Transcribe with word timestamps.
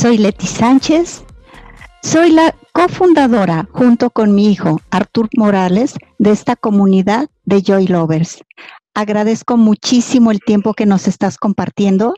Soy 0.00 0.16
Leti 0.16 0.46
Sánchez. 0.46 1.26
Soy 2.02 2.30
la 2.30 2.54
cofundadora, 2.72 3.68
junto 3.70 4.08
con 4.08 4.34
mi 4.34 4.50
hijo 4.50 4.80
Artur 4.90 5.28
Morales, 5.36 5.94
de 6.18 6.30
esta 6.30 6.56
comunidad 6.56 7.28
de 7.44 7.60
Joy 7.60 7.86
Lovers. 7.86 8.42
Agradezco 8.94 9.58
muchísimo 9.58 10.30
el 10.30 10.40
tiempo 10.40 10.72
que 10.72 10.86
nos 10.86 11.06
estás 11.06 11.36
compartiendo 11.36 12.14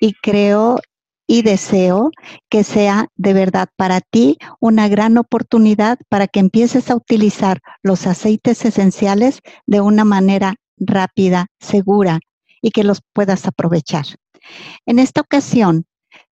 y 0.00 0.14
creo 0.14 0.78
y 1.26 1.42
deseo 1.42 2.10
que 2.48 2.64
sea 2.64 3.08
de 3.16 3.34
verdad 3.34 3.68
para 3.76 4.00
ti 4.00 4.38
una 4.58 4.88
gran 4.88 5.18
oportunidad 5.18 5.98
para 6.08 6.28
que 6.28 6.40
empieces 6.40 6.90
a 6.90 6.96
utilizar 6.96 7.60
los 7.82 8.06
aceites 8.06 8.64
esenciales 8.64 9.40
de 9.66 9.82
una 9.82 10.06
manera 10.06 10.54
rápida, 10.78 11.48
segura 11.60 12.18
y 12.62 12.70
que 12.70 12.82
los 12.82 13.02
puedas 13.12 13.46
aprovechar. 13.46 14.06
En 14.86 14.98
esta 14.98 15.20
ocasión, 15.20 15.84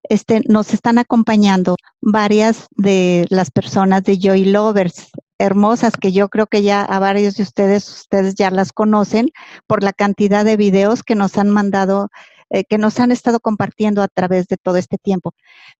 este, 0.09 0.43
nos 0.47 0.73
están 0.75 0.99
acompañando 0.99 1.77
varias 2.01 2.67
de 2.71 3.27
las 3.31 3.51
personas 3.51 4.05
de 4.05 4.19
Joy 4.19 4.47
Lovers, 4.47 5.11
hermosas, 5.39 5.95
que 6.01 6.13
yo 6.13 6.29
creo 6.29 6.47
que 6.47 6.63
ya 6.63 6.83
a 6.83 6.99
varios 6.99 7.37
de 7.37 7.43
ustedes, 7.43 7.89
ustedes 7.89 8.35
ya 8.35 8.51
las 8.51 8.73
conocen 8.73 9.30
por 9.67 9.83
la 9.83 9.93
cantidad 9.93 10.45
de 10.45 10.57
videos 10.57 11.03
que 11.03 11.15
nos 11.15 11.39
han 11.39 11.51
mandado 11.51 12.09
eh, 12.51 12.65
que 12.65 12.79
nos 12.79 13.01
han 13.01 13.11
estado 13.11 13.41
compartiendo 13.41 14.03
a 14.03 14.09
través 14.09 14.47
de 14.47 14.57
todo 14.57 14.77
este 14.77 14.99
tiempo. 14.99 15.33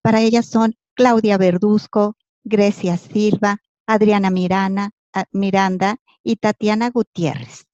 Para 0.03 0.23
ellas 0.23 0.47
son 0.47 0.75
Claudia 0.95 1.39
Verduzco, 1.39 2.17
Grecia 2.43 2.97
Silva, 2.97 3.59
Adriana 3.87 4.31
Mirana, 4.31 4.91
Miranda 5.31 5.97
y 6.23 6.37
Tatiana 6.37 6.91
Gutiérrez. 6.91 7.67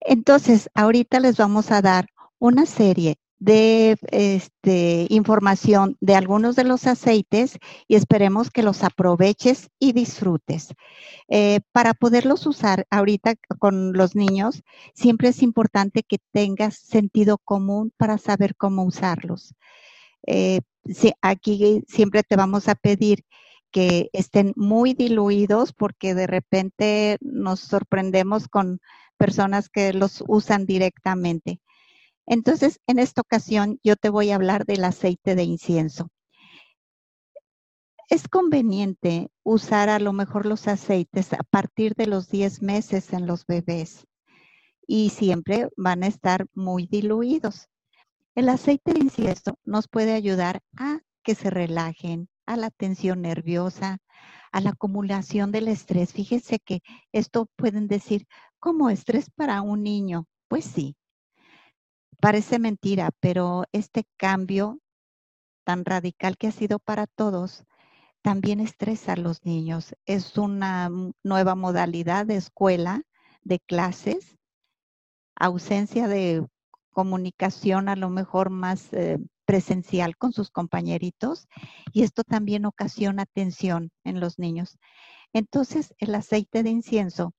Entonces, 0.00 0.70
ahorita 0.74 1.20
les 1.20 1.36
vamos 1.36 1.70
a 1.70 1.82
dar 1.82 2.08
una 2.38 2.66
serie 2.66 3.18
de 3.38 3.96
este, 4.10 5.06
información 5.10 5.96
de 6.00 6.14
algunos 6.14 6.56
de 6.56 6.64
los 6.64 6.86
aceites 6.86 7.58
y 7.86 7.96
esperemos 7.96 8.50
que 8.50 8.62
los 8.62 8.82
aproveches 8.82 9.68
y 9.78 9.92
disfrutes. 9.92 10.74
Eh, 11.28 11.60
para 11.72 11.94
poderlos 11.94 12.46
usar 12.46 12.86
ahorita 12.90 13.34
con 13.58 13.92
los 13.92 14.14
niños, 14.16 14.62
siempre 14.94 15.28
es 15.28 15.42
importante 15.42 16.02
que 16.02 16.18
tengas 16.32 16.76
sentido 16.76 17.38
común 17.38 17.92
para 17.96 18.18
saber 18.18 18.56
cómo 18.56 18.84
usarlos. 18.84 19.54
Eh, 20.26 20.60
aquí 21.20 21.82
siempre 21.88 22.22
te 22.22 22.36
vamos 22.36 22.68
a 22.68 22.74
pedir 22.74 23.24
que 23.70 24.08
estén 24.12 24.52
muy 24.56 24.94
diluidos 24.94 25.72
porque 25.72 26.14
de 26.14 26.26
repente 26.26 27.18
nos 27.20 27.60
sorprendemos 27.60 28.48
con 28.48 28.80
personas 29.18 29.68
que 29.68 29.92
los 29.92 30.24
usan 30.26 30.66
directamente. 30.66 31.60
Entonces, 32.26 32.80
en 32.86 32.98
esta 32.98 33.20
ocasión 33.20 33.78
yo 33.82 33.96
te 33.96 34.08
voy 34.08 34.30
a 34.30 34.34
hablar 34.34 34.66
del 34.66 34.84
aceite 34.84 35.34
de 35.34 35.44
incienso. 35.44 36.08
Es 38.08 38.28
conveniente 38.28 39.30
usar 39.42 39.88
a 39.88 39.98
lo 39.98 40.12
mejor 40.12 40.46
los 40.46 40.68
aceites 40.68 41.32
a 41.32 41.42
partir 41.50 41.94
de 41.94 42.06
los 42.06 42.28
10 42.28 42.62
meses 42.62 43.12
en 43.12 43.26
los 43.26 43.46
bebés 43.46 44.06
y 44.86 45.10
siempre 45.10 45.68
van 45.76 46.04
a 46.04 46.06
estar 46.06 46.46
muy 46.54 46.86
diluidos. 46.86 47.68
El 48.36 48.48
aceite 48.48 48.92
de 48.92 49.00
incienso 49.00 49.58
nos 49.64 49.88
puede 49.88 50.12
ayudar 50.12 50.60
a 50.76 51.00
que 51.24 51.34
se 51.34 51.50
relajen, 51.50 52.28
a 52.46 52.56
la 52.56 52.70
tensión 52.70 53.22
nerviosa, 53.22 53.98
a 54.52 54.60
la 54.60 54.70
acumulación 54.70 55.50
del 55.50 55.66
estrés. 55.68 56.12
Fíjense 56.12 56.60
que 56.60 56.80
esto 57.12 57.48
pueden 57.56 57.88
decir 57.88 58.26
como 58.60 58.90
estrés 58.90 59.30
para 59.30 59.62
un 59.62 59.82
niño. 59.82 60.26
Pues 60.48 60.64
sí, 60.64 60.96
Parece 62.20 62.58
mentira, 62.58 63.10
pero 63.20 63.64
este 63.72 64.04
cambio 64.16 64.80
tan 65.64 65.84
radical 65.84 66.36
que 66.38 66.46
ha 66.46 66.52
sido 66.52 66.78
para 66.78 67.06
todos 67.06 67.64
también 68.22 68.60
estresa 68.60 69.12
a 69.12 69.16
los 69.16 69.44
niños. 69.44 69.94
Es 70.06 70.38
una 70.38 70.90
nueva 71.22 71.54
modalidad 71.54 72.26
de 72.26 72.36
escuela, 72.36 73.02
de 73.42 73.60
clases, 73.60 74.36
ausencia 75.36 76.08
de 76.08 76.46
comunicación 76.90 77.88
a 77.88 77.96
lo 77.96 78.08
mejor 78.10 78.50
más 78.50 78.92
eh, 78.92 79.18
presencial 79.44 80.16
con 80.16 80.32
sus 80.32 80.50
compañeritos 80.50 81.46
y 81.92 82.02
esto 82.02 82.24
también 82.24 82.64
ocasiona 82.64 83.26
tensión 83.26 83.90
en 84.02 84.18
los 84.18 84.38
niños. 84.38 84.78
Entonces, 85.32 85.94
el 85.98 86.14
aceite 86.14 86.62
de 86.62 86.70
incienso 86.70 87.34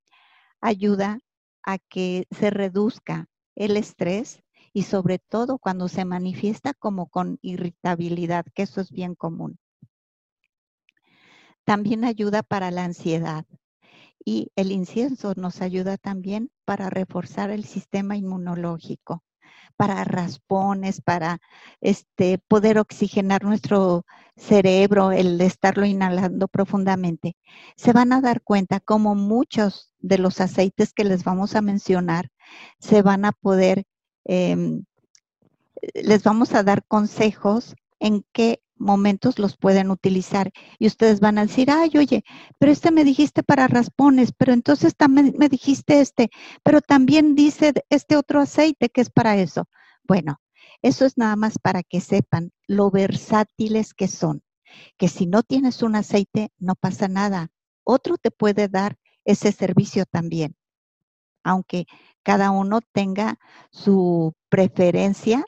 ayuda 0.61 1.19
a 1.63 1.79
que 1.79 2.27
se 2.31 2.49
reduzca 2.49 3.25
el 3.55 3.75
estrés 3.75 4.43
y 4.77 4.83
sobre 4.83 5.17
todo 5.17 5.57
cuando 5.57 5.87
se 5.87 6.05
manifiesta 6.05 6.71
como 6.75 7.07
con 7.07 7.39
irritabilidad, 7.41 8.45
que 8.53 8.61
eso 8.61 8.79
es 8.79 8.91
bien 8.91 9.15
común. 9.15 9.57
También 11.63 12.05
ayuda 12.05 12.43
para 12.43 12.69
la 12.69 12.83
ansiedad 12.83 13.43
y 14.23 14.51
el 14.55 14.71
incienso 14.71 15.33
nos 15.35 15.63
ayuda 15.63 15.97
también 15.97 16.51
para 16.63 16.91
reforzar 16.91 17.49
el 17.49 17.65
sistema 17.65 18.17
inmunológico, 18.17 19.23
para 19.77 20.03
raspones, 20.03 21.01
para 21.01 21.39
este, 21.81 22.37
poder 22.37 22.77
oxigenar 22.77 23.43
nuestro 23.43 24.05
cerebro, 24.35 25.11
el 25.11 25.41
estarlo 25.41 25.87
inhalando 25.87 26.47
profundamente. 26.47 27.35
Se 27.77 27.93
van 27.93 28.13
a 28.13 28.21
dar 28.21 28.43
cuenta 28.43 28.79
como 28.79 29.15
muchos 29.15 29.91
de 29.97 30.19
los 30.19 30.39
aceites 30.39 30.93
que 30.93 31.03
les 31.03 31.23
vamos 31.23 31.55
a 31.55 31.63
mencionar 31.63 32.29
se 32.79 33.01
van 33.01 33.25
a 33.25 33.31
poder 33.31 33.85
Em, 34.27 34.83
les 35.93 36.23
vamos 36.23 36.53
a 36.53 36.63
dar 36.63 36.83
consejos 36.85 37.75
en 37.99 38.25
qué 38.33 38.61
momentos 38.75 39.39
los 39.39 39.57
pueden 39.57 39.89
utilizar. 39.89 40.51
Y 40.79 40.87
ustedes 40.87 41.19
van 41.19 41.37
a 41.37 41.45
decir, 41.45 41.71
ay, 41.71 41.91
oye, 41.97 42.23
pero 42.59 42.71
este 42.71 42.91
me 42.91 43.03
dijiste 43.03 43.41
para 43.43 43.67
raspones, 43.67 44.31
pero 44.37 44.53
entonces 44.53 44.95
también 44.95 45.33
me 45.37 45.49
dijiste 45.49 46.01
este, 46.01 46.29
pero 46.63 46.81
también 46.81 47.35
dice 47.35 47.73
este 47.89 48.15
otro 48.17 48.41
aceite 48.41 48.89
que 48.89 49.01
es 49.01 49.09
para 49.09 49.37
eso. 49.37 49.67
Bueno, 50.03 50.39
eso 50.81 51.05
es 51.05 51.17
nada 51.17 51.35
más 51.35 51.57
para 51.57 51.83
que 51.83 52.01
sepan 52.01 52.51
lo 52.67 52.91
versátiles 52.91 53.93
que 53.93 54.07
son, 54.07 54.43
que 54.97 55.07
si 55.07 55.25
no 55.25 55.43
tienes 55.43 55.81
un 55.81 55.95
aceite, 55.95 56.51
no 56.59 56.75
pasa 56.75 57.07
nada. 57.07 57.49
Otro 57.83 58.17
te 58.17 58.31
puede 58.31 58.67
dar 58.67 58.97
ese 59.25 59.51
servicio 59.51 60.05
también, 60.05 60.55
aunque 61.43 61.85
cada 62.27 62.51
uno 62.51 62.81
tenga 62.81 63.39
su 63.71 64.33
preferencia 64.49 65.45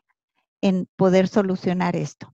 en 0.62 0.88
poder 0.95 1.28
solucionar 1.28 1.97
esto. 1.97 2.34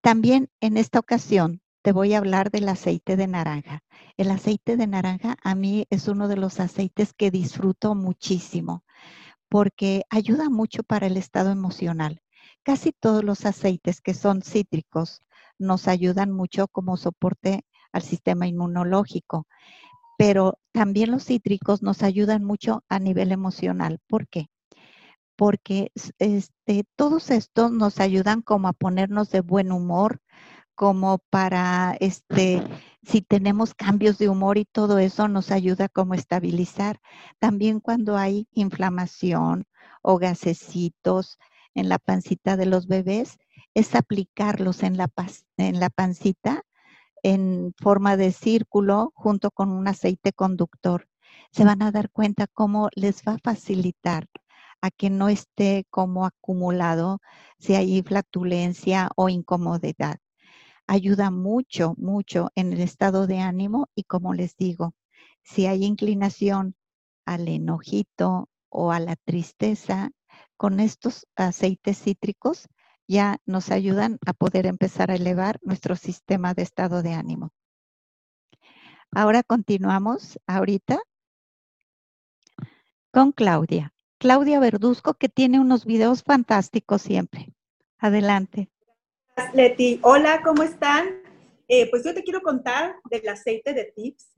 También 0.00 0.48
en 0.60 0.76
esta 0.76 1.00
ocasión 1.00 1.60
te 1.82 1.90
voy 1.90 2.14
a 2.14 2.18
hablar 2.18 2.52
del 2.52 2.68
aceite 2.68 3.16
de 3.16 3.26
naranja. 3.26 3.82
El 4.16 4.30
aceite 4.30 4.76
de 4.76 4.86
naranja 4.86 5.36
a 5.42 5.56
mí 5.56 5.86
es 5.90 6.06
uno 6.06 6.28
de 6.28 6.36
los 6.36 6.60
aceites 6.60 7.14
que 7.14 7.32
disfruto 7.32 7.96
muchísimo 7.96 8.84
porque 9.48 10.04
ayuda 10.08 10.48
mucho 10.48 10.84
para 10.84 11.08
el 11.08 11.16
estado 11.16 11.50
emocional. 11.50 12.22
Casi 12.62 12.92
todos 12.92 13.24
los 13.24 13.44
aceites 13.44 14.00
que 14.00 14.14
son 14.14 14.40
cítricos 14.42 15.20
nos 15.58 15.88
ayudan 15.88 16.30
mucho 16.30 16.68
como 16.68 16.96
soporte 16.96 17.64
al 17.90 18.02
sistema 18.02 18.46
inmunológico 18.46 19.48
pero 20.16 20.58
también 20.72 21.10
los 21.10 21.24
cítricos 21.24 21.82
nos 21.82 22.02
ayudan 22.02 22.44
mucho 22.44 22.84
a 22.88 22.98
nivel 22.98 23.32
emocional. 23.32 23.98
¿Por 24.06 24.28
qué? 24.28 24.48
Porque 25.36 25.92
este, 26.18 26.84
todos 26.96 27.30
estos 27.30 27.72
nos 27.72 28.00
ayudan 28.00 28.42
como 28.42 28.68
a 28.68 28.72
ponernos 28.72 29.30
de 29.30 29.40
buen 29.40 29.72
humor, 29.72 30.20
como 30.74 31.18
para, 31.30 31.96
este, 32.00 32.62
si 33.02 33.22
tenemos 33.22 33.74
cambios 33.74 34.18
de 34.18 34.28
humor 34.28 34.58
y 34.58 34.66
todo 34.66 34.98
eso 34.98 35.28
nos 35.28 35.50
ayuda 35.50 35.88
como 35.88 36.12
a 36.12 36.16
estabilizar. 36.16 37.00
También 37.38 37.80
cuando 37.80 38.16
hay 38.16 38.48
inflamación 38.52 39.64
o 40.02 40.18
gasecitos 40.18 41.38
en 41.74 41.88
la 41.88 41.98
pancita 41.98 42.56
de 42.56 42.66
los 42.66 42.86
bebés, 42.86 43.38
es 43.74 43.94
aplicarlos 43.94 44.82
en 44.82 44.96
la, 44.96 45.10
en 45.58 45.80
la 45.80 45.90
pancita 45.90 46.62
en 47.22 47.74
forma 47.78 48.16
de 48.16 48.32
círculo 48.32 49.12
junto 49.14 49.50
con 49.50 49.70
un 49.70 49.88
aceite 49.88 50.32
conductor. 50.32 51.08
Se 51.50 51.64
van 51.64 51.82
a 51.82 51.90
dar 51.90 52.10
cuenta 52.10 52.46
cómo 52.46 52.88
les 52.94 53.22
va 53.22 53.34
a 53.34 53.38
facilitar 53.38 54.26
a 54.80 54.90
que 54.90 55.10
no 55.10 55.28
esté 55.28 55.86
como 55.90 56.26
acumulado 56.26 57.20
si 57.58 57.74
hay 57.74 58.02
flatulencia 58.02 59.10
o 59.16 59.28
incomodidad. 59.28 60.18
Ayuda 60.86 61.30
mucho, 61.30 61.94
mucho 61.96 62.50
en 62.54 62.72
el 62.72 62.80
estado 62.80 63.26
de 63.26 63.40
ánimo 63.40 63.88
y 63.94 64.04
como 64.04 64.34
les 64.34 64.56
digo, 64.56 64.94
si 65.42 65.66
hay 65.66 65.84
inclinación 65.84 66.76
al 67.24 67.48
enojito 67.48 68.48
o 68.68 68.92
a 68.92 69.00
la 69.00 69.16
tristeza, 69.16 70.10
con 70.56 70.80
estos 70.80 71.26
aceites 71.36 71.98
cítricos 72.02 72.68
ya 73.08 73.38
nos 73.46 73.70
ayudan 73.70 74.18
a 74.26 74.32
poder 74.32 74.66
empezar 74.66 75.10
a 75.10 75.14
elevar 75.14 75.58
nuestro 75.62 75.96
sistema 75.96 76.54
de 76.54 76.62
estado 76.62 77.02
de 77.02 77.12
ánimo. 77.12 77.52
Ahora 79.10 79.42
continuamos 79.42 80.38
ahorita 80.46 81.00
con 83.12 83.32
Claudia. 83.32 83.94
Claudia 84.18 84.60
Verduzco, 84.60 85.14
que 85.14 85.28
tiene 85.28 85.60
unos 85.60 85.84
videos 85.84 86.22
fantásticos 86.22 87.02
siempre. 87.02 87.52
Adelante. 87.98 88.68
Leti. 89.52 90.00
Hola, 90.02 90.42
¿cómo 90.42 90.62
están? 90.62 91.22
Eh, 91.68 91.90
pues 91.90 92.04
yo 92.04 92.14
te 92.14 92.22
quiero 92.22 92.40
contar 92.42 92.96
del 93.10 93.28
aceite 93.28 93.74
de 93.74 93.92
tips, 93.94 94.32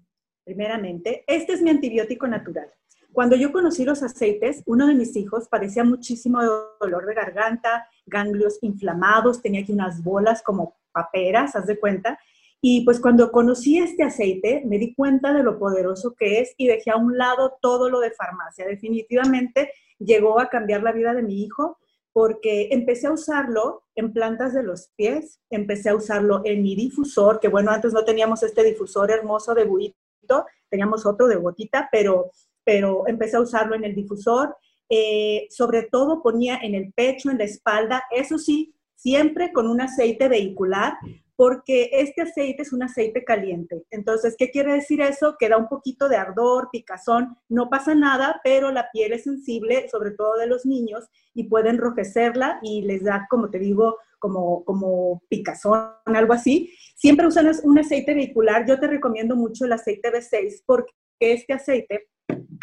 primeramente. 0.44 1.24
Este 1.26 1.52
es 1.52 1.62
mi 1.62 1.70
antibiótico 1.70 2.26
natural. 2.26 2.72
Cuando 3.12 3.36
yo 3.36 3.52
conocí 3.52 3.84
los 3.84 4.02
aceites, 4.02 4.62
uno 4.66 4.86
de 4.86 4.94
mis 4.94 5.16
hijos 5.16 5.48
padecía 5.48 5.82
muchísimo 5.82 6.40
dolor 6.80 7.06
de 7.06 7.14
garganta, 7.14 7.88
ganglios 8.06 8.58
inflamados, 8.62 9.42
tenía 9.42 9.62
aquí 9.62 9.72
unas 9.72 10.02
bolas 10.02 10.42
como 10.42 10.76
paperas, 10.92 11.56
haz 11.56 11.66
de 11.66 11.78
cuenta. 11.78 12.18
Y 12.60 12.84
pues 12.84 13.00
cuando 13.00 13.30
conocí 13.30 13.78
este 13.78 14.02
aceite, 14.02 14.62
me 14.66 14.78
di 14.78 14.94
cuenta 14.94 15.32
de 15.32 15.42
lo 15.42 15.58
poderoso 15.58 16.14
que 16.14 16.40
es 16.40 16.54
y 16.56 16.66
dejé 16.66 16.90
a 16.90 16.96
un 16.96 17.16
lado 17.16 17.56
todo 17.60 17.88
lo 17.88 18.00
de 18.00 18.10
farmacia. 18.10 18.66
Definitivamente 18.66 19.72
llegó 19.98 20.40
a 20.40 20.48
cambiar 20.48 20.82
la 20.82 20.92
vida 20.92 21.14
de 21.14 21.22
mi 21.22 21.42
hijo 21.42 21.78
porque 22.12 22.68
empecé 22.72 23.06
a 23.06 23.12
usarlo 23.12 23.84
en 23.94 24.12
plantas 24.12 24.52
de 24.52 24.64
los 24.64 24.88
pies, 24.96 25.40
empecé 25.50 25.90
a 25.90 25.94
usarlo 25.94 26.42
en 26.44 26.62
mi 26.62 26.74
difusor, 26.74 27.38
que 27.38 27.46
bueno, 27.46 27.70
antes 27.70 27.92
no 27.92 28.04
teníamos 28.04 28.42
este 28.42 28.64
difusor 28.64 29.12
hermoso 29.12 29.54
de 29.54 29.64
buito, 29.64 30.46
teníamos 30.68 31.06
otro 31.06 31.28
de 31.28 31.36
gotita, 31.36 31.88
pero, 31.92 32.32
pero 32.68 33.04
empecé 33.06 33.38
a 33.38 33.40
usarlo 33.40 33.74
en 33.76 33.84
el 33.84 33.94
difusor. 33.94 34.54
Eh, 34.90 35.46
sobre 35.48 35.84
todo 35.84 36.22
ponía 36.22 36.58
en 36.58 36.74
el 36.74 36.92
pecho, 36.92 37.30
en 37.30 37.38
la 37.38 37.44
espalda, 37.44 38.02
eso 38.14 38.36
sí, 38.36 38.74
siempre 38.94 39.54
con 39.54 39.68
un 39.68 39.80
aceite 39.80 40.28
vehicular, 40.28 40.92
porque 41.34 41.88
este 41.94 42.20
aceite 42.20 42.60
es 42.60 42.74
un 42.74 42.82
aceite 42.82 43.24
caliente. 43.24 43.86
Entonces, 43.90 44.34
¿qué 44.38 44.50
quiere 44.50 44.74
decir 44.74 45.00
eso? 45.00 45.36
Que 45.38 45.48
da 45.48 45.56
un 45.56 45.66
poquito 45.66 46.10
de 46.10 46.16
ardor, 46.16 46.68
picazón, 46.70 47.38
no 47.48 47.70
pasa 47.70 47.94
nada, 47.94 48.38
pero 48.44 48.70
la 48.70 48.90
piel 48.92 49.14
es 49.14 49.24
sensible, 49.24 49.88
sobre 49.88 50.10
todo 50.10 50.36
de 50.36 50.46
los 50.46 50.66
niños, 50.66 51.06
y 51.32 51.44
puede 51.44 51.70
enrojecerla 51.70 52.58
y 52.62 52.82
les 52.82 53.02
da, 53.02 53.26
como 53.30 53.48
te 53.48 53.58
digo, 53.58 53.96
como, 54.18 54.62
como 54.66 55.22
picazón, 55.30 55.88
algo 56.04 56.34
así. 56.34 56.70
Siempre 56.96 57.26
usan 57.26 57.50
un 57.62 57.78
aceite 57.78 58.12
vehicular. 58.12 58.66
Yo 58.68 58.78
te 58.78 58.88
recomiendo 58.88 59.36
mucho 59.36 59.64
el 59.64 59.72
aceite 59.72 60.12
B6 60.12 60.64
porque 60.66 60.92
este 61.20 61.52
aceite, 61.52 62.08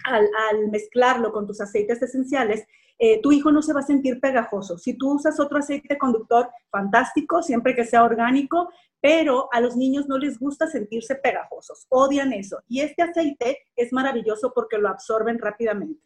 al, 0.06 0.70
mezclarlo 0.70 1.32
con 1.32 1.48
tus 1.48 1.62
aceites 1.62 2.02
esenciales, 2.02 2.66
eh, 2.98 3.22
tu 3.22 3.32
hijo 3.32 3.52
no 3.52 3.62
se 3.62 3.74
va 3.74 3.82
a 3.82 3.84
sentir 3.84 4.20
pegajoso. 4.20 4.78
Si 4.78 4.94
tú 4.94 5.16
usas 5.16 5.40
otro 5.40 5.58
aceite 5.58 5.98
conductor, 5.98 6.50
fantástico, 6.70 7.42
siempre 7.42 7.76
que 7.76 7.86
sea 7.86 8.04
orgánico, 8.04 8.70
pero 9.02 9.50
a 9.52 9.60
los 9.60 9.76
niños 9.76 10.08
no 10.08 10.18
les 10.18 10.40
gusta 10.40 10.68
sentirse 10.68 11.16
pegajosos, 11.16 11.86
odian 11.90 12.34
eso. 12.34 12.60
Y 12.68 12.82
este 12.82 13.04
aceite 13.04 13.60
es 13.76 13.92
maravilloso 13.92 14.52
porque 14.54 14.78
lo 14.78 14.90
absorben 14.90 15.40
rápidamente. 15.40 16.02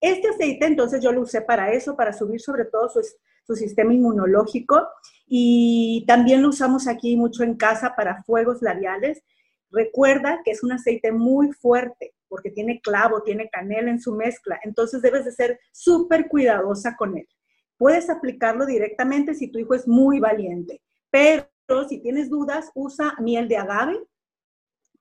Este 0.00 0.28
aceite, 0.28 0.66
entonces, 0.66 1.02
yo 1.02 1.10
lo 1.10 1.22
usé 1.22 1.40
para 1.40 1.72
eso, 1.72 1.96
para 1.96 2.12
subir 2.12 2.40
sobre 2.40 2.66
todo 2.66 2.88
su, 2.90 3.00
su 3.46 3.56
sistema 3.56 3.94
inmunológico 3.94 4.86
y 5.26 6.04
también 6.06 6.42
lo 6.42 6.50
usamos 6.50 6.86
aquí 6.86 7.16
mucho 7.16 7.42
en 7.42 7.56
casa 7.56 7.94
para 7.96 8.22
fuegos 8.24 8.60
labiales. 8.60 9.22
Recuerda 9.70 10.42
que 10.44 10.50
es 10.50 10.62
un 10.62 10.72
aceite 10.72 11.12
muy 11.12 11.52
fuerte 11.52 12.15
porque 12.28 12.50
tiene 12.50 12.80
clavo, 12.80 13.22
tiene 13.22 13.48
canela 13.48 13.90
en 13.90 14.00
su 14.00 14.14
mezcla, 14.14 14.60
entonces 14.62 15.02
debes 15.02 15.24
de 15.24 15.32
ser 15.32 15.60
súper 15.72 16.28
cuidadosa 16.28 16.96
con 16.96 17.16
él. 17.16 17.26
Puedes 17.78 18.10
aplicarlo 18.10 18.66
directamente 18.66 19.34
si 19.34 19.48
tu 19.48 19.58
hijo 19.58 19.74
es 19.74 19.86
muy 19.86 20.20
valiente, 20.20 20.82
pero 21.10 21.48
si 21.88 22.00
tienes 22.00 22.28
dudas, 22.30 22.70
usa 22.74 23.14
miel 23.18 23.48
de 23.48 23.56
agave, 23.56 23.98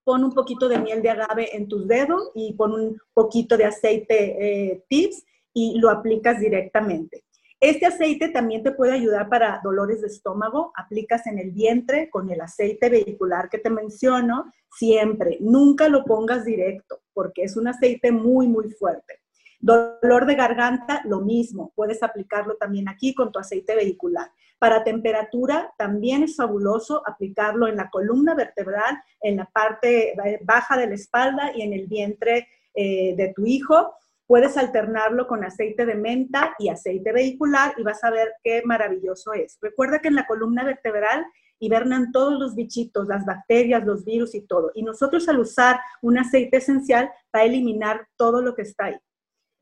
pon 0.06 0.24
un 0.24 0.34
poquito 0.34 0.70
de 0.70 0.80
miel 0.80 1.02
de 1.02 1.10
agave 1.10 1.56
en 1.56 1.68
tus 1.68 1.88
dedos 1.88 2.32
y 2.36 2.54
pon 2.54 2.74
un 2.74 2.98
poquito 3.14 3.58
de 3.58 3.66
aceite 3.66 4.72
eh, 4.72 4.86
tips 4.88 5.26
y 5.54 5.80
lo 5.80 5.90
aplicas 5.90 6.40
directamente. 6.40 7.25
Este 7.66 7.88
aceite 7.88 8.30
también 8.30 8.62
te 8.62 8.74
puede 8.74 8.94
ayudar 8.94 9.28
para 9.28 9.60
dolores 9.64 10.02
de 10.02 10.06
estómago. 10.06 10.72
Aplicas 10.76 11.26
en 11.26 11.40
el 11.40 11.50
vientre 11.50 12.12
con 12.12 12.30
el 12.30 12.40
aceite 12.40 12.90
vehicular 12.90 13.50
que 13.50 13.58
te 13.58 13.72
menciono 13.72 14.54
siempre. 14.72 15.40
Nunca 15.40 15.90
lo 15.90 16.06
pongas 16.06 16.46
directo 16.46 17.00
porque 17.12 17.42
es 17.42 17.58
un 17.58 17.68
aceite 17.68 18.12
muy, 18.12 18.48
muy 18.48 18.70
fuerte. 18.70 19.20
Dolor 19.60 20.28
de 20.28 20.36
garganta, 20.36 21.02
lo 21.06 21.22
mismo. 21.22 21.72
Puedes 21.74 22.04
aplicarlo 22.04 22.56
también 22.58 22.88
aquí 22.88 23.16
con 23.16 23.32
tu 23.32 23.40
aceite 23.40 23.76
vehicular. 23.76 24.30
Para 24.60 24.84
temperatura, 24.84 25.74
también 25.76 26.22
es 26.22 26.36
fabuloso 26.36 27.02
aplicarlo 27.04 27.68
en 27.68 27.78
la 27.78 27.90
columna 27.90 28.36
vertebral, 28.36 28.96
en 29.22 29.38
la 29.38 29.46
parte 29.46 30.16
baja 30.44 30.78
de 30.78 30.86
la 30.86 30.94
espalda 30.94 31.52
y 31.56 31.64
en 31.64 31.74
el 31.74 31.88
vientre 31.88 32.48
eh, 32.76 33.16
de 33.18 33.34
tu 33.36 33.44
hijo 33.48 33.96
Puedes 34.28 34.58
alternarlo 34.58 35.28
con 35.28 35.44
aceite 35.44 35.86
de 35.86 35.96
menta 35.96 36.56
y 36.58 36.70
aceite 36.70 37.12
vehicular 37.12 37.74
y 37.78 37.84
vas 37.84 38.04
a 38.04 38.10
ver 38.10 38.34
qué 38.44 38.64
maravilloso 38.66 39.34
es. 39.34 39.58
Recuerda 39.62 40.00
que 40.00 40.08
en 40.08 40.16
la 40.16 40.26
columna 40.26 40.64
vertebral 40.64 41.26
hibernan 41.60 42.12
todos 42.12 42.40
los 42.40 42.56
bichitos, 42.56 43.08
las 43.08 43.26
bacterias, 43.26 43.86
los 43.86 44.04
virus 44.04 44.36
y 44.36 44.42
todo. 44.42 44.72
Y 44.74 44.84
nosotros 44.84 45.28
al 45.30 45.40
usar 45.40 45.80
un 46.02 46.18
aceite 46.18 46.58
esencial 46.58 47.10
va 47.36 47.42
a 47.42 47.46
eliminar 47.46 48.08
todo 48.18 48.42
lo 48.42 48.56
que 48.56 48.64
está 48.64 48.86
ahí. 48.86 48.98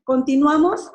Continuamos 0.02 0.90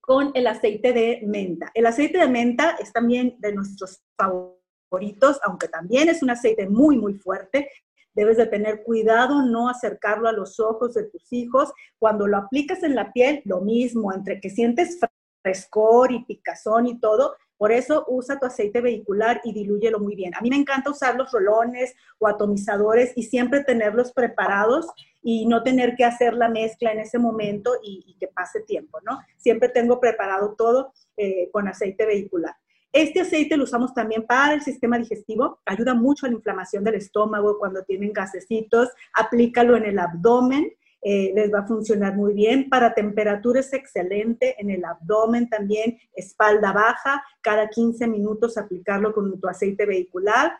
con 0.00 0.30
el 0.34 0.46
aceite 0.46 0.92
de 0.92 1.20
menta. 1.26 1.70
El 1.74 1.86
aceite 1.86 2.18
de 2.18 2.28
menta 2.28 2.76
es 2.80 2.92
también 2.92 3.36
de 3.38 3.52
nuestros 3.52 4.02
favoritos, 4.16 5.38
aunque 5.44 5.68
también 5.68 6.08
es 6.08 6.22
un 6.22 6.30
aceite 6.30 6.68
muy, 6.68 6.96
muy 6.96 7.14
fuerte. 7.14 7.70
Debes 8.18 8.36
de 8.36 8.46
tener 8.46 8.82
cuidado, 8.82 9.42
no 9.42 9.68
acercarlo 9.68 10.28
a 10.28 10.32
los 10.32 10.58
ojos 10.58 10.92
de 10.94 11.04
tus 11.04 11.32
hijos. 11.32 11.72
Cuando 12.00 12.26
lo 12.26 12.36
aplicas 12.36 12.82
en 12.82 12.96
la 12.96 13.12
piel, 13.12 13.42
lo 13.44 13.60
mismo, 13.60 14.12
entre 14.12 14.40
que 14.40 14.50
sientes 14.50 14.98
frescor 15.40 16.10
y 16.10 16.24
picazón 16.24 16.88
y 16.88 16.98
todo, 16.98 17.36
por 17.56 17.70
eso 17.70 18.04
usa 18.08 18.40
tu 18.40 18.46
aceite 18.46 18.80
vehicular 18.80 19.40
y 19.44 19.52
dilúyelo 19.52 20.00
muy 20.00 20.16
bien. 20.16 20.34
A 20.34 20.40
mí 20.40 20.50
me 20.50 20.56
encanta 20.56 20.90
usar 20.90 21.14
los 21.14 21.30
rolones 21.30 21.94
o 22.18 22.26
atomizadores 22.26 23.12
y 23.14 23.22
siempre 23.22 23.62
tenerlos 23.62 24.12
preparados 24.12 24.88
y 25.22 25.46
no 25.46 25.62
tener 25.62 25.94
que 25.94 26.04
hacer 26.04 26.34
la 26.34 26.48
mezcla 26.48 26.90
en 26.90 26.98
ese 26.98 27.20
momento 27.20 27.70
y, 27.84 28.16
que 28.18 28.26
pase 28.26 28.62
tiempo, 28.62 28.98
¿no? 29.02 29.20
Siempre 29.36 29.68
tengo 29.68 30.00
preparado 30.00 30.56
todo 30.58 30.92
eh, 31.16 31.50
con 31.52 31.68
aceite 31.68 32.04
vehicular. 32.04 32.56
Este 32.92 33.20
aceite 33.20 33.56
lo 33.56 33.64
usamos 33.64 33.92
también 33.92 34.24
para 34.24 34.54
el 34.54 34.62
sistema 34.62 34.98
digestivo, 34.98 35.60
ayuda 35.66 35.94
mucho 35.94 36.26
a 36.26 36.30
la 36.30 36.36
inflamación 36.36 36.84
del 36.84 36.94
estómago 36.94 37.58
cuando 37.58 37.84
tienen 37.84 38.12
gasecitos, 38.12 38.88
aplícalo 39.14 39.76
en 39.76 39.84
el 39.84 39.98
abdomen, 39.98 40.72
eh, 41.00 41.32
les 41.34 41.52
va 41.52 41.60
a 41.60 41.66
funcionar 41.66 42.16
muy 42.16 42.32
bien. 42.34 42.68
Para 42.68 42.94
temperatura 42.94 43.60
es 43.60 43.72
excelente, 43.72 44.56
en 44.58 44.70
el 44.70 44.84
abdomen 44.84 45.48
también, 45.48 45.98
espalda 46.12 46.72
baja, 46.72 47.22
cada 47.40 47.68
15 47.68 48.06
minutos 48.08 48.58
aplicarlo 48.58 49.12
con 49.12 49.38
tu 49.40 49.48
aceite 49.48 49.86
vehicular. 49.86 50.52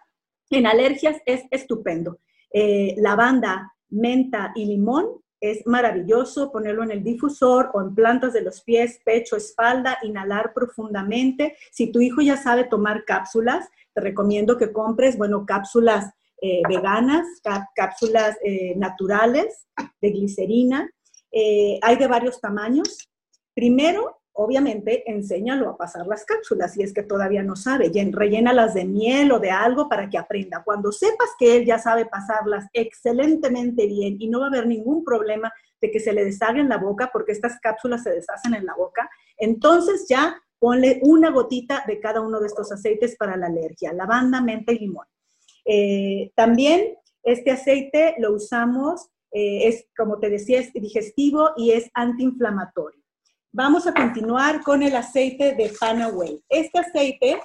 En 0.50 0.66
alergias 0.66 1.16
es 1.26 1.42
estupendo. 1.50 2.18
Eh, 2.52 2.94
lavanda, 2.99 3.75
menta 3.90 4.52
y 4.54 4.66
limón 4.66 5.20
es 5.40 5.66
maravilloso 5.66 6.50
ponerlo 6.50 6.83
en 6.83 6.90
el 6.90 7.02
difusor 7.02 7.71
o 7.75 7.80
en 7.80 7.95
plantas 7.95 8.33
de 8.33 8.42
los 8.42 8.62
pies, 8.62 9.00
pecho, 9.04 9.37
espalda, 9.37 9.99
inhalar 10.02 10.52
profundamente. 10.52 11.57
Si 11.71 11.92
tu 11.92 12.00
hijo 12.00 12.21
ya 12.21 12.37
sabe 12.37 12.64
tomar 12.64 13.04
cápsulas, 13.04 13.68
te 13.95 14.00
recomiendo 14.00 14.57
que 14.57 14.73
compres, 14.73 15.16
bueno, 15.16 15.47
cápsulas 15.47 16.12
eh, 16.40 16.62
veganas, 16.68 17.26
cápsulas 17.75 18.37
eh, 18.45 18.75
naturales 18.76 19.66
de 20.00 20.11
glicerina. 20.11 20.88
Eh, 21.33 21.78
hay 21.83 21.97
de 21.97 22.07
varios 22.07 22.40
tamaños. 22.40 23.09
Primero, 23.54 24.17
obviamente, 24.40 25.02
enséñalo 25.11 25.68
a 25.68 25.76
pasar 25.76 26.07
las 26.07 26.25
cápsulas 26.25 26.73
si 26.73 26.83
es 26.83 26.95
que 26.95 27.02
todavía 27.02 27.42
no 27.42 27.57
sabe. 27.57 27.90
Rellénalas 28.12 28.73
de 28.73 28.85
miel 28.85 29.33
o 29.33 29.40
de 29.40 29.50
algo 29.50 29.88
para 29.88 30.09
que 30.09 30.16
aprenda. 30.16 30.62
Cuando 30.64 30.92
sepas 30.92 31.30
que 31.37 31.57
él 31.57 31.66
ya 31.66 31.78
sabe 31.80 32.07
pasarlas 32.07 32.66
excelentemente 32.73 33.87
bien 33.87 34.16
y 34.21 34.28
no 34.28 34.38
va 34.38 34.47
a 34.47 34.49
haber 34.49 34.68
ningún 34.68 35.02
problema 35.02 35.52
de 35.80 35.90
que 35.90 35.99
se 35.99 36.12
le 36.12 36.25
deshaga 36.25 36.61
en 36.61 36.68
la 36.68 36.78
boca 36.78 37.11
porque 37.12 37.33
estas 37.33 37.59
cápsulas 37.59 38.04
se 38.04 38.11
deshacen 38.11 38.54
en 38.54 38.64
la 38.64 38.75
boca, 38.76 39.11
entonces 39.37 40.07
ya 40.09 40.40
ponle 40.61 41.00
una 41.02 41.30
gotita 41.30 41.83
de 41.88 41.99
cada 41.99 42.21
uno 42.21 42.38
de 42.38 42.47
estos 42.47 42.71
aceites 42.71 43.16
para 43.16 43.37
la 43.37 43.47
alergia, 43.47 43.92
lavanda, 43.92 44.40
menta 44.40 44.71
y 44.73 44.78
limón. 44.78 45.07
Eh, 45.64 46.30
también 46.37 46.95
este 47.25 47.50
aceite 47.50 48.14
lo 48.18 48.35
usamos, 48.35 49.09
eh, 49.33 49.66
es 49.66 49.88
como 49.97 50.21
te 50.21 50.30
decía, 50.30 50.61
es 50.61 50.73
digestivo 50.73 51.50
y 51.57 51.73
es 51.73 51.90
antiinflamatorio. 51.92 52.98
Vamos 53.52 53.87
a 53.87 53.95
continuar 53.95 54.62
con 54.62 54.83
el 54.83 54.95
aceite 54.95 55.55
de 55.55 55.73
Panaway. 55.81 56.38
Este 56.50 56.81
aceite 56.81 57.40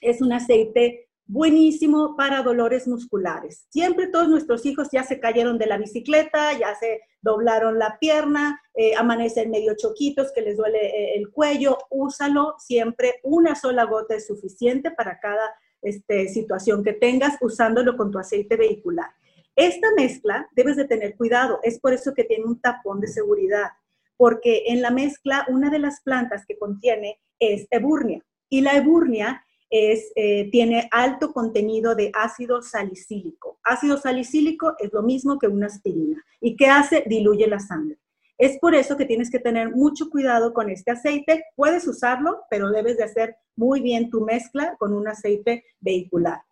es 0.00 0.22
un 0.22 0.32
aceite 0.32 1.10
buenísimo 1.26 2.16
para 2.16 2.42
dolores 2.42 2.88
musculares. 2.88 3.66
Siempre 3.68 4.06
todos 4.06 4.28
nuestros 4.28 4.64
hijos 4.64 4.88
ya 4.90 5.02
se 5.02 5.20
cayeron 5.20 5.58
de 5.58 5.66
la 5.66 5.76
bicicleta, 5.76 6.58
ya 6.58 6.74
se 6.74 7.02
doblaron 7.20 7.78
la 7.78 7.98
pierna, 7.98 8.62
eh, 8.74 8.94
amanecen 8.96 9.50
medio 9.50 9.74
choquitos, 9.76 10.32
que 10.32 10.40
les 10.40 10.56
duele 10.56 10.78
eh, 10.78 11.16
el 11.16 11.30
cuello. 11.30 11.76
Úsalo 11.90 12.54
siempre, 12.58 13.20
una 13.22 13.54
sola 13.54 13.84
gota 13.84 14.14
es 14.14 14.26
suficiente 14.26 14.90
para 14.90 15.20
cada 15.20 15.54
este, 15.82 16.28
situación 16.28 16.82
que 16.82 16.94
tengas, 16.94 17.36
usándolo 17.42 17.94
con 17.98 18.10
tu 18.10 18.18
aceite 18.18 18.56
vehicular. 18.56 19.10
Esta 19.54 19.88
mezcla 19.96 20.48
debes 20.52 20.76
de 20.76 20.86
tener 20.86 21.14
cuidado, 21.14 21.60
es 21.62 21.78
por 21.78 21.92
eso 21.92 22.14
que 22.14 22.24
tiene 22.24 22.46
un 22.46 22.58
tapón 22.58 23.00
de 23.00 23.08
seguridad 23.08 23.68
porque 24.16 24.64
en 24.66 24.82
la 24.82 24.90
mezcla 24.90 25.46
una 25.48 25.70
de 25.70 25.78
las 25.78 26.00
plantas 26.02 26.44
que 26.46 26.58
contiene 26.58 27.20
es 27.38 27.66
eburnia 27.70 28.24
y 28.48 28.60
la 28.60 28.76
eburnia 28.76 29.44
es, 29.70 30.12
eh, 30.14 30.48
tiene 30.50 30.88
alto 30.92 31.32
contenido 31.32 31.94
de 31.94 32.10
ácido 32.14 32.62
salicílico. 32.62 33.58
Ácido 33.64 33.96
salicílico 33.96 34.74
es 34.78 34.92
lo 34.92 35.02
mismo 35.02 35.38
que 35.38 35.48
una 35.48 35.66
aspirina. 35.66 36.24
¿Y 36.40 36.56
qué 36.56 36.66
hace? 36.68 37.02
Diluye 37.06 37.46
la 37.48 37.58
sangre. 37.58 37.98
Es 38.38 38.58
por 38.58 38.74
eso 38.74 38.96
que 38.96 39.06
tienes 39.06 39.30
que 39.30 39.38
tener 39.38 39.70
mucho 39.70 40.10
cuidado 40.10 40.52
con 40.52 40.68
este 40.70 40.90
aceite. 40.90 41.44
Puedes 41.56 41.86
usarlo, 41.88 42.42
pero 42.50 42.70
debes 42.70 42.98
de 42.98 43.04
hacer 43.04 43.36
muy 43.56 43.80
bien 43.80 44.10
tu 44.10 44.20
mezcla 44.20 44.76
con 44.78 44.92
un 44.92 45.08
aceite 45.08 45.64
vehicular. 45.80 46.42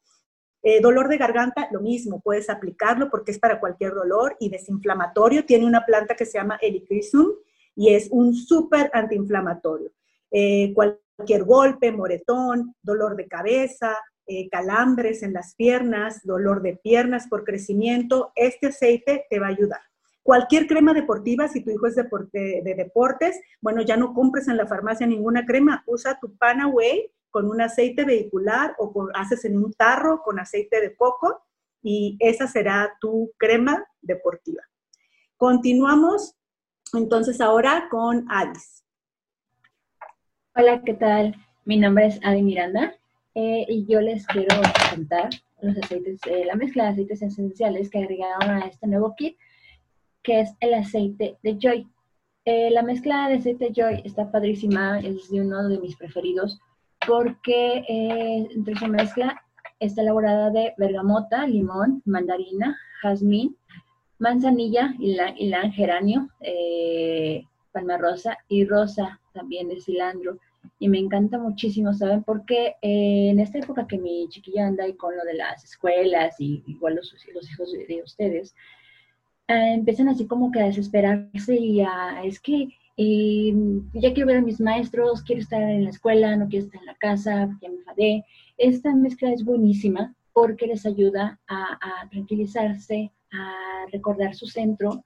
Eh, 0.63 0.81
dolor 0.81 1.09
de 1.09 1.19
garganta, 1.19 1.69
lo 1.71 1.81
mismo, 1.81 2.23
puedes 2.23 2.49
aplicarlo 2.49 3.11
porque 3.11 3.33
es 3.33 3.39
para 3.39 3.61
cualquier 3.61 3.93
dolor 3.93 4.35
y 4.41 4.49
desinflamatorio. 4.49 5.45
Tiene 5.45 5.67
una 5.67 5.85
planta 5.85 6.17
que 6.17 6.25
se 6.25 6.39
llama 6.39 6.59
Helichrysum 6.61 7.33
y 7.77 7.95
es 7.95 8.09
un 8.11 8.35
súper 8.35 8.91
antiinflamatorio. 8.93 9.91
Eh, 10.31 10.73
cualquier 10.75 11.45
golpe, 11.45 11.93
moretón, 11.93 12.75
dolor 12.83 13.17
de 13.17 13.29
cabeza, 13.29 13.97
eh, 14.27 14.49
calambres 14.49 15.23
en 15.23 15.33
las 15.33 15.55
piernas, 15.55 16.25
dolor 16.25 16.63
de 16.63 16.77
piernas 16.77 17.29
por 17.29 17.45
crecimiento, 17.45 18.33
este 18.35 18.69
aceite 18.69 19.27
te 19.29 19.39
va 19.39 19.47
a 19.47 19.51
ayudar. 19.51 19.81
Cualquier 20.23 20.67
crema 20.67 20.95
deportiva, 20.95 21.49
si 21.49 21.63
tu 21.63 21.71
hijo 21.71 21.87
es 21.87 21.97
de, 21.97 22.63
de 22.65 22.75
deportes, 22.75 23.39
bueno, 23.61 23.83
ya 23.83 23.99
no 23.99 24.15
compres 24.15 24.49
en 24.49 24.57
la 24.57 24.67
farmacia 24.67 25.07
ninguna 25.07 25.45
crema, 25.45 25.85
usa 25.87 26.19
tu 26.19 26.35
Panaway 26.37 27.11
con 27.31 27.51
un 27.51 27.61
aceite 27.61 28.05
vehicular 28.05 28.75
o 28.79 29.09
haces 29.13 29.45
en 29.45 29.59
un 29.59 29.73
tarro 29.75 30.23
con 30.23 30.39
aceite 30.39 30.81
de 30.81 30.95
coco 30.97 31.43
y 31.83 32.17
esa 32.21 32.47
será 32.47 32.97
tu 33.01 33.33
crema 33.37 33.85
deportiva. 34.01 34.63
Continuamos 35.37 36.37
entonces 36.99 37.41
ahora 37.41 37.89
con 37.91 38.27
Adis. 38.29 38.85
Hola, 40.57 40.83
¿qué 40.85 40.95
tal? 40.95 41.35
Mi 41.65 41.77
nombre 41.77 42.07
es 42.07 42.21
Adi 42.23 42.43
Miranda 42.43 42.95
eh, 43.35 43.67
y 43.69 43.87
yo 43.87 44.01
les 44.01 44.27
quiero 44.27 44.61
contar 44.91 45.31
los 45.61 45.77
aceites, 45.79 46.21
eh, 46.27 46.45
la 46.45 46.55
mezcla 46.55 46.85
de 46.85 46.91
aceites 46.91 47.23
esenciales 47.23 47.91
que 47.91 47.99
agregaron 47.99 48.51
a 48.51 48.67
este 48.67 48.87
nuevo 48.87 49.15
kit, 49.17 49.37
que 50.23 50.41
es 50.41 50.55
el 50.61 50.75
aceite 50.75 51.37
de 51.43 51.59
Joy. 51.59 51.89
Eh, 52.45 52.71
la 52.71 52.83
mezcla 52.83 53.29
de 53.29 53.37
aceite 53.37 53.73
Joy 53.75 54.03
está 54.05 54.31
padrísima, 54.31 55.01
es 55.01 55.31
de 55.31 55.41
uno 55.41 55.67
de 55.69 55.79
mis 55.79 55.97
preferidos 55.97 56.61
porque 57.07 57.85
entre 58.55 58.77
su 58.77 58.87
mezcla 58.87 59.43
está 59.79 60.01
elaborada 60.01 60.51
de 60.51 60.73
bergamota, 60.79 61.47
limón, 61.47 62.03
mandarina, 62.07 62.79
jazmín, 63.03 63.57
manzanilla, 64.25 64.95
ylang, 64.99 65.73
geranio, 65.73 66.29
eh, 66.41 67.45
palma 67.73 67.99
rosa 67.99 68.39
y 68.49 68.65
rosa 68.65 69.21
también 69.35 69.69
de 69.69 69.81
cilantro. 69.81 70.39
Y 70.79 70.89
me 70.89 70.99
encanta 70.99 71.39
muchísimo, 71.39 71.93
¿saben? 71.93 72.23
Porque 72.23 72.77
eh, 72.81 73.29
en 73.31 73.39
esta 73.39 73.59
época 73.59 73.87
que 73.87 73.99
mi 73.99 74.27
chiquilla 74.31 74.67
anda 74.67 74.85
ahí 74.85 74.95
con 74.95 75.15
lo 75.15 75.23
de 75.25 75.35
las 75.35 75.63
escuelas 75.63 76.41
y 76.41 76.63
igual 76.67 76.95
los, 76.97 77.15
hijos 77.29 77.73
de, 77.73 78.03
ustedes, 78.03 78.55
eh, 79.49 79.75
empiezan 79.75 80.09
así 80.09 80.27
como 80.27 80.51
que 80.51 80.61
a 80.61 80.67
desesperarse 80.67 81.55
y 81.55 81.83
a, 81.83 82.25
es 82.25 82.41
que 82.41 82.69
y 82.97 83.53
ya 83.93 84.13
quiero 84.13 84.29
ver 84.29 84.37
a 84.39 84.43
mis 84.43 84.61
maestros, 84.61 85.23
quiero 85.23 85.43
estar 85.43 85.61
en 85.61 85.85
la 85.85 85.91
escuela, 85.91 86.37
no 86.37 86.49
quiero 86.49 86.67
estar 86.67 86.81
en 86.81 86.87
la 86.87 86.95
casa, 86.95 87.59
ya 87.61 87.69
me 87.69 87.77
enfadé. 87.77 88.25
Esta 88.57 88.95
mezcla 88.95 89.33
es 89.33 89.45
buenísima 89.45 90.15
porque 90.33 90.67
les 90.67 90.85
ayuda 90.85 91.41
a, 91.49 92.09
tranquilizarse, 92.11 93.11
a 93.35 93.87
recordar 93.93 94.35
su 94.35 94.47
centro 94.47 95.05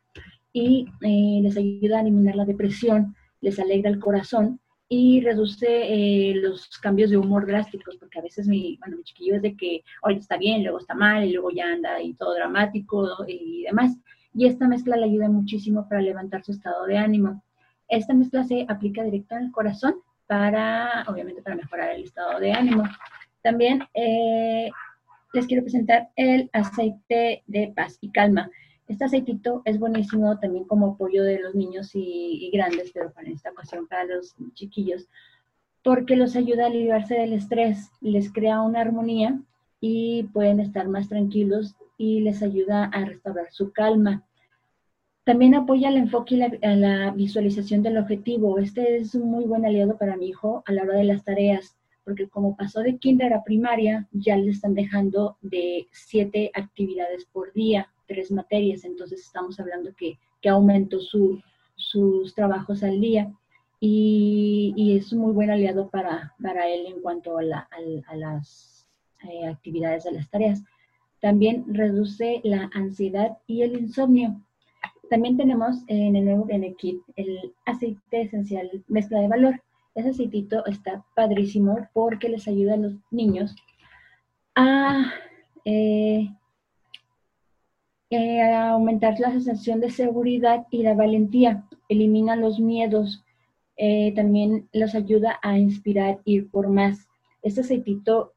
y 0.52 0.86
eh, 1.02 1.40
les 1.42 1.56
ayuda 1.56 1.98
a 1.98 2.00
eliminar 2.02 2.36
la 2.36 2.44
depresión, 2.44 3.14
les 3.40 3.58
alegra 3.58 3.90
el 3.90 3.98
corazón 3.98 4.60
y 4.88 5.20
reduce 5.20 5.66
eh, 5.68 6.34
los 6.36 6.66
cambios 6.78 7.10
de 7.10 7.18
humor 7.18 7.46
drásticos, 7.46 7.96
porque 7.96 8.18
a 8.18 8.22
veces 8.22 8.48
mi, 8.48 8.78
bueno, 8.80 8.96
mi 8.96 9.02
chiquillo 9.02 9.36
es 9.36 9.42
de 9.42 9.54
que 9.54 9.82
hoy 10.02 10.16
está 10.16 10.38
bien, 10.38 10.62
luego 10.62 10.78
está 10.78 10.94
mal, 10.94 11.24
y 11.24 11.32
luego 11.32 11.50
ya 11.50 11.66
anda 11.66 12.00
y 12.00 12.14
todo 12.14 12.34
dramático 12.34 13.06
y 13.26 13.64
demás. 13.64 13.96
Y 14.32 14.46
esta 14.46 14.66
mezcla 14.66 14.96
le 14.96 15.04
ayuda 15.04 15.28
muchísimo 15.28 15.86
para 15.88 16.00
levantar 16.00 16.42
su 16.42 16.52
estado 16.52 16.86
de 16.86 16.96
ánimo. 16.96 17.42
Esta 17.88 18.14
mezcla 18.14 18.44
se 18.44 18.64
aplica 18.68 19.02
directo 19.02 19.34
al 19.34 19.50
corazón 19.50 19.96
para, 20.26 21.04
obviamente, 21.06 21.42
para 21.42 21.56
mejorar 21.56 21.90
el 21.90 22.04
estado 22.04 22.38
de 22.40 22.52
ánimo. 22.52 22.84
También 23.42 23.82
eh, 23.94 24.70
les 25.32 25.46
quiero 25.46 25.62
presentar 25.62 26.10
el 26.16 26.50
aceite 26.52 27.42
de 27.46 27.72
paz 27.74 27.98
y 28.00 28.10
calma. 28.10 28.50
Este 28.86 29.04
aceitito 29.04 29.60
es 29.66 29.78
buenísimo 29.78 30.38
también 30.38 30.64
como 30.64 30.92
apoyo 30.92 31.22
de 31.22 31.40
los 31.40 31.54
niños 31.54 31.90
y, 31.94 32.50
grandes, 32.52 32.90
pero 32.92 33.12
para 33.12 33.28
esta 33.28 33.50
ocasión 33.50 33.86
para 33.86 34.04
los 34.04 34.34
chiquillos, 34.54 35.08
porque 35.84 36.16
los 36.16 36.36
ayuda 36.36 36.66
a 36.66 36.70
librarse 36.70 37.14
del 37.14 37.34
estrés, 37.34 37.90
les 38.00 38.32
crea 38.32 38.62
una 38.62 38.80
armonía 38.80 39.38
y 39.80 40.24
pueden 40.32 40.60
estar 40.60 40.88
más 40.88 41.08
tranquilos 41.08 41.76
y 41.98 42.20
les 42.20 42.42
ayuda 42.42 42.84
a 42.86 43.04
restaurar 43.04 43.50
su 43.50 43.72
calma. 43.72 44.24
También 45.24 45.54
apoya 45.54 45.90
el 45.90 45.98
enfoque 45.98 46.36
y 46.36 46.76
la, 46.76 47.10
visualización 47.10 47.82
del 47.82 47.98
objetivo. 47.98 48.58
Este 48.58 48.96
es 48.96 49.14
un 49.14 49.30
muy 49.30 49.44
buen 49.44 49.66
aliado 49.66 49.98
para 49.98 50.16
mi 50.16 50.28
hijo 50.28 50.62
a 50.66 50.72
la 50.72 50.84
hora 50.84 50.94
de 50.94 51.04
las 51.04 51.22
tareas, 51.22 51.76
porque 52.08 52.26
como 52.26 52.56
pasó 52.56 52.80
de 52.80 52.96
kinder 52.96 53.34
a 53.34 53.44
primaria, 53.44 54.08
ya 54.12 54.34
le 54.34 54.50
están 54.50 54.72
dejando 54.72 55.36
de 55.42 55.86
siete 55.92 56.50
actividades 56.54 57.26
por 57.26 57.52
día, 57.52 57.92
tres 58.06 58.32
materias, 58.32 58.86
entonces 58.86 59.20
estamos 59.20 59.60
hablando 59.60 59.94
que, 59.94 60.18
que 60.40 60.48
aumentó 60.48 61.00
sus 61.00 62.34
trabajos 62.34 62.82
al 62.82 62.98
día. 62.98 63.30
Y, 63.78 64.96
es 64.96 65.12
un 65.12 65.18
muy 65.18 65.32
buen 65.32 65.50
aliado 65.50 65.90
para, 65.90 66.34
para 66.42 66.66
él 66.70 66.86
en 66.86 67.02
cuanto 67.02 67.36
a, 67.36 67.42
las 67.42 68.86
eh, 69.28 69.46
actividades 69.46 70.04
de 70.04 70.12
las 70.12 70.30
tareas. 70.30 70.62
También 71.20 71.66
reduce 71.68 72.40
la 72.42 72.70
ansiedad 72.72 73.36
y 73.46 73.60
el 73.60 73.78
insomnio. 73.78 74.40
También 75.10 75.36
tenemos 75.36 75.82
en 75.88 76.16
el 76.16 76.24
nuevo 76.24 76.46
en 76.48 76.64
el 76.64 76.74
kit 76.76 77.02
el 77.16 77.52
aceite 77.66 78.22
esencial 78.22 78.82
mezcla 78.88 79.20
de 79.20 79.28
valor. 79.28 79.60
Ese 79.98 80.10
aceitito 80.10 80.64
está 80.66 81.04
padrísimo 81.16 81.88
porque 81.92 82.28
les 82.28 82.46
ayuda 82.46 82.74
a 82.74 82.76
los 82.76 82.94
niños 83.10 83.56
a, 84.54 85.12
eh, 85.64 86.28
eh, 88.10 88.42
aumentar 88.42 89.18
la 89.18 89.32
sensación 89.32 89.80
de 89.80 89.90
seguridad 89.90 90.66
y 90.70 90.84
la 90.84 90.94
valentía. 90.94 91.64
Elimina 91.88 92.36
los 92.36 92.60
miedos. 92.60 93.24
Eh, 93.76 94.12
también 94.14 94.68
los 94.72 94.94
ayuda 94.94 95.40
a 95.42 95.58
inspirar, 95.58 96.20
ir 96.24 96.48
por 96.48 96.68
más. 96.68 97.08
Este 97.42 97.62
aceitito 97.62 98.32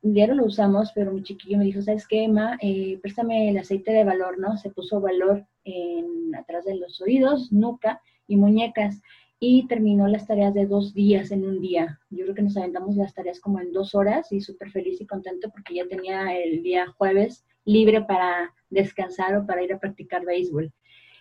diario 0.00 0.34
lo 0.34 0.46
usamos, 0.46 0.92
pero 0.94 1.12
mi 1.12 1.22
chiquillo 1.22 1.58
me 1.58 1.64
dijo, 1.64 1.82
¿sabes 1.82 2.06
qué, 2.06 2.24
Emma? 2.24 2.56
Eh, 2.62 2.98
préstame 3.02 3.50
el 3.50 3.58
aceite 3.58 3.92
de 3.92 4.04
valor, 4.04 4.38
¿no? 4.38 4.56
Se 4.56 4.70
puso 4.70 5.00
valor 5.00 5.46
en, 5.64 6.34
atrás 6.34 6.64
de 6.64 6.76
los 6.76 7.00
oídos, 7.02 7.52
nuca 7.52 8.00
y 8.26 8.36
muñecas 8.36 9.00
y 9.40 9.66
terminó 9.66 10.08
las 10.08 10.26
tareas 10.26 10.54
de 10.54 10.66
dos 10.66 10.94
días 10.94 11.30
en 11.30 11.44
un 11.44 11.60
día. 11.60 12.00
Yo 12.10 12.24
creo 12.24 12.34
que 12.34 12.42
nos 12.42 12.56
aventamos 12.56 12.96
las 12.96 13.14
tareas 13.14 13.40
como 13.40 13.60
en 13.60 13.72
dos 13.72 13.94
horas 13.94 14.32
y 14.32 14.40
súper 14.40 14.70
feliz 14.70 15.00
y 15.00 15.06
contento 15.06 15.50
porque 15.50 15.74
ya 15.74 15.86
tenía 15.86 16.36
el 16.36 16.62
día 16.62 16.86
jueves 16.96 17.44
libre 17.64 18.02
para 18.02 18.54
descansar 18.70 19.36
o 19.36 19.46
para 19.46 19.62
ir 19.62 19.72
a 19.72 19.78
practicar 19.78 20.24
béisbol. 20.24 20.72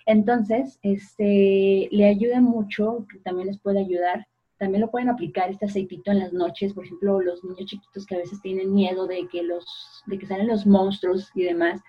Entonces, 0.06 0.80
este, 0.82 1.88
le 1.92 2.06
ayuda 2.06 2.42
mucho, 2.42 3.06
que 3.12 3.20
también 3.20 3.48
les 3.48 3.60
puede 3.60 3.80
ayudar 3.80 4.28
también 4.64 4.82
lo 4.82 4.92
pueden 4.92 5.10
aplicar 5.10 5.52
este 5.52 5.66
aceitito 5.66 6.10
en 6.12 6.20
las 6.20 6.32
noches, 6.32 6.74
por 6.74 6.86
ejemplo, 6.86 7.20
los 7.20 7.44
niños 7.44 7.66
chiquitos 7.66 8.06
que 8.06 8.16
a 8.16 8.20
veces 8.20 8.42
tienen 8.42 8.74
miedo 8.74 9.08
de 9.08 9.28
que, 9.28 9.44
los, 9.44 9.66
de 10.06 10.18
que 10.18 10.26
salen 10.26 10.48
los 10.48 10.66
monstruos 10.66 11.32
y 11.36 11.44
demás. 11.44 11.82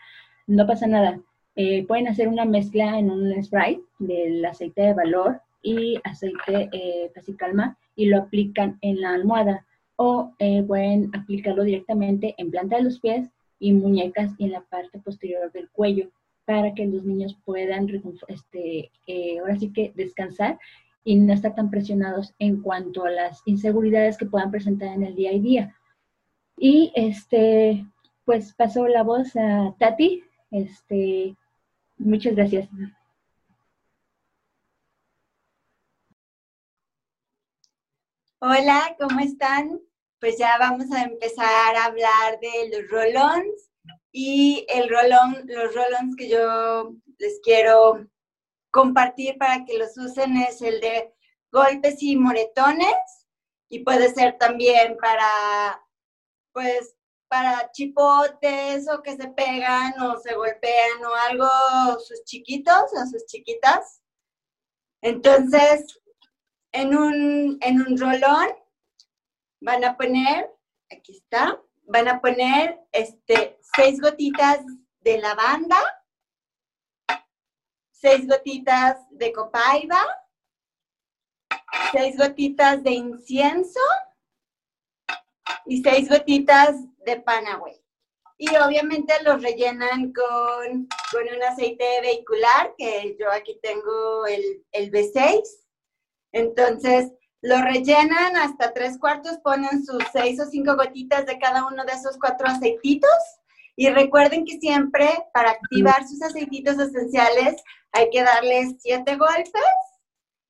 No 0.48 0.66
pasa 0.66 0.88
nada. 0.88 1.20
Eh, 1.54 1.86
pueden 1.86 2.08
hacer 2.08 2.26
una 2.26 2.44
mezcla 2.44 2.98
en 2.98 3.12
un 3.12 3.40
spray 3.44 3.80
del 4.00 4.44
aceite 4.44 4.82
de 4.82 4.94
valor 4.94 5.40
y 5.64 5.98
aceite 6.04 6.68
eh, 6.72 7.10
calma 7.36 7.76
y 7.96 8.06
lo 8.06 8.18
aplican 8.18 8.78
en 8.82 9.00
la 9.00 9.14
almohada 9.14 9.66
o 9.96 10.32
eh, 10.38 10.62
pueden 10.62 11.10
aplicarlo 11.14 11.64
directamente 11.64 12.34
en 12.38 12.50
planta 12.50 12.76
de 12.76 12.84
los 12.84 13.00
pies 13.00 13.28
y 13.58 13.72
muñecas 13.72 14.32
y 14.38 14.44
en 14.44 14.52
la 14.52 14.60
parte 14.60 14.98
posterior 14.98 15.50
del 15.52 15.70
cuello 15.70 16.10
para 16.44 16.74
que 16.74 16.86
los 16.86 17.04
niños 17.04 17.36
puedan 17.44 17.88
este, 18.28 18.90
eh, 19.06 19.38
ahora 19.38 19.56
sí 19.56 19.72
que 19.72 19.92
descansar 19.96 20.58
y 21.02 21.16
no 21.16 21.32
estar 21.32 21.54
tan 21.54 21.70
presionados 21.70 22.34
en 22.38 22.60
cuanto 22.60 23.04
a 23.04 23.10
las 23.10 23.42
inseguridades 23.46 24.18
que 24.18 24.26
puedan 24.26 24.50
presentar 24.50 24.88
en 24.94 25.04
el 25.04 25.14
día 25.14 25.30
a 25.30 25.34
día. 25.34 25.76
Y 26.58 26.92
este, 26.94 27.86
pues 28.24 28.52
paso 28.54 28.86
la 28.86 29.02
voz 29.02 29.34
a 29.36 29.74
Tati. 29.78 30.22
Este, 30.50 31.34
muchas 31.98 32.34
gracias. 32.34 32.68
Hola, 38.46 38.94
¿cómo 39.00 39.20
están? 39.20 39.80
Pues 40.20 40.36
ya 40.36 40.58
vamos 40.58 40.92
a 40.92 41.04
empezar 41.04 41.76
a 41.76 41.86
hablar 41.86 42.38
de 42.40 42.68
los 42.68 42.90
rolons 42.90 43.70
y 44.12 44.66
el 44.68 44.90
rolón, 44.90 45.46
los 45.46 45.74
rolons 45.74 46.14
que 46.14 46.28
yo 46.28 46.92
les 47.18 47.40
quiero 47.42 48.06
compartir 48.70 49.38
para 49.38 49.64
que 49.64 49.78
los 49.78 49.96
usen 49.96 50.36
es 50.36 50.60
el 50.60 50.78
de 50.82 51.14
golpes 51.52 52.02
y 52.02 52.16
moretones. 52.16 53.26
y 53.70 53.78
puede 53.78 54.12
ser 54.12 54.36
también 54.36 54.98
para, 54.98 55.82
pues, 56.52 56.94
para 57.28 57.70
chipotes 57.72 58.86
o 58.90 59.02
que 59.02 59.16
se 59.16 59.28
pegan 59.28 59.98
o 60.02 60.18
se 60.18 60.34
golpean 60.34 61.02
o 61.02 61.14
algo 61.30 61.48
sus 61.98 62.22
chiquitos 62.24 62.92
o 62.92 63.06
sus 63.06 63.24
chiquitas. 63.24 64.02
Entonces, 65.00 65.98
en 66.74 66.96
un, 66.96 67.58
en 67.60 67.80
un 67.80 67.98
rolón 67.98 68.48
van 69.60 69.84
a 69.84 69.96
poner, 69.96 70.50
aquí 70.90 71.16
está, 71.16 71.60
van 71.84 72.08
a 72.08 72.20
poner 72.20 72.80
este, 72.90 73.58
seis 73.76 74.00
gotitas 74.00 74.60
de 75.00 75.18
lavanda, 75.18 75.78
seis 77.92 78.26
gotitas 78.26 78.98
de 79.10 79.32
copaiba, 79.32 80.04
seis 81.92 82.16
gotitas 82.18 82.82
de 82.82 82.90
incienso 82.90 83.80
y 85.66 85.80
seis 85.80 86.08
gotitas 86.08 86.74
de 87.06 87.20
panagüey. 87.20 87.80
Y 88.36 88.48
obviamente 88.56 89.14
los 89.22 89.40
rellenan 89.40 90.12
con, 90.12 90.88
con, 91.12 91.36
un 91.36 91.42
aceite 91.48 92.00
vehicular, 92.00 92.74
que 92.76 93.16
yo 93.18 93.30
aquí 93.30 93.60
tengo 93.62 94.26
el, 94.26 94.66
el 94.72 94.90
B6. 94.90 95.63
Entonces, 96.34 97.12
lo 97.42 97.62
rellenan 97.62 98.36
hasta 98.36 98.72
tres 98.72 98.98
cuartos, 98.98 99.38
ponen 99.38 99.84
sus 99.84 100.02
seis 100.12 100.40
o 100.40 100.46
cinco 100.46 100.74
gotitas 100.76 101.26
de 101.26 101.38
cada 101.38 101.66
uno 101.66 101.84
de 101.84 101.92
esos 101.92 102.18
cuatro 102.18 102.48
aceititos. 102.48 103.10
Y 103.76 103.88
recuerden 103.88 104.44
que 104.44 104.58
siempre 104.58 105.08
para 105.32 105.50
activar 105.50 106.06
sus 106.06 106.20
aceititos 106.22 106.78
esenciales 106.78 107.62
hay 107.92 108.10
que 108.10 108.22
darles 108.22 108.76
siete 108.80 109.16
golpes 109.16 109.62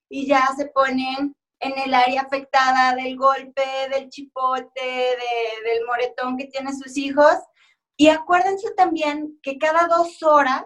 y 0.08 0.26
ya 0.26 0.48
se 0.56 0.66
ponen 0.66 1.34
en 1.60 1.78
el 1.78 1.94
área 1.94 2.22
afectada 2.22 2.94
del 2.94 3.16
golpe, 3.16 3.62
del 3.90 4.08
chipote, 4.08 4.80
del 4.80 5.86
moretón 5.86 6.36
que 6.38 6.46
tienen 6.46 6.76
sus 6.76 6.96
hijos. 6.96 7.34
Y 7.96 8.08
acuérdense 8.08 8.72
también 8.72 9.38
que 9.42 9.58
cada 9.58 9.86
dos 9.86 10.22
horas, 10.22 10.64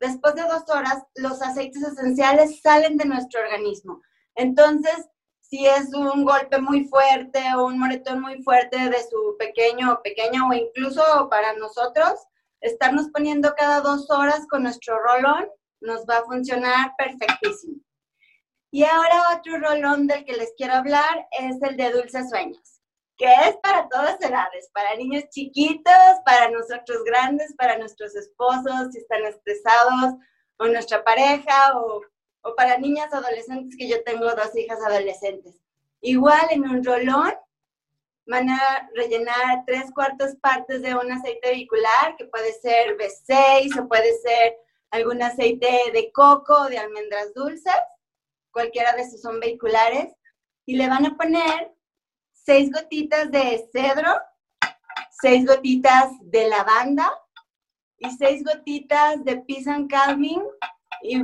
después 0.00 0.34
de 0.34 0.42
dos 0.42 0.68
horas, 0.68 1.02
los 1.14 1.42
aceites 1.42 1.82
esenciales 1.82 2.60
salen 2.62 2.96
de 2.96 3.04
nuestro 3.04 3.40
organismo. 3.40 4.00
Entonces, 4.40 5.06
si 5.42 5.66
es 5.66 5.92
un 5.92 6.24
golpe 6.24 6.58
muy 6.62 6.86
fuerte 6.86 7.42
o 7.56 7.66
un 7.66 7.78
moretón 7.78 8.22
muy 8.22 8.42
fuerte 8.42 8.88
de 8.88 9.02
su 9.02 9.36
pequeño 9.38 9.92
o 9.92 10.02
pequeña 10.02 10.48
o 10.48 10.54
incluso 10.54 11.28
para 11.28 11.52
nosotros, 11.56 12.14
estarnos 12.62 13.08
poniendo 13.12 13.54
cada 13.54 13.82
dos 13.82 14.10
horas 14.10 14.46
con 14.48 14.62
nuestro 14.62 14.98
rolón 14.98 15.46
nos 15.82 16.06
va 16.08 16.18
a 16.18 16.24
funcionar 16.24 16.94
perfectísimo. 16.96 17.82
Y 18.70 18.84
ahora 18.84 19.36
otro 19.36 19.58
rolón 19.58 20.06
del 20.06 20.24
que 20.24 20.32
les 20.32 20.54
quiero 20.56 20.72
hablar 20.72 21.28
es 21.32 21.60
el 21.60 21.76
de 21.76 21.90
Dulces 21.90 22.30
Sueños, 22.30 22.80
que 23.18 23.30
es 23.46 23.58
para 23.62 23.90
todas 23.90 24.18
edades, 24.22 24.70
para 24.72 24.94
niños 24.94 25.24
chiquitos, 25.28 26.14
para 26.24 26.50
nosotros 26.50 27.04
grandes, 27.04 27.54
para 27.56 27.76
nuestros 27.76 28.16
esposos 28.16 28.92
si 28.92 29.00
están 29.00 29.22
estresados, 29.26 30.14
o 30.58 30.66
nuestra 30.66 31.04
pareja, 31.04 31.78
o 31.78 32.00
o 32.42 32.54
para 32.54 32.78
niñas 32.78 33.12
adolescentes, 33.12 33.76
que 33.76 33.88
yo 33.88 34.02
tengo 34.04 34.26
dos 34.26 34.56
hijas 34.56 34.78
adolescentes. 34.86 35.60
Igual 36.00 36.46
en 36.50 36.68
un 36.68 36.84
rolón 36.84 37.34
van 38.26 38.48
a 38.48 38.90
rellenar 38.94 39.64
tres 39.66 39.90
cuartas 39.92 40.36
partes 40.36 40.82
de 40.82 40.94
un 40.94 41.10
aceite 41.10 41.50
vehicular, 41.50 42.16
que 42.16 42.26
puede 42.26 42.52
ser 42.52 42.96
B6 42.96 43.80
o 43.80 43.88
puede 43.88 44.16
ser 44.20 44.56
algún 44.90 45.22
aceite 45.22 45.90
de 45.92 46.10
coco 46.12 46.54
o 46.54 46.68
de 46.68 46.78
almendras 46.78 47.34
dulces, 47.34 47.74
cualquiera 48.52 48.92
de 48.92 49.02
esos 49.02 49.20
son 49.20 49.40
vehiculares, 49.40 50.12
y 50.66 50.76
le 50.76 50.88
van 50.88 51.06
a 51.06 51.16
poner 51.16 51.72
seis 52.32 52.70
gotitas 52.72 53.30
de 53.30 53.68
cedro, 53.72 54.12
seis 55.20 55.46
gotitas 55.46 56.12
de 56.22 56.48
lavanda 56.48 57.12
y 57.98 58.10
seis 58.12 58.42
gotitas 58.44 59.24
de 59.24 59.36
peace 59.38 59.68
and 59.68 59.90
calming 59.90 60.42
y 61.02 61.20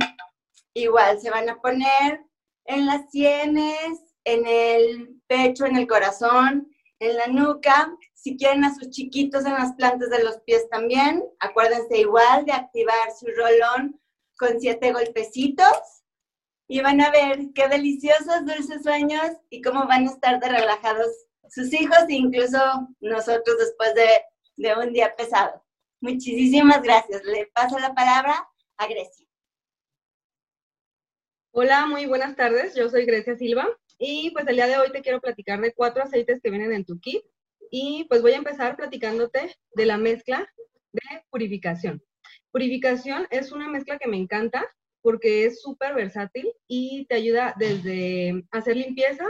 Igual 0.77 1.19
se 1.19 1.31
van 1.31 1.49
a 1.49 1.59
poner 1.59 2.23
en 2.65 2.85
las 2.85 3.09
sienes, 3.09 3.99
en 4.23 4.45
el 4.45 5.19
pecho, 5.25 5.65
en 5.65 5.75
el 5.75 5.87
corazón, 5.87 6.71
en 6.99 7.17
la 7.17 7.25
nuca. 7.25 7.91
Si 8.13 8.37
quieren 8.37 8.63
a 8.63 8.75
sus 8.75 8.91
chiquitos 8.91 9.43
en 9.45 9.53
las 9.53 9.73
plantas 9.73 10.11
de 10.11 10.23
los 10.23 10.39
pies 10.41 10.69
también, 10.69 11.23
acuérdense 11.39 11.97
igual 11.97 12.45
de 12.45 12.51
activar 12.51 13.11
su 13.19 13.25
rolón 13.25 13.99
con 14.37 14.59
siete 14.59 14.93
golpecitos 14.93 16.03
y 16.67 16.81
van 16.81 17.01
a 17.01 17.09
ver 17.09 17.39
qué 17.55 17.67
deliciosos 17.69 18.45
dulces 18.45 18.83
sueños 18.83 19.31
y 19.49 19.63
cómo 19.63 19.87
van 19.87 20.07
a 20.07 20.11
estar 20.11 20.39
de 20.39 20.47
relajados 20.47 21.07
sus 21.49 21.73
hijos 21.73 22.03
e 22.07 22.13
incluso 22.13 22.59
nosotros 22.99 23.57
después 23.57 23.95
de, 23.95 24.07
de 24.57 24.75
un 24.75 24.93
día 24.93 25.15
pesado. 25.15 25.65
Muchísimas 26.01 26.83
gracias. 26.83 27.23
Le 27.23 27.47
paso 27.47 27.79
la 27.79 27.95
palabra 27.95 28.47
a 28.77 28.85
Grecia. 28.85 29.26
Hola, 31.59 31.87
muy 31.87 32.05
buenas 32.05 32.35
tardes. 32.35 32.75
Yo 32.75 32.87
soy 32.87 33.05
Grecia 33.05 33.35
Silva 33.35 33.67
y 33.97 34.29
pues 34.29 34.47
el 34.47 34.57
día 34.57 34.67
de 34.67 34.77
hoy 34.77 34.91
te 34.91 35.01
quiero 35.01 35.19
platicar 35.19 35.59
de 35.59 35.73
cuatro 35.73 36.03
aceites 36.03 36.39
que 36.39 36.51
vienen 36.51 36.71
en 36.71 36.85
tu 36.85 36.99
kit 36.99 37.23
y 37.71 38.05
pues 38.09 38.21
voy 38.21 38.33
a 38.33 38.37
empezar 38.37 38.77
platicándote 38.77 39.55
de 39.73 39.85
la 39.87 39.97
mezcla 39.97 40.47
de 40.91 41.01
purificación. 41.31 41.99
Purificación 42.51 43.25
es 43.31 43.51
una 43.51 43.67
mezcla 43.69 43.97
que 43.97 44.07
me 44.07 44.17
encanta 44.17 44.67
porque 45.01 45.45
es 45.45 45.59
súper 45.59 45.95
versátil 45.95 46.47
y 46.67 47.07
te 47.07 47.15
ayuda 47.15 47.55
desde 47.57 48.43
hacer 48.51 48.77
limpieza 48.77 49.25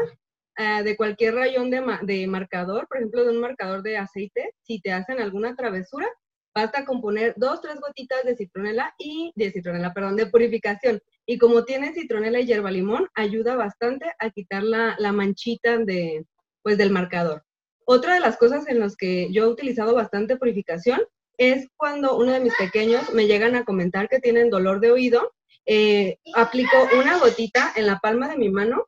eh, 0.57 0.83
de 0.83 0.97
cualquier 0.97 1.35
rayón 1.35 1.69
de, 1.69 1.81
de 2.01 2.27
marcador, 2.27 2.89
por 2.89 2.97
ejemplo, 2.97 3.23
de 3.23 3.31
un 3.31 3.39
marcador 3.39 3.83
de 3.83 3.99
aceite, 3.99 4.53
si 4.63 4.81
te 4.81 4.91
hacen 4.91 5.21
alguna 5.21 5.55
travesura, 5.55 6.09
basta 6.53 6.83
con 6.83 6.99
poner 6.99 7.35
dos, 7.37 7.61
tres 7.61 7.79
gotitas 7.79 8.25
de 8.25 8.35
citronela 8.35 8.93
y 8.97 9.31
de 9.37 9.49
citronela, 9.49 9.93
perdón, 9.93 10.17
de 10.17 10.25
purificación. 10.25 11.01
Y 11.29 11.37
como 11.37 11.65
tiene 11.65 11.93
citronela 11.93 12.39
y 12.39 12.45
hierba 12.45 12.71
limón, 12.71 13.09
ayuda 13.13 13.55
bastante 13.55 14.11
a 14.17 14.29
quitar 14.29 14.63
la, 14.63 14.95
la 14.97 15.11
manchita 15.11 15.77
de, 15.77 16.25
pues, 16.63 16.77
del 16.77 16.89
marcador. 16.89 17.43
Otra 17.85 18.13
de 18.13 18.21
las 18.21 18.37
cosas 18.37 18.67
en 18.67 18.79
las 18.79 18.95
que 18.95 19.31
yo 19.31 19.43
he 19.43 19.47
utilizado 19.47 19.93
bastante 19.93 20.37
purificación 20.37 21.01
es 21.37 21.67
cuando 21.77 22.17
uno 22.17 22.31
de 22.31 22.39
mis 22.39 22.55
pequeños 22.55 23.13
me 23.13 23.27
llegan 23.27 23.55
a 23.55 23.65
comentar 23.65 24.09
que 24.09 24.19
tienen 24.19 24.49
dolor 24.49 24.79
de 24.79 24.91
oído. 24.91 25.33
Eh, 25.65 26.17
aplico 26.33 26.77
una 26.97 27.19
gotita 27.19 27.73
en 27.75 27.87
la 27.87 27.99
palma 27.99 28.29
de 28.29 28.37
mi 28.37 28.49
mano, 28.49 28.87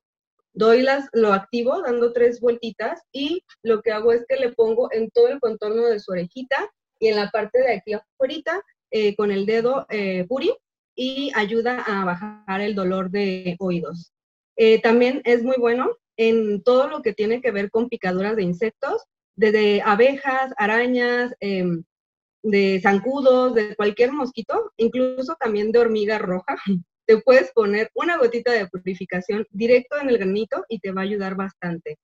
doy 0.54 0.82
las, 0.82 1.10
lo 1.12 1.34
activo 1.34 1.82
dando 1.82 2.13
tres 2.13 2.39
vueltitas 2.39 3.02
y 3.12 3.43
lo 3.63 3.82
que 3.82 3.91
hago 3.91 4.13
es 4.13 4.25
que 4.28 4.38
le 4.38 4.54
pongo 4.54 4.89
en 4.91 5.10
todo 5.12 5.28
el 5.28 5.39
contorno 5.41 5.86
de 5.88 5.99
su 5.99 6.12
orejita 6.12 6.71
y 6.99 7.08
en 7.08 7.17
la 7.17 7.30
parte 7.30 7.60
de 7.60 7.73
aquí 7.73 7.93
afuera 7.93 8.63
eh, 8.91 9.15
con 9.15 9.32
el 9.32 9.45
dedo 9.45 9.86
eh, 9.89 10.25
puri 10.28 10.54
y 11.00 11.32
ayuda 11.34 11.82
a 11.88 12.04
bajar 12.04 12.60
el 12.60 12.76
dolor 12.76 13.10
de 13.10 13.56
oídos. 13.60 14.12
Eh, 14.58 14.82
también 14.82 15.22
es 15.24 15.44
muy 15.44 15.56
bueno 15.58 15.96
en 16.18 16.62
todo 16.62 16.90
lo 16.90 17.02
que 17.02 17.14
tiene 17.14 17.42
que 17.42 17.52
ver 17.52 17.72
con 17.72 17.88
picaduras 17.88 18.36
de 18.36 18.44
insectos, 18.44 19.06
desde 19.38 19.82
abejas, 19.82 20.52
arañas, 20.58 21.34
em, 21.40 21.86
de 22.44 22.82
zancudos, 22.84 23.56
de 23.56 23.78
cualquier 23.78 24.12
mosquito, 24.12 24.74
incluso 24.76 25.38
también 25.40 25.72
de 25.72 25.80
hormiga 25.80 26.18
roja. 26.18 26.58
Te 27.08 27.18
puedes 27.22 27.50
poner 27.54 27.90
una 27.96 28.18
gotita 28.18 28.52
de 28.52 28.68
purificación 28.68 29.48
directo 29.52 29.98
en 30.02 30.10
el 30.10 30.18
granito 30.18 30.66
y 30.68 30.80
te 30.80 30.92
va 30.92 31.02
a 31.02 31.06
ayudar 31.06 31.36
bastante. 31.36 31.98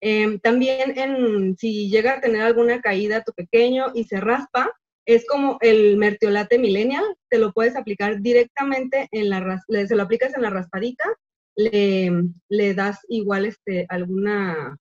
Em, 0.00 0.38
también 0.38 0.96
en, 0.96 1.56
si 1.56 1.90
llega 1.90 2.14
a 2.14 2.20
tener 2.20 2.42
alguna 2.42 2.80
caída 2.80 3.24
tu 3.24 3.32
pequeño 3.32 3.86
y 3.92 4.04
se 4.04 4.20
raspa, 4.20 4.70
es 5.06 5.24
como 5.26 5.56
el 5.60 5.96
mertiolate 5.96 6.58
millennial, 6.58 7.04
te 7.30 7.38
lo 7.38 7.52
puedes 7.52 7.76
aplicar 7.76 8.20
directamente 8.20 9.08
en 9.12 9.30
la, 9.30 9.62
se 9.68 9.96
lo 9.96 10.02
aplicas 10.02 10.34
en 10.34 10.42
la 10.42 10.50
raspadita, 10.50 11.04
le, 11.56 12.10
le 12.48 12.74
das 12.74 12.98
igual 13.08 13.46
este, 13.46 13.86
alguna, 13.88 14.76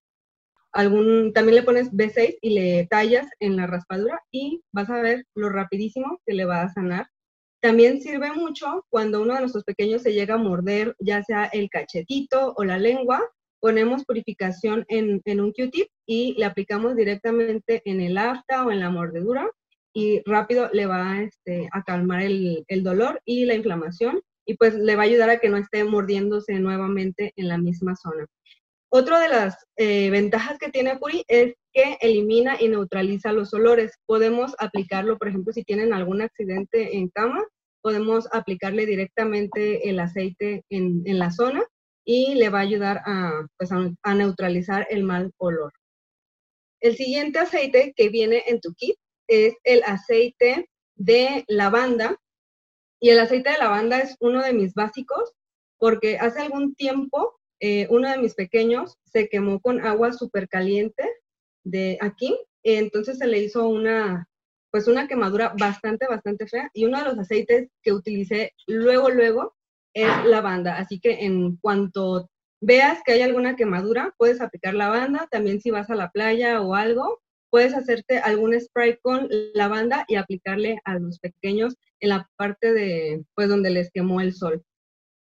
algún, 0.71 1.31
también 1.31 1.57
le 1.57 1.63
pones 1.63 1.91
B6 1.91 2.39
y 2.41 2.49
le 2.49 2.87
tallas 2.87 3.27
en 3.39 3.55
la 3.55 3.67
raspadura 3.67 4.19
y 4.31 4.61
vas 4.73 4.89
a 4.89 4.99
ver 4.99 5.25
lo 5.35 5.49
rapidísimo 5.49 6.19
que 6.25 6.33
le 6.33 6.45
va 6.45 6.63
a 6.63 6.73
sanar. 6.73 7.07
También 7.61 8.01
sirve 8.01 8.31
mucho 8.33 8.85
cuando 8.89 9.21
uno 9.21 9.35
de 9.35 9.41
nuestros 9.41 9.63
pequeños 9.63 10.01
se 10.01 10.13
llega 10.13 10.35
a 10.35 10.39
morder, 10.39 10.95
ya 10.99 11.23
sea 11.23 11.45
el 11.45 11.69
cachetito 11.69 12.53
o 12.57 12.63
la 12.63 12.77
lengua, 12.77 13.21
ponemos 13.59 14.05
purificación 14.05 14.85
en, 14.87 15.21
un 15.39 15.51
Q-tip 15.51 15.87
y 16.05 16.33
le 16.37 16.45
aplicamos 16.45 16.95
directamente 16.95 17.81
en 17.85 18.01
el 18.01 18.17
afta 18.17 18.65
o 18.65 18.71
en 18.71 18.79
la 18.79 18.89
mordedura 18.89 19.49
y 19.95 20.21
rápido 20.25 20.69
le 20.73 20.85
va 20.87 21.21
este, 21.21 21.69
a 21.71 21.81
calmar 21.81 22.21
el, 22.21 22.65
dolor 22.83 23.21
y 23.23 23.45
la 23.45 23.55
inflamación 23.55 24.21
y 24.45 24.55
pues 24.55 24.75
le 24.75 24.95
va 24.97 25.03
a 25.03 25.05
ayudar 25.05 25.29
a 25.29 25.39
que 25.39 25.47
no 25.47 25.55
esté 25.55 25.85
mordiéndose 25.85 26.59
nuevamente 26.59 27.31
en 27.37 27.47
la 27.47 27.57
misma 27.57 27.95
zona. 27.95 28.27
Otra 28.89 29.21
de 29.21 29.29
las 29.29 29.65
eh, 29.77 30.09
ventajas 30.09 30.57
que 30.59 30.69
tiene 30.69 30.97
Puri 30.97 31.23
es 31.29 31.55
que 31.73 31.97
elimina 32.01 32.57
y 32.61 32.67
neutraliza 32.67 33.31
los 33.31 33.53
olores. 33.53 33.93
Podemos 34.05 34.53
aplicarlo, 34.59 35.17
por 35.17 35.29
ejemplo, 35.29 35.53
si 35.53 35.63
tienen 35.63 35.93
algún 35.93 36.21
accidente 36.21 36.97
en 36.97 37.07
cama, 37.07 37.41
podemos 37.81 38.27
aplicarle 38.33 38.85
directamente 38.85 39.89
el 39.89 39.99
aceite 39.99 40.65
en, 40.69 41.03
la 41.05 41.31
zona 41.31 41.63
y 42.03 42.35
le 42.35 42.49
va 42.49 42.59
a 42.59 42.63
ayudar 42.63 43.01
pues, 43.57 43.71
a, 43.71 44.13
neutralizar 44.13 44.87
el 44.89 45.03
mal 45.03 45.31
olor. 45.37 45.71
El 46.81 46.97
siguiente 46.97 47.39
aceite 47.39 47.93
que 47.95 48.09
viene 48.09 48.43
en 48.47 48.59
tu 48.59 48.73
kit 48.73 48.97
es 49.27 49.55
el 49.63 49.83
aceite 49.83 50.69
de 50.95 51.43
lavanda. 51.47 52.19
Y 52.99 53.09
el 53.09 53.19
aceite 53.19 53.51
de 53.51 53.57
lavanda 53.57 53.99
es 53.99 54.15
uno 54.19 54.41
de 54.41 54.53
mis 54.53 54.73
básicos 54.73 55.33
porque 55.77 56.17
hace 56.17 56.41
algún 56.41 56.75
tiempo 56.75 57.39
eh, 57.59 57.87
uno 57.89 58.09
de 58.09 58.17
mis 58.17 58.33
pequeños 58.33 58.97
se 59.05 59.29
quemó 59.29 59.59
con 59.59 59.85
agua 59.85 60.13
súper 60.13 60.47
caliente 60.47 61.03
de 61.63 61.97
aquí. 62.01 62.37
Entonces 62.63 63.17
se 63.17 63.27
le 63.27 63.39
hizo 63.39 63.67
una, 63.67 64.27
pues 64.71 64.87
una 64.87 65.07
quemadura 65.07 65.53
bastante, 65.57 66.07
bastante 66.07 66.47
fea. 66.47 66.69
Y 66.73 66.85
uno 66.85 66.99
de 66.99 67.05
los 67.05 67.19
aceites 67.19 67.69
que 67.81 67.93
utilicé 67.93 68.53
luego, 68.67 69.09
luego 69.09 69.55
es 69.93 70.09
lavanda. 70.25 70.77
Así 70.77 70.99
que 70.99 71.25
en 71.25 71.57
cuanto 71.57 72.29
veas 72.61 72.99
que 73.05 73.13
hay 73.13 73.21
alguna 73.21 73.55
quemadura, 73.55 74.13
puedes 74.17 74.41
aplicar 74.41 74.73
lavanda. 74.73 75.27
También 75.31 75.61
si 75.61 75.71
vas 75.71 75.89
a 75.89 75.95
la 75.95 76.11
playa 76.11 76.61
o 76.61 76.75
algo, 76.75 77.21
puedes 77.55 77.73
hacerte 77.73 78.17
algún 78.17 78.59
spray 78.59 78.97
con 79.01 79.29
lavanda 79.53 80.03
y 80.09 80.15
aplicarle 80.15 80.77
a 80.83 80.99
los 80.99 81.19
pequeños 81.19 81.75
en 82.01 82.09
la 82.09 82.29
parte 82.35 82.73
de, 82.73 83.23
pues 83.33 83.47
donde 83.47 83.69
les 83.69 83.89
quemó 83.91 84.19
el 84.19 84.33
sol. 84.33 84.61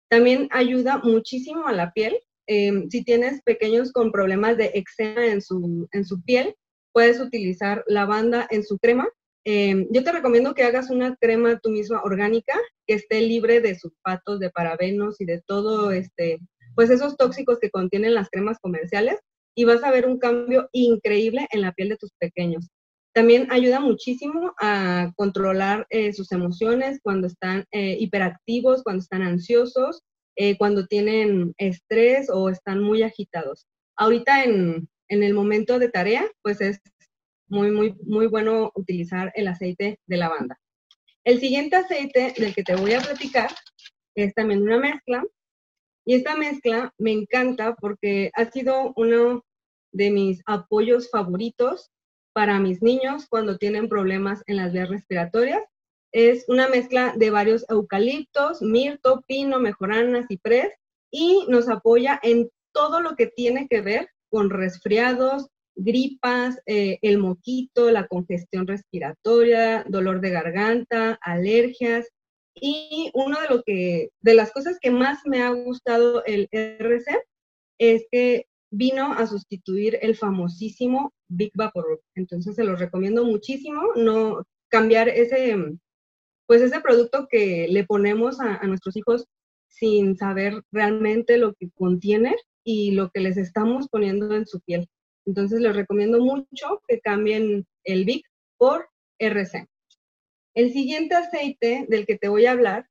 También 0.09 0.47
ayuda 0.49 0.97
muchísimo 1.03 1.67
a 1.67 1.73
la 1.73 1.91
piel. 1.91 2.17
Em, 2.47 2.89
si 2.89 3.03
tienes 3.03 3.43
pequeños 3.43 3.91
con 3.91 4.11
problemas 4.11 4.57
de 4.57 4.71
eczema 4.73 5.27
en 5.27 5.39
su, 5.39 5.87
en 5.91 6.03
su 6.03 6.19
piel, 6.23 6.55
puedes 6.93 7.19
utilizar 7.19 7.83
lavanda 7.85 8.47
en 8.49 8.63
su 8.63 8.79
crema 8.79 9.07
Em, 9.47 9.85
yo 9.91 10.03
te 10.03 10.11
recomiendo 10.11 10.55
que 10.55 10.63
hagas 10.63 10.89
una 10.89 11.15
crema 11.17 11.59
tú 11.59 11.69
misma 11.69 12.01
orgánica 12.01 12.59
que 12.87 12.95
esté 12.95 13.21
libre 13.21 13.61
de 13.61 13.75
sulfatos, 13.75 14.39
de 14.39 14.49
parabenos 14.49 15.21
y 15.21 15.25
de 15.25 15.39
todo 15.45 15.91
este, 15.91 16.39
pues 16.73 16.89
esos 16.89 17.15
tóxicos 17.15 17.59
que 17.59 17.69
contienen 17.69 18.15
las 18.15 18.31
cremas 18.31 18.57
comerciales 18.59 19.19
y 19.55 19.63
vas 19.63 19.83
a 19.83 19.91
ver 19.91 20.05
un 20.05 20.19
cambio 20.19 20.69
increíble 20.73 21.47
en 21.51 21.61
la 21.61 21.71
piel 21.71 21.89
de 21.89 21.97
tus 21.97 22.11
pequeños. 22.19 22.67
También 23.13 23.47
ayuda 23.49 23.79
muchísimo 23.79 24.53
a 24.59 25.13
controlar 25.15 25.87
eh, 25.89 26.11
sus 26.11 26.33
emociones 26.33 26.99
cuando 27.01 27.27
están 27.27 27.63
eh, 27.71 27.95
hiperactivos, 27.97 28.83
cuando 28.83 29.01
están 29.01 29.21
ansiosos, 29.21 30.01
eh, 30.35 30.57
cuando 30.57 30.85
tienen 30.85 31.53
estrés 31.57 32.29
o 32.29 32.49
están 32.49 32.83
muy 32.83 33.03
agitados. 33.03 33.67
Ahorita 33.95 34.43
en, 34.43 34.89
en 35.07 35.23
el 35.23 35.33
momento 35.33 35.79
de 35.79 35.89
tarea, 35.89 36.29
pues 36.41 36.59
es 36.59 36.81
muy, 37.47 37.71
muy, 37.71 37.95
muy 38.05 38.27
bueno 38.27 38.71
utilizar 38.75 39.31
el 39.35 39.47
aceite 39.47 39.97
de 40.07 40.17
lavanda. 40.17 40.59
El 41.23 41.39
siguiente 41.39 41.77
aceite 41.77 42.33
del 42.37 42.53
que 42.53 42.63
te 42.63 42.75
voy 42.75 42.93
a 42.93 43.01
platicar 43.01 43.49
es 44.15 44.33
también 44.33 44.61
una 44.61 44.77
mezcla. 44.77 45.23
Y 46.05 46.13
esta 46.15 46.35
mezcla 46.35 46.93
me 46.97 47.11
encanta 47.11 47.75
porque 47.75 48.31
ha 48.35 48.45
sido 48.51 48.93
uno 48.95 49.43
de 49.91 50.11
mis 50.11 50.41
apoyos 50.45 51.09
favoritos 51.09 51.91
para 52.33 52.59
mis 52.59 52.81
niños 52.81 53.27
cuando 53.29 53.57
tienen 53.57 53.89
problemas 53.89 54.43
en 54.47 54.57
las 54.57 54.73
vías 54.73 54.89
respiratorias. 54.89 55.63
Es 56.11 56.45
una 56.47 56.67
mezcla 56.67 57.13
de 57.15 57.29
varios 57.29 57.65
eucaliptos, 57.69 58.61
mirto, 58.61 59.23
pino, 59.27 59.59
mejorana, 59.59 60.27
ciprés 60.27 60.71
y 61.11 61.45
nos 61.47 61.69
apoya 61.69 62.19
en 62.21 62.49
todo 62.73 62.99
lo 62.99 63.15
que 63.15 63.27
tiene 63.27 63.67
que 63.69 63.81
ver 63.81 64.09
con 64.29 64.49
resfriados, 64.49 65.47
gripas, 65.75 66.59
eh, 66.65 66.99
el 67.01 67.17
moquito, 67.17 67.89
la 67.89 68.07
congestión 68.07 68.67
respiratoria, 68.67 69.85
dolor 69.87 70.21
de 70.21 70.29
garganta, 70.29 71.17
alergias. 71.21 72.07
Y 72.55 73.11
uno 73.13 73.39
de 73.41 73.49
lo 73.49 73.63
que, 73.63 74.09
de 74.21 74.33
las 74.33 74.51
cosas 74.51 74.77
que 74.79 74.91
más 74.91 75.19
me 75.25 75.41
ha 75.41 75.49
gustado 75.49 76.23
el 76.25 76.47
RC 76.51 77.21
es 77.79 78.05
que 78.11 78.47
vino 78.71 79.13
a 79.13 79.27
sustituir 79.27 79.99
el 80.01 80.15
famosísimo 80.15 81.13
Big 81.27 81.51
Vapor. 81.55 82.01
Entonces 82.15 82.55
se 82.55 82.63
los 82.63 82.79
recomiendo 82.79 83.25
muchísimo, 83.25 83.81
no 83.95 84.43
cambiar 84.69 85.09
ese, 85.09 85.55
pues 86.47 86.61
ese 86.61 86.81
producto 86.81 87.27
que 87.29 87.67
le 87.69 87.85
ponemos 87.85 88.39
a, 88.39 88.55
a 88.55 88.67
nuestros 88.67 88.95
hijos 88.95 89.25
sin 89.67 90.15
saber 90.15 90.61
realmente 90.71 91.37
lo 91.37 91.53
que 91.53 91.69
contiene 91.71 92.35
y 92.63 92.91
lo 92.91 93.09
que 93.09 93.19
les 93.19 93.37
estamos 93.37 93.87
poniendo 93.89 94.33
en 94.33 94.45
su 94.45 94.61
piel. 94.61 94.87
Entonces 95.25 95.59
les 95.59 95.75
recomiendo 95.75 96.19
mucho 96.19 96.81
que 96.87 96.99
cambien 96.99 97.65
el 97.83 98.05
Vic 98.05 98.25
por 98.57 98.87
RC. 99.19 99.67
El 100.55 100.71
siguiente 100.71 101.15
aceite 101.15 101.85
del 101.89 102.05
que 102.05 102.17
te 102.17 102.29
voy 102.29 102.45
a 102.45 102.51
hablar 102.51 102.87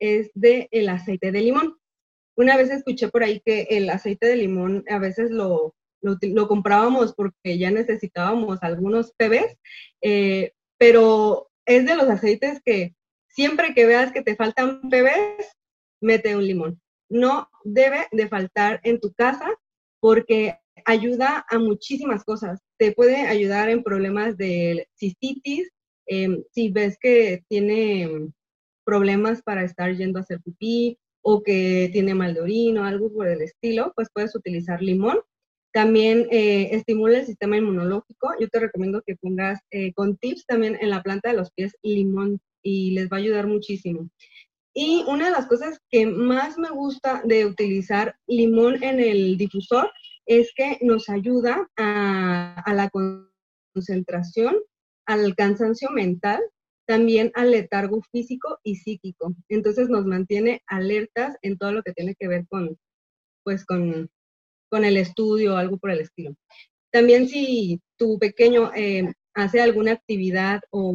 es 0.00 0.30
del 0.34 0.68
el 0.70 0.88
aceite 0.88 1.30
de 1.32 1.42
limón. 1.42 1.76
Una 2.36 2.56
vez 2.56 2.70
escuché 2.70 3.08
por 3.08 3.22
ahí 3.22 3.40
que 3.44 3.62
el 3.70 3.90
aceite 3.90 4.26
de 4.26 4.36
limón 4.36 4.84
a 4.88 4.98
veces 4.98 5.30
lo, 5.30 5.74
lo, 6.00 6.48
comprábamos 6.48 7.14
porque 7.14 7.58
ya 7.58 7.70
necesitábamos 7.70 8.62
algunos 8.62 9.12
PBs, 9.18 9.56
eh, 10.02 10.52
pero 10.78 11.50
es 11.66 11.84
de 11.84 11.96
los 11.96 12.08
aceites 12.08 12.60
que 12.64 12.94
siempre 13.28 13.74
que 13.74 13.86
veas 13.86 14.12
que 14.12 14.22
te 14.22 14.36
faltan 14.36 14.80
PBs, 14.88 15.56
mete 16.00 16.36
un 16.36 16.46
limón. 16.46 16.80
No 17.10 17.50
debe 17.64 18.06
de 18.12 18.28
faltar 18.28 18.80
en 18.82 19.00
tu 19.00 19.12
casa 19.12 19.48
porque 20.00 20.58
ayuda 20.84 21.44
a 21.50 21.58
muchísimas 21.58 22.24
cosas. 22.24 22.60
Te 22.78 22.92
puede 22.92 23.26
ayudar 23.26 23.68
en 23.68 23.82
problemas 23.82 24.36
de 24.36 24.88
cistitis, 24.96 25.70
em, 26.08 26.42
si 26.52 26.70
ves 26.70 26.98
que 27.00 27.42
tiene 27.48 28.30
problemas 28.84 29.42
para 29.42 29.64
estar 29.64 29.94
yendo 29.94 30.18
a 30.18 30.22
hacer 30.22 30.40
pipí 30.42 30.98
o 31.22 31.42
que 31.42 31.90
tiene 31.92 32.14
mal 32.14 32.34
de 32.34 32.40
orina 32.40 32.82
o 32.82 32.84
algo 32.84 33.12
por 33.12 33.28
el 33.28 33.42
estilo, 33.42 33.92
pues 33.94 34.08
puedes 34.12 34.34
utilizar 34.34 34.82
limón. 34.82 35.18
También 35.72 36.26
eh, 36.30 36.70
estimula 36.72 37.18
el 37.18 37.26
sistema 37.26 37.58
inmunológico. 37.58 38.30
Yo 38.40 38.48
te 38.48 38.60
recomiendo 38.60 39.02
que 39.06 39.16
pongas 39.16 39.60
eh, 39.70 39.92
con 39.92 40.16
tips 40.16 40.46
también 40.46 40.78
en 40.80 40.90
la 40.90 41.02
planta 41.02 41.30
de 41.30 41.36
los 41.36 41.52
pies 41.52 41.76
limón 41.82 42.40
y 42.62 42.92
les 42.92 43.10
va 43.10 43.18
a 43.18 43.20
ayudar 43.20 43.46
muchísimo. 43.46 44.08
Y 44.74 45.04
una 45.08 45.26
de 45.26 45.32
las 45.32 45.46
cosas 45.46 45.80
que 45.90 46.06
más 46.06 46.56
me 46.56 46.70
gusta 46.70 47.22
de 47.24 47.46
utilizar 47.46 48.16
limón 48.26 48.82
en 48.82 49.00
el 49.00 49.36
difusor 49.36 49.90
es 50.24 50.52
que 50.54 50.78
nos 50.82 51.08
ayuda 51.08 51.68
a, 51.76 52.72
la 52.74 52.90
concentración, 53.74 54.56
al 55.08 55.34
cansancio 55.34 55.90
mental, 55.90 56.40
también 56.86 57.32
al 57.34 57.50
letargo 57.50 58.02
físico 58.12 58.58
y 58.62 58.76
psíquico. 58.76 59.34
Entonces 59.48 59.88
nos 59.88 60.04
mantiene 60.04 60.62
alertas 60.66 61.36
en 61.42 61.56
todo 61.56 61.72
lo 61.72 61.82
que 61.82 61.94
tiene 61.94 62.14
que 62.14 62.28
ver 62.28 62.46
con, 62.48 62.78
pues 63.42 63.64
con, 63.64 64.10
con 64.70 64.84
el 64.84 64.98
estudio 64.98 65.54
o 65.54 65.56
algo 65.56 65.78
por 65.78 65.90
el 65.90 66.00
estilo. 66.00 66.36
También 66.92 67.26
si 67.28 67.80
tu 67.96 68.18
pequeño 68.18 68.70
eh, 68.74 69.12
hace 69.34 69.62
alguna 69.62 69.92
actividad 69.92 70.60
o, 70.70 70.94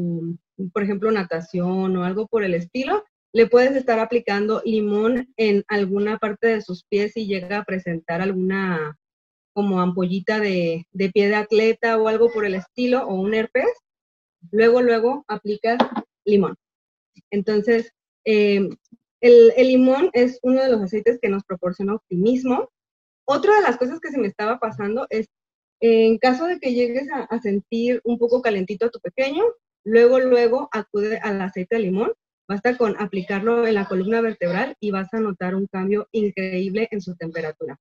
por 0.71 0.83
ejemplo, 0.83 1.11
natación 1.11 1.97
o 1.97 2.03
algo 2.03 2.27
por 2.27 2.43
el 2.43 2.53
estilo, 2.53 3.03
le 3.33 3.47
puedes 3.47 3.75
estar 3.75 3.97
aplicando 3.99 4.61
limón 4.63 5.33
en 5.37 5.63
alguna 5.67 6.19
parte 6.19 6.47
de 6.47 6.61
sus 6.61 6.83
pies 6.83 7.17
y 7.17 7.25
llega 7.25 7.59
a 7.59 7.63
presentar 7.63 8.21
alguna 8.21 8.95
como 9.53 9.79
ampollita 9.79 10.39
de, 10.39 10.87
pie 11.13 11.27
de 11.27 11.35
atleta 11.35 11.97
o 11.97 12.07
algo 12.07 12.31
por 12.31 12.45
el 12.45 12.55
estilo, 12.55 13.07
o 13.07 13.15
un 13.15 13.33
herpes, 13.33 13.69
luego, 14.51 14.81
luego 14.81 15.25
aplicas 15.27 15.77
limón. 16.25 16.55
Entonces, 17.31 17.91
eh, 18.25 18.69
el, 19.21 19.53
limón 19.57 20.09
es 20.13 20.39
uno 20.43 20.61
de 20.61 20.69
los 20.69 20.81
aceites 20.81 21.19
que 21.21 21.29
nos 21.29 21.43
proporciona 21.43 21.95
optimismo. 21.95 22.69
Otra 23.25 23.55
de 23.55 23.61
las 23.61 23.77
cosas 23.77 23.99
que 23.99 24.11
se 24.11 24.19
me 24.19 24.27
estaba 24.27 24.59
pasando 24.59 25.07
es, 25.09 25.27
en 25.79 26.17
caso 26.17 26.45
de 26.45 26.59
que 26.59 26.73
llegues 26.73 27.09
a, 27.11 27.23
a 27.23 27.39
sentir 27.39 28.01
un 28.03 28.17
poco 28.17 28.41
calentito 28.41 28.85
a 28.85 28.89
tu 28.89 28.99
pequeño, 28.99 29.43
luego, 29.85 30.19
luego 30.19 30.69
acude 30.71 31.17
al 31.17 31.41
aceite 31.41 31.75
de 31.75 31.83
limón. 31.83 32.13
Basta 32.47 32.77
con 32.77 32.99
aplicarlo 32.99 33.65
en 33.65 33.75
la 33.75 33.85
columna 33.85 34.19
vertebral 34.19 34.75
y 34.81 34.91
vas 34.91 35.13
a 35.13 35.19
notar 35.19 35.55
un 35.55 35.67
cambio 35.67 36.09
increíble 36.11 36.89
en 36.91 37.01
su 37.01 37.15
temperatura. 37.15 37.79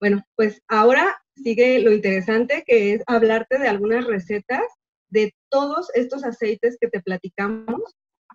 Bueno, 0.00 0.24
pues 0.36 0.62
ahora 0.68 1.20
sigue 1.34 1.80
lo 1.80 1.92
interesante 1.92 2.64
que 2.66 2.94
es 2.94 3.02
hablarte 3.06 3.58
de 3.58 3.68
algunas 3.68 4.06
recetas 4.06 4.62
de 5.10 5.34
todos 5.48 5.88
estos 5.94 6.24
aceites 6.24 6.76
que 6.80 6.88
te 6.88 7.00
platicamos 7.00 7.82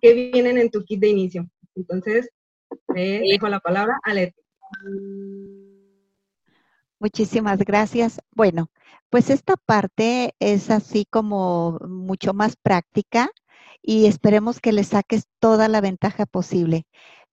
que 0.00 0.14
vienen 0.14 0.58
en 0.58 0.70
tu 0.70 0.84
kit 0.84 1.00
de 1.00 1.08
inicio. 1.08 1.46
Entonces, 1.74 2.30
te 2.94 3.20
dejo 3.20 3.48
la 3.48 3.60
palabra 3.60 3.98
a 4.02 4.14
Leti. 4.14 4.40
Muchísimas 6.98 7.58
gracias. 7.58 8.20
Bueno, 8.34 8.70
pues 9.10 9.30
esta 9.30 9.56
parte 9.56 10.34
es 10.38 10.70
así 10.70 11.06
como 11.08 11.78
mucho 11.88 12.34
más 12.34 12.56
práctica 12.56 13.30
y 13.82 14.06
esperemos 14.06 14.60
que 14.60 14.72
le 14.72 14.84
saques 14.84 15.26
toda 15.38 15.68
la 15.68 15.80
ventaja 15.80 16.26
posible. 16.26 16.86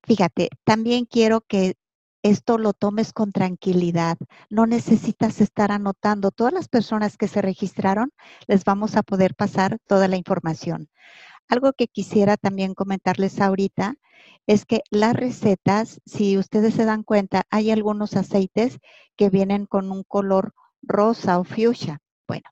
Fíjate, 0.03 0.49
también 0.63 1.05
quiero 1.05 1.41
que 1.41 1.75
esto 2.23 2.57
lo 2.57 2.73
tomes 2.73 3.13
con 3.13 3.31
tranquilidad. 3.31 4.17
No 4.49 4.65
necesitas 4.65 5.41
estar 5.41 5.71
anotando. 5.71 6.31
Todas 6.31 6.53
las 6.53 6.67
personas 6.67 7.17
que 7.17 7.27
se 7.27 7.41
registraron, 7.41 8.11
les 8.47 8.63
vamos 8.63 8.95
a 8.95 9.03
poder 9.03 9.35
pasar 9.35 9.79
toda 9.87 10.07
la 10.07 10.17
información. 10.17 10.89
algo 11.47 11.73
que 11.73 11.87
quisiera 11.87 12.37
también 12.37 12.73
comentarles 12.73 13.41
ahorita 13.41 13.95
es 14.47 14.65
que 14.65 14.81
las 14.89 15.13
recetas, 15.13 15.99
si 16.05 16.37
ustedes 16.37 16.73
se 16.75 16.85
dan 16.85 17.03
cuenta, 17.03 17.43
hay 17.49 17.71
algunos 17.71 18.15
aceites 18.15 18.79
que 19.17 19.29
vienen 19.29 19.65
con 19.65 19.91
un 19.91 20.03
color 20.03 20.53
rosa 20.81 21.39
o 21.39 21.43
fuchsia. 21.43 21.99
Bueno, 22.27 22.49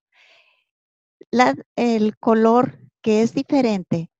el 1.75 2.17
color 2.17 2.79
que 3.01 3.21
es 3.21 3.34
diferente 3.34 4.12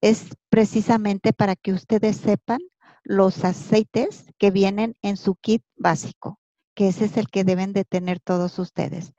es 0.00 0.28
precisamente 0.50 1.32
para 1.32 1.56
que 1.56 1.72
ustedes 1.72 2.16
sepan 2.16 2.60
los 3.08 3.44
aceites 3.44 4.26
que 4.36 4.50
vienen 4.50 4.96
en 5.00 5.16
su 5.16 5.36
kit 5.36 5.62
básico, 5.76 6.40
que 6.74 6.88
ese 6.88 7.04
es 7.04 7.16
el 7.16 7.28
que 7.28 7.44
deben 7.44 7.72
de 7.72 7.84
tener 7.84 8.18
todos 8.18 8.58
ustedes. 8.58 9.12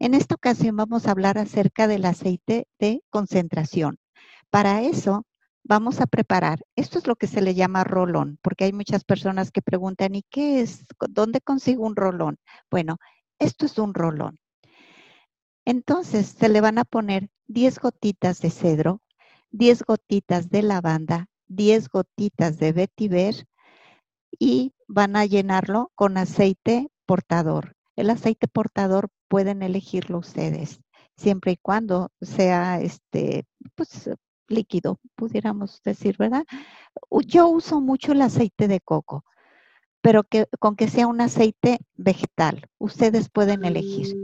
En 0.00 0.14
esta 0.14 0.34
ocasión 0.34 0.74
vamos 0.74 1.06
a 1.06 1.12
hablar 1.12 1.38
acerca 1.38 1.86
del 1.86 2.04
aceite 2.04 2.66
de 2.80 3.00
concentración. 3.10 3.98
Para 4.50 4.82
eso 4.82 5.24
vamos 5.62 6.00
a 6.00 6.08
preparar, 6.08 6.64
esto 6.74 6.98
es 6.98 7.06
lo 7.06 7.14
que 7.14 7.28
se 7.28 7.42
le 7.42 7.54
llama 7.54 7.84
rolón, 7.84 8.40
porque 8.42 8.64
hay 8.64 8.72
muchas 8.72 9.04
personas 9.04 9.52
que 9.52 9.62
preguntan, 9.62 10.16
¿y 10.16 10.24
qué 10.28 10.60
es? 10.60 10.84
¿Dónde 11.08 11.40
consigo 11.40 11.86
un 11.86 11.94
rolón? 11.94 12.38
Bueno, 12.72 12.96
esto 13.38 13.66
es 13.66 13.78
un 13.78 13.94
rolón. 13.94 14.40
Entonces 15.64 16.26
se 16.26 16.48
le 16.48 16.60
van 16.60 16.78
a 16.78 16.84
poner 16.84 17.30
10 17.46 17.78
gotitas 17.78 18.40
de 18.40 18.50
cedro, 18.50 19.00
10 19.52 19.84
gotitas 19.84 20.50
de 20.50 20.62
lavanda, 20.62 21.28
10 21.54 21.88
gotitas 21.88 22.58
de 22.58 22.72
vetiver 22.72 23.46
y 24.38 24.72
van 24.88 25.16
a 25.16 25.26
llenarlo 25.26 25.90
con 25.94 26.16
aceite 26.16 26.88
portador. 27.06 27.74
El 27.96 28.10
aceite 28.10 28.48
portador 28.48 29.08
pueden 29.28 29.62
elegirlo 29.62 30.18
ustedes, 30.18 30.80
siempre 31.16 31.52
y 31.52 31.56
cuando 31.56 32.10
sea 32.20 32.80
este, 32.80 33.44
pues, 33.74 34.10
líquido, 34.48 34.98
pudiéramos 35.14 35.80
decir, 35.82 36.16
¿verdad? 36.18 36.44
Yo 37.26 37.48
uso 37.48 37.80
mucho 37.80 38.12
el 38.12 38.22
aceite 38.22 38.68
de 38.68 38.80
coco, 38.80 39.24
pero 40.00 40.24
que, 40.24 40.46
con 40.58 40.76
que 40.76 40.88
sea 40.88 41.06
un 41.06 41.20
aceite 41.20 41.78
vegetal, 41.94 42.68
ustedes 42.78 43.28
pueden 43.30 43.64
elegir. 43.64 44.16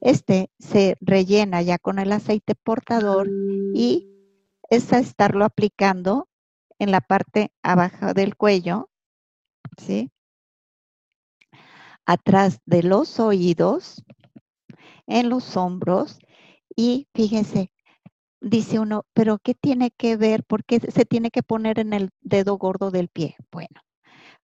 Este 0.00 0.50
se 0.58 0.96
rellena 1.00 1.62
ya 1.62 1.78
con 1.78 1.98
el 1.98 2.12
aceite 2.12 2.54
portador 2.54 3.28
y 3.74 4.08
es 4.70 4.92
a 4.92 4.98
estarlo 4.98 5.44
aplicando 5.44 6.28
en 6.78 6.90
la 6.90 7.00
parte 7.00 7.52
abajo 7.62 8.14
del 8.14 8.36
cuello, 8.36 8.90
¿sí? 9.78 10.10
Atrás 12.04 12.60
de 12.66 12.82
los 12.82 13.18
oídos, 13.18 14.04
en 15.06 15.28
los 15.28 15.56
hombros 15.56 16.18
y 16.74 17.08
fíjense, 17.14 17.70
dice 18.40 18.78
uno, 18.78 19.04
pero 19.14 19.38
¿qué 19.38 19.54
tiene 19.54 19.90
que 19.90 20.16
ver? 20.16 20.44
¿Por 20.44 20.64
qué 20.64 20.80
se 20.80 21.04
tiene 21.04 21.30
que 21.30 21.42
poner 21.42 21.78
en 21.78 21.92
el 21.92 22.10
dedo 22.20 22.58
gordo 22.58 22.90
del 22.90 23.08
pie? 23.08 23.36
Bueno, 23.50 23.80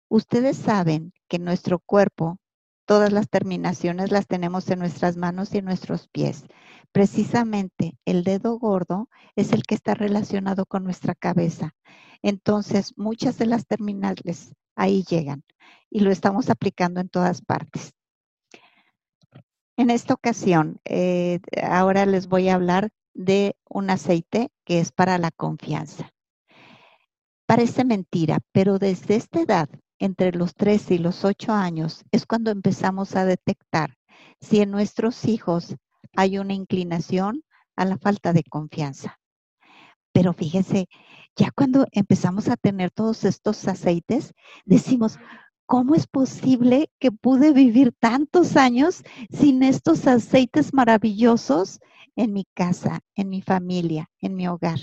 ustedes 0.08 0.56
saben 0.56 1.12
que 1.28 1.38
nuestro 1.38 1.80
cuerpo, 1.80 2.38
todas 2.86 3.12
las 3.12 3.28
terminaciones 3.28 4.10
las 4.10 4.26
tenemos 4.26 4.68
en 4.70 4.78
nuestras 4.80 5.16
manos 5.16 5.54
y 5.54 5.58
en 5.58 5.64
nuestros 5.64 6.08
pies. 6.08 6.44
Precisamente 6.92 7.96
el 8.04 8.24
dedo 8.24 8.58
gordo 8.58 9.08
es 9.36 9.52
el 9.52 9.62
que 9.62 9.74
está 9.74 9.94
relacionado 9.94 10.66
con 10.66 10.82
nuestra 10.82 11.14
cabeza. 11.14 11.74
Entonces, 12.22 12.94
muchas 12.96 13.38
de 13.38 13.46
las 13.46 13.66
terminales 13.66 14.52
ahí 14.74 15.04
llegan 15.04 15.44
y 15.88 16.00
lo 16.00 16.10
estamos 16.10 16.50
aplicando 16.50 17.00
en 17.00 17.08
todas 17.08 17.42
partes. 17.42 17.92
En 19.76 19.88
esta 19.88 20.14
ocasión, 20.14 20.80
eh, 20.84 21.40
ahora 21.62 22.06
les 22.06 22.28
voy 22.28 22.48
a 22.48 22.54
hablar 22.54 22.90
de 23.14 23.56
un 23.68 23.88
aceite 23.90 24.50
que 24.64 24.80
es 24.80 24.92
para 24.92 25.16
la 25.18 25.30
confianza. 25.30 26.10
Parece 27.46 27.84
mentira, 27.84 28.40
pero 28.52 28.78
desde 28.78 29.16
esta 29.16 29.40
edad, 29.40 29.68
entre 29.98 30.32
los 30.32 30.54
3 30.54 30.90
y 30.90 30.98
los 30.98 31.24
8 31.24 31.52
años, 31.52 32.04
es 32.12 32.26
cuando 32.26 32.50
empezamos 32.50 33.16
a 33.16 33.24
detectar 33.24 33.96
si 34.40 34.60
en 34.60 34.70
nuestros 34.70 35.24
hijos 35.24 35.76
hay 36.16 36.38
una 36.38 36.54
inclinación 36.54 37.44
a 37.76 37.84
la 37.84 37.98
falta 37.98 38.32
de 38.32 38.44
confianza. 38.44 39.18
Pero 40.12 40.32
fíjense, 40.32 40.88
ya 41.36 41.50
cuando 41.50 41.86
empezamos 41.92 42.48
a 42.48 42.56
tener 42.56 42.90
todos 42.90 43.24
estos 43.24 43.66
aceites, 43.68 44.34
decimos, 44.64 45.18
¿cómo 45.66 45.94
es 45.94 46.06
posible 46.06 46.90
que 46.98 47.12
pude 47.12 47.52
vivir 47.52 47.92
tantos 47.98 48.56
años 48.56 49.02
sin 49.30 49.62
estos 49.62 50.06
aceites 50.06 50.74
maravillosos 50.74 51.78
en 52.16 52.32
mi 52.32 52.44
casa, 52.54 53.00
en 53.14 53.28
mi 53.28 53.40
familia, 53.40 54.10
en 54.20 54.34
mi 54.34 54.48
hogar? 54.48 54.80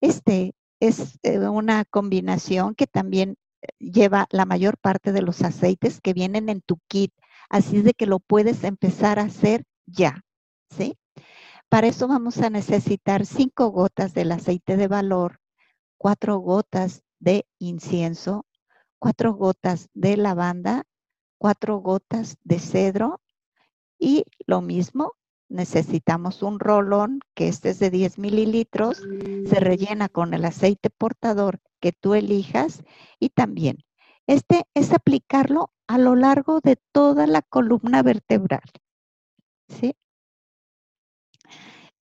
Este 0.00 0.54
es 0.78 1.18
eh, 1.22 1.38
una 1.38 1.84
combinación 1.84 2.74
que 2.74 2.86
también 2.86 3.36
eh, 3.62 3.68
lleva 3.78 4.26
la 4.30 4.44
mayor 4.44 4.76
parte 4.78 5.12
de 5.12 5.22
los 5.22 5.42
aceites 5.42 6.00
que 6.00 6.12
vienen 6.12 6.48
en 6.48 6.60
tu 6.60 6.78
kit, 6.86 7.12
así 7.48 7.78
es 7.78 7.84
de 7.84 7.94
que 7.94 8.06
lo 8.06 8.20
puedes 8.20 8.62
empezar 8.62 9.18
a 9.18 9.22
hacer 9.22 9.64
ya, 9.90 10.24
¿sí? 10.70 10.98
Para 11.68 11.86
eso 11.86 12.08
vamos 12.08 12.38
a 12.38 12.50
necesitar 12.50 13.26
cinco 13.26 13.70
gotas 13.70 14.14
del 14.14 14.32
aceite 14.32 14.76
de 14.76 14.88
valor, 14.88 15.40
cuatro 15.98 16.38
gotas 16.38 17.02
de 17.18 17.46
incienso, 17.58 18.46
cuatro 18.98 19.34
gotas 19.34 19.88
de 19.94 20.16
lavanda, 20.16 20.84
cuatro 21.38 21.78
gotas 21.78 22.36
de 22.42 22.58
cedro 22.58 23.20
y 23.98 24.24
lo 24.46 24.60
mismo, 24.60 25.14
necesitamos 25.48 26.42
un 26.42 26.60
rolón 26.60 27.20
que 27.34 27.48
este 27.48 27.70
es 27.70 27.78
de 27.78 27.90
10 27.90 28.18
mililitros, 28.18 28.98
se 28.98 29.60
rellena 29.60 30.08
con 30.08 30.34
el 30.34 30.44
aceite 30.44 30.90
portador 30.90 31.60
que 31.80 31.92
tú 31.92 32.14
elijas 32.14 32.82
y 33.18 33.30
también 33.30 33.78
este 34.26 34.64
es 34.74 34.92
aplicarlo 34.92 35.70
a 35.86 35.96
lo 35.98 36.14
largo 36.14 36.60
de 36.60 36.76
toda 36.92 37.26
la 37.26 37.42
columna 37.42 38.02
vertebral. 38.02 38.60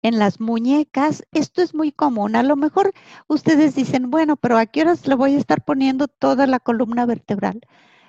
En 0.04 0.20
las 0.20 0.40
muñecas. 0.42 1.24
Esto 1.32 1.62
es 1.62 1.74
muy 1.74 1.92
común. 1.92 2.36
A 2.36 2.44
lo 2.44 2.56
mejor 2.58 2.92
ustedes 3.28 3.76
dicen, 3.76 4.12
bueno, 4.12 4.36
pero 4.36 4.58
¿a 4.58 4.66
qué 4.66 4.82
horas 4.82 5.08
le 5.08 5.16
voy 5.16 5.36
a 5.36 5.38
estar 5.38 5.64
poniendo 5.64 6.08
toda 6.10 6.46
la 6.46 6.60
columna 6.60 7.06
vertebral? 7.06 7.62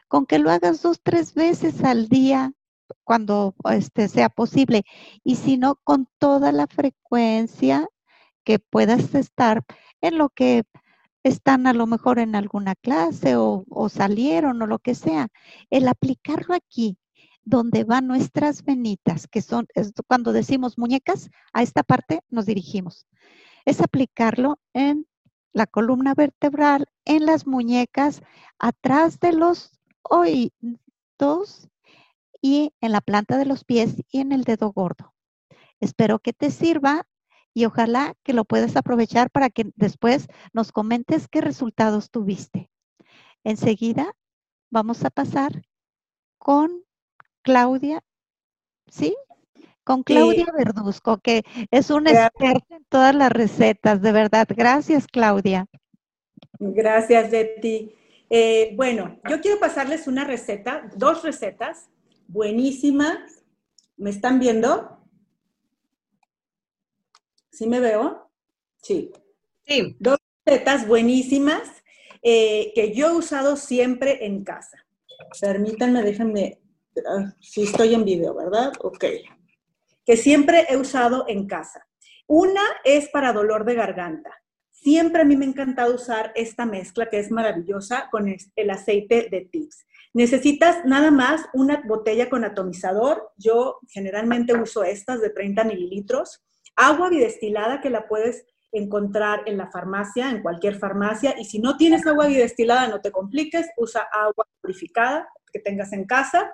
Con 0.08 0.26
que 0.26 0.38
lo 0.40 0.50
hagas 0.50 0.82
dos, 0.82 1.00
tres 1.02 1.34
veces 1.34 1.84
al 1.84 2.08
día 2.08 2.52
cuando 3.04 3.54
este, 3.70 4.08
sea 4.08 4.28
posible. 4.28 4.82
Y 5.22 5.36
si 5.36 5.56
no, 5.56 5.76
con 5.84 6.08
toda 6.18 6.52
la 6.52 6.66
frecuencia 6.66 7.88
que 8.44 8.58
puedas 8.58 9.14
estar 9.14 9.64
en 10.00 10.18
lo 10.18 10.30
que 10.30 10.64
están 11.22 11.66
a 11.66 11.72
lo 11.74 11.86
mejor 11.86 12.18
en 12.18 12.34
alguna 12.34 12.74
clase 12.74 13.36
o 13.36 13.88
salieron 13.88 14.60
o 14.62 14.66
lo 14.66 14.78
que 14.80 14.94
sea. 14.94 15.28
El 15.70 15.88
aplicarlo 15.88 16.54
aquí 16.54 16.98
donde 17.44 17.84
van 17.84 18.06
nuestras 18.06 18.64
venitas, 18.64 19.26
que 19.28 19.42
son, 19.42 19.66
cuando 20.06 20.32
decimos 20.32 20.78
muñecas, 20.78 21.30
a 21.52 21.62
esta 21.62 21.82
parte 21.82 22.20
nos 22.30 22.46
dirigimos. 22.46 23.06
Es 23.64 23.80
aplicarlo 23.80 24.58
en 24.72 25.06
la 25.52 25.66
columna 25.66 26.14
vertebral, 26.14 26.86
en 27.04 27.26
las 27.26 27.46
muñecas, 27.46 28.22
atrás 28.58 29.20
de 29.20 29.32
los 29.32 29.78
oídos 30.02 31.68
y 32.40 32.72
en 32.80 32.92
la 32.92 33.00
planta 33.00 33.38
de 33.38 33.46
los 33.46 33.64
pies 33.64 33.96
y 34.10 34.20
en 34.20 34.32
el 34.32 34.44
dedo 34.44 34.72
gordo. 34.72 35.14
Espero 35.80 36.18
que 36.18 36.32
te 36.32 36.50
sirva 36.50 37.06
y 37.54 37.66
ojalá 37.66 38.14
que 38.24 38.32
lo 38.32 38.44
puedas 38.44 38.76
aprovechar 38.76 39.30
para 39.30 39.48
que 39.48 39.70
después 39.76 40.26
nos 40.52 40.72
comentes 40.72 41.28
qué 41.28 41.40
resultados 41.40 42.10
tuviste. 42.10 42.70
Enseguida 43.44 44.14
vamos 44.70 45.04
a 45.04 45.10
pasar 45.10 45.62
con 46.38 46.83
Claudia, 47.44 48.02
¿sí? 48.90 49.14
Con 49.84 50.02
Claudia 50.02 50.46
Verduzco, 50.56 51.18
que 51.18 51.44
es 51.70 51.90
una 51.90 52.10
experta 52.10 52.76
en 52.76 52.84
todas 52.88 53.14
las 53.14 53.30
recetas, 53.30 54.00
de 54.00 54.12
verdad. 54.12 54.48
Gracias, 54.48 55.06
Claudia. 55.06 55.66
Gracias, 56.58 57.30
Betty. 57.30 57.94
Eh, 58.30 58.72
bueno, 58.76 59.20
yo 59.28 59.40
quiero 59.42 59.60
pasarles 59.60 60.08
una 60.08 60.24
receta, 60.24 60.90
dos 60.96 61.22
recetas 61.22 61.90
buenísimas. 62.26 63.44
¿Me 63.98 64.08
están 64.08 64.40
viendo? 64.40 64.98
¿Sí 67.50 67.66
me 67.66 67.78
veo? 67.78 68.30
Sí. 68.82 69.12
Sí. 69.66 69.96
Dos 70.00 70.16
recetas 70.46 70.88
buenísimas 70.88 71.84
eh, 72.22 72.72
que 72.74 72.94
yo 72.94 73.08
he 73.08 73.16
usado 73.16 73.56
siempre 73.56 74.24
en 74.24 74.44
casa. 74.44 74.78
Permítanme, 75.40 76.02
déjenme 76.02 76.63
si 77.40 77.62
estoy 77.62 77.94
en 77.94 78.04
video, 78.04 78.34
¿verdad? 78.34 78.72
Ok. 78.80 79.04
Que 80.04 80.16
siempre 80.16 80.66
he 80.68 80.76
usado 80.76 81.24
en 81.28 81.46
casa. 81.46 81.86
Una 82.26 82.62
es 82.84 83.08
para 83.08 83.32
dolor 83.32 83.64
de 83.64 83.74
garganta. 83.74 84.30
Siempre 84.70 85.22
a 85.22 85.24
mí 85.24 85.36
me 85.36 85.46
ha 85.46 85.48
encantado 85.48 85.94
usar 85.94 86.32
esta 86.34 86.66
mezcla 86.66 87.08
que 87.08 87.18
es 87.18 87.30
maravillosa 87.30 88.08
con 88.10 88.28
el 88.28 88.70
aceite 88.70 89.28
de 89.30 89.48
tips. 89.50 89.86
Necesitas 90.12 90.84
nada 90.84 91.10
más 91.10 91.46
una 91.54 91.82
botella 91.86 92.28
con 92.28 92.44
atomizador. 92.44 93.32
Yo 93.36 93.78
generalmente 93.88 94.54
uso 94.54 94.84
estas 94.84 95.20
de 95.20 95.30
30 95.30 95.64
mililitros. 95.64 96.44
Agua 96.76 97.08
bidestilada 97.08 97.80
que 97.80 97.90
la 97.90 98.06
puedes 98.06 98.46
encontrar 98.74 99.42
en 99.46 99.56
la 99.56 99.70
farmacia, 99.70 100.30
en 100.30 100.42
cualquier 100.42 100.76
farmacia. 100.78 101.34
Y 101.38 101.44
si 101.44 101.58
no 101.60 101.76
tienes 101.76 102.06
agua 102.06 102.26
destilada, 102.26 102.88
no 102.88 103.00
te 103.00 103.10
compliques, 103.10 103.68
usa 103.76 104.06
agua 104.12 104.46
purificada 104.60 105.26
que 105.52 105.60
tengas 105.60 105.92
en 105.92 106.04
casa. 106.04 106.52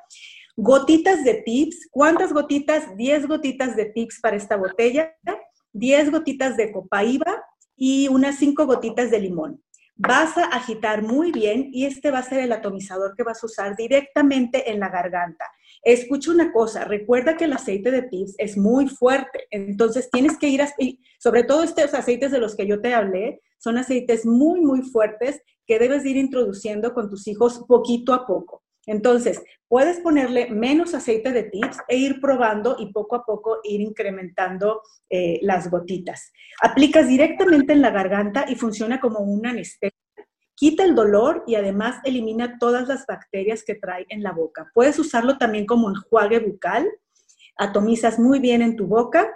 Gotitas 0.56 1.24
de 1.24 1.42
tips. 1.42 1.88
¿Cuántas 1.90 2.33
gotitas? 2.33 2.96
10 2.96 3.26
gotitas 3.26 3.74
de 3.74 3.87
tips 3.87 4.20
para 4.20 4.37
esta 4.37 4.56
botella, 4.56 5.16
10 5.72 6.11
gotitas 6.11 6.56
de 6.56 6.70
copaíba 6.70 7.42
y 7.76 8.09
unas 8.09 8.37
5 8.37 8.66
gotitas 8.66 9.11
de 9.11 9.20
limón. 9.20 9.62
Vas 10.03 10.39
a 10.39 10.47
agitar 10.47 11.03
muy 11.03 11.31
bien 11.31 11.69
y 11.73 11.85
este 11.85 12.11
va 12.11 12.21
a 12.21 12.23
ser 12.23 12.41
el 12.41 12.53
atomizador 12.53 13.15
que 13.15 13.23
vas 13.23 13.43
a 13.43 13.47
usar 13.47 13.77
directamente 13.77 14.71
en 14.71 14.81
la 14.81 14.89
garganta. 14.89 15.45
Escucha 15.83 16.31
una 16.31 16.53
cosa, 16.53 16.87
recuerda 16.87 17.37
que 17.37 17.45
el 17.45 17.53
aceite 17.53 17.91
de 17.91 18.05
tips 18.05 18.35
es 18.39 18.57
muy 18.57 18.89
fuerte, 18.89 19.47
entonces 19.51 20.09
tienes 20.11 20.39
que 20.39 20.49
ir, 20.49 20.63
a, 20.63 20.73
sobre 21.19 21.45
todo 21.45 21.65
estos 21.65 21.93
aceites 21.93 22.33
de 22.33 22.39
los 22.39 22.57
que 22.57 22.67
yo 22.67 22.81
te 22.81 22.95
hablé, 22.95 23.43
son 23.59 23.77
aceites 23.77 24.25
muy, 24.25 24.63
muy 24.63 24.81
fuertes 24.81 25.43
que 25.67 25.79
debes 25.79 26.07
ir 26.07 26.17
introduciendo 26.17 26.95
con 26.95 27.11
tus 27.11 27.29
hijos 27.29 27.63
poquito 27.69 28.15
a 28.15 28.27
poco. 28.27 28.63
Entonces, 28.87 29.43
puedes 29.69 30.01
ponerle 30.01 30.51
menos 30.51 30.95
aceite 30.95 31.33
de 31.33 31.45
tips 31.45 31.79
e 31.87 31.97
ir 31.97 32.21
probando 32.21 32.77
y 32.79 32.93
poco 32.93 33.17
a 33.17 33.25
poco 33.25 33.59
ir 33.63 33.81
incrementando 33.81 34.83
eh, 35.09 35.39
las 35.43 35.71
gotitas. 35.71 36.33
Aplicas 36.61 37.07
directamente 37.07 37.73
en 37.73 37.83
la 37.83 37.91
garganta 37.91 38.47
y 38.49 38.57
funciona 38.57 39.01
como 39.01 39.21
un 39.21 39.47
anestesia. 39.47 39.89
Quita 40.61 40.85
el 40.85 40.94
dolor 40.94 41.42
y 41.46 41.55
además 41.55 42.03
elimina 42.05 42.59
todas 42.59 42.87
las 42.87 43.07
bacterias 43.07 43.64
que 43.64 43.77
trae 43.77 44.05
en 44.11 44.23
la 44.23 44.33
boca. 44.33 44.70
Puedes 44.75 44.99
usarlo 44.99 45.38
también 45.38 45.64
como 45.64 45.88
enjuague 45.88 46.38
bucal. 46.38 46.87
Atomizas 47.57 48.18
muy 48.18 48.40
bien 48.40 48.61
en 48.61 48.77
tu 48.77 48.87
boca 48.87 49.35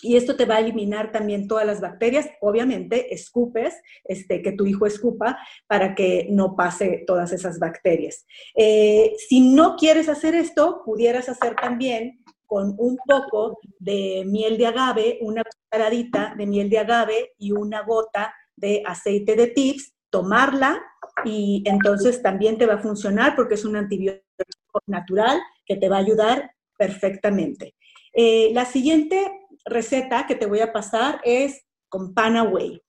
y 0.00 0.16
esto 0.16 0.36
te 0.36 0.46
va 0.46 0.54
a 0.54 0.60
eliminar 0.60 1.12
también 1.12 1.48
todas 1.48 1.66
las 1.66 1.82
bacterias. 1.82 2.30
Obviamente, 2.40 3.12
escupes, 3.12 3.74
este, 4.04 4.40
que 4.40 4.52
tu 4.52 4.64
hijo 4.64 4.86
escupa 4.86 5.38
para 5.66 5.94
que 5.94 6.28
no 6.30 6.56
pase 6.56 7.04
todas 7.06 7.32
esas 7.32 7.58
bacterias. 7.58 8.24
Eh, 8.56 9.12
si 9.28 9.42
no 9.42 9.76
quieres 9.76 10.08
hacer 10.08 10.34
esto, 10.34 10.80
pudieras 10.86 11.28
hacer 11.28 11.56
también 11.56 12.24
con 12.46 12.74
un 12.78 12.96
poco 13.06 13.58
de 13.78 14.24
miel 14.26 14.56
de 14.56 14.66
agave, 14.66 15.18
una 15.20 15.42
cucharadita 15.44 16.34
de 16.38 16.46
miel 16.46 16.70
de 16.70 16.78
agave 16.78 17.32
y 17.36 17.52
una 17.52 17.82
gota 17.82 18.34
de 18.56 18.82
aceite 18.86 19.36
de 19.36 19.48
tips, 19.48 19.93
tomarla 20.14 20.80
y 21.24 21.64
entonces 21.66 22.22
también 22.22 22.56
te 22.56 22.66
va 22.66 22.74
a 22.74 22.78
funcionar 22.78 23.34
porque 23.34 23.54
es 23.54 23.64
un 23.64 23.74
antibiótico 23.74 24.80
natural 24.86 25.40
que 25.66 25.74
te 25.74 25.88
va 25.88 25.96
a 25.96 26.06
ayudar 26.06 26.52
perfectamente. 26.78 27.74
Eh, 28.12 28.50
la 28.54 28.64
siguiente 28.64 29.32
receta 29.64 30.28
que 30.28 30.36
te 30.36 30.46
voy 30.46 30.60
a 30.60 30.72
pasar 30.72 31.20
es 31.24 31.64
con 31.88 32.14
Panaway. 32.14 32.80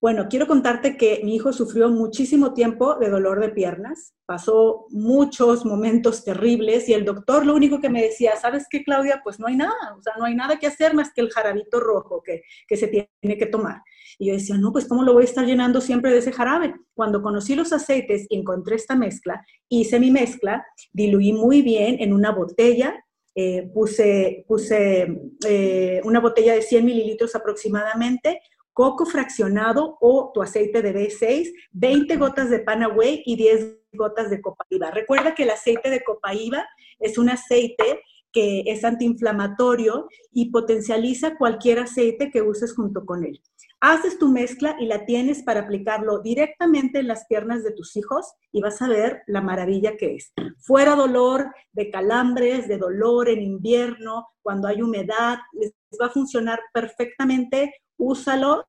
Bueno, 0.00 0.26
quiero 0.28 0.48
contarte 0.48 0.96
que 0.96 1.20
mi 1.22 1.36
hijo 1.36 1.52
sufrió 1.52 1.88
muchísimo 1.90 2.54
tiempo 2.54 2.96
de 2.96 3.08
dolor 3.08 3.38
de 3.38 3.50
piernas, 3.50 4.12
pasó 4.26 4.86
muchos 4.90 5.64
momentos 5.64 6.24
terribles 6.24 6.88
y 6.88 6.92
el 6.92 7.04
doctor 7.04 7.46
lo 7.46 7.54
único 7.54 7.80
que 7.80 7.88
me 7.88 8.02
decía, 8.02 8.34
¿sabes 8.36 8.66
qué, 8.68 8.82
Claudia? 8.82 9.20
Pues 9.22 9.38
no 9.38 9.46
hay 9.46 9.54
nada, 9.54 9.94
o 9.96 10.02
sea, 10.02 10.14
no 10.18 10.24
hay 10.24 10.34
nada 10.34 10.58
que 10.58 10.66
hacer 10.66 10.92
más 10.92 11.12
que 11.14 11.20
el 11.20 11.30
jarabito 11.30 11.78
rojo 11.78 12.20
que, 12.20 12.42
que 12.66 12.76
se 12.76 12.88
tiene 12.88 13.38
que 13.38 13.46
tomar. 13.46 13.80
Y 14.18 14.28
yo 14.28 14.34
decía, 14.34 14.56
no, 14.56 14.72
pues 14.72 14.86
¿cómo 14.86 15.02
lo 15.02 15.12
voy 15.12 15.22
a 15.22 15.26
estar 15.26 15.44
llenando 15.44 15.80
siempre 15.80 16.10
de 16.10 16.18
ese 16.18 16.32
jarabe? 16.32 16.74
Cuando 16.94 17.22
conocí 17.22 17.54
los 17.54 17.72
aceites 17.72 18.26
y 18.28 18.38
encontré 18.38 18.76
esta 18.76 18.94
mezcla, 18.96 19.44
hice 19.68 19.98
mi 19.98 20.10
mezcla, 20.10 20.64
diluí 20.92 21.32
muy 21.32 21.62
bien 21.62 21.96
en 22.00 22.12
una 22.12 22.30
botella 22.30 23.04
eh, 23.36 23.68
puse, 23.74 24.44
puse 24.46 25.08
eh, 25.44 26.00
una 26.04 26.20
botella 26.20 26.54
de 26.54 26.62
100 26.62 26.84
mililitros 26.84 27.34
aproximadamente, 27.34 28.40
coco 28.72 29.06
fraccionado 29.06 29.98
o 30.00 30.30
tu 30.32 30.40
aceite 30.40 30.82
de 30.82 30.94
B6, 30.94 31.52
20 31.72 32.16
gotas 32.16 32.48
de 32.48 32.60
Panaway 32.60 33.22
y 33.26 33.34
10 33.34 33.78
gotas 33.92 34.30
de 34.30 34.40
copaíba. 34.40 34.92
Recuerda 34.92 35.34
que 35.34 35.42
el 35.42 35.50
aceite 35.50 35.90
de 35.90 36.04
copaíba 36.04 36.64
es 37.00 37.18
un 37.18 37.28
aceite 37.28 38.02
que 38.32 38.62
es 38.66 38.84
antiinflamatorio 38.84 40.08
y 40.32 40.50
potencializa 40.50 41.36
cualquier 41.36 41.80
aceite 41.80 42.30
que 42.30 42.42
uses 42.42 42.72
junto 42.74 43.04
con 43.04 43.24
él. 43.24 43.40
Haces 43.86 44.18
tu 44.18 44.28
mezcla 44.28 44.76
y 44.80 44.86
la 44.86 45.04
tienes 45.04 45.42
para 45.42 45.60
aplicarlo 45.60 46.20
directamente 46.20 47.00
en 47.00 47.06
las 47.06 47.26
piernas 47.26 47.62
de 47.62 47.72
tus 47.72 47.94
hijos 47.96 48.32
y 48.50 48.62
vas 48.62 48.80
a 48.80 48.88
ver 48.88 49.20
la 49.26 49.42
maravilla 49.42 49.98
que 49.98 50.14
es. 50.14 50.32
Fuera 50.60 50.94
dolor 50.94 51.52
de 51.72 51.90
calambres, 51.90 52.66
de 52.66 52.78
dolor 52.78 53.28
en 53.28 53.42
invierno, 53.42 54.26
cuando 54.40 54.68
hay 54.68 54.80
humedad, 54.80 55.36
les 55.52 55.74
va 56.00 56.06
a 56.06 56.08
funcionar 56.08 56.60
perfectamente. 56.72 57.74
Úsalo 57.98 58.66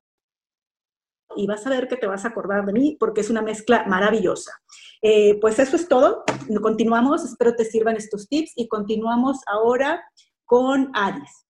y 1.34 1.46
vas 1.46 1.66
a 1.66 1.70
ver 1.70 1.88
que 1.88 1.96
te 1.96 2.06
vas 2.06 2.26
a 2.26 2.28
acordar 2.28 2.66
de 2.66 2.74
mí 2.74 2.98
porque 3.00 3.22
es 3.22 3.30
una 3.30 3.40
mezcla 3.40 3.86
maravillosa. 3.86 4.52
Eh, 5.00 5.38
pues 5.40 5.58
eso 5.58 5.76
es 5.76 5.88
todo. 5.88 6.24
Continuamos, 6.60 7.24
espero 7.24 7.54
te 7.54 7.64
sirvan 7.64 7.96
estos 7.96 8.28
tips 8.28 8.52
y 8.54 8.68
continuamos 8.68 9.38
ahora 9.46 10.04
con 10.44 10.90
Aris. 10.92 11.45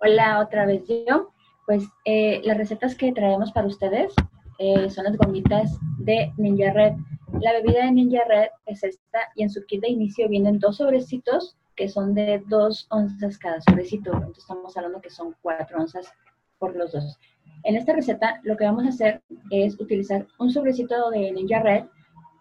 Hola, 0.00 0.40
otra 0.40 0.64
vez 0.64 0.84
yo. 0.86 1.32
Pues 1.66 1.84
eh, 2.04 2.40
las 2.44 2.56
recetas 2.56 2.94
que 2.94 3.10
traemos 3.10 3.50
para 3.50 3.66
ustedes 3.66 4.14
eh, 4.60 4.88
son 4.90 5.04
las 5.04 5.16
gomitas 5.16 5.76
de 5.98 6.32
Ninja 6.36 6.72
Red. 6.72 6.92
La 7.40 7.52
bebida 7.54 7.84
de 7.84 7.90
Ninja 7.90 8.22
Red 8.28 8.46
es 8.66 8.84
esta 8.84 9.18
y 9.34 9.42
en 9.42 9.50
su 9.50 9.64
kit 9.66 9.82
de 9.82 9.88
inicio 9.88 10.28
vienen 10.28 10.60
dos 10.60 10.76
sobrecitos 10.76 11.56
que 11.74 11.88
son 11.88 12.14
de 12.14 12.40
dos 12.46 12.86
onzas 12.90 13.38
cada 13.38 13.60
sobrecito. 13.60 14.12
Entonces 14.12 14.44
estamos 14.44 14.76
hablando 14.76 15.00
que 15.00 15.10
son 15.10 15.34
cuatro 15.42 15.80
onzas 15.80 16.06
por 16.60 16.76
los 16.76 16.92
dos. 16.92 17.18
En 17.64 17.74
esta 17.74 17.92
receta 17.92 18.40
lo 18.44 18.56
que 18.56 18.66
vamos 18.66 18.84
a 18.84 18.90
hacer 18.90 19.20
es 19.50 19.80
utilizar 19.80 20.28
un 20.38 20.52
sobrecito 20.52 21.10
de 21.10 21.32
Ninja 21.32 21.60
Red, 21.60 21.86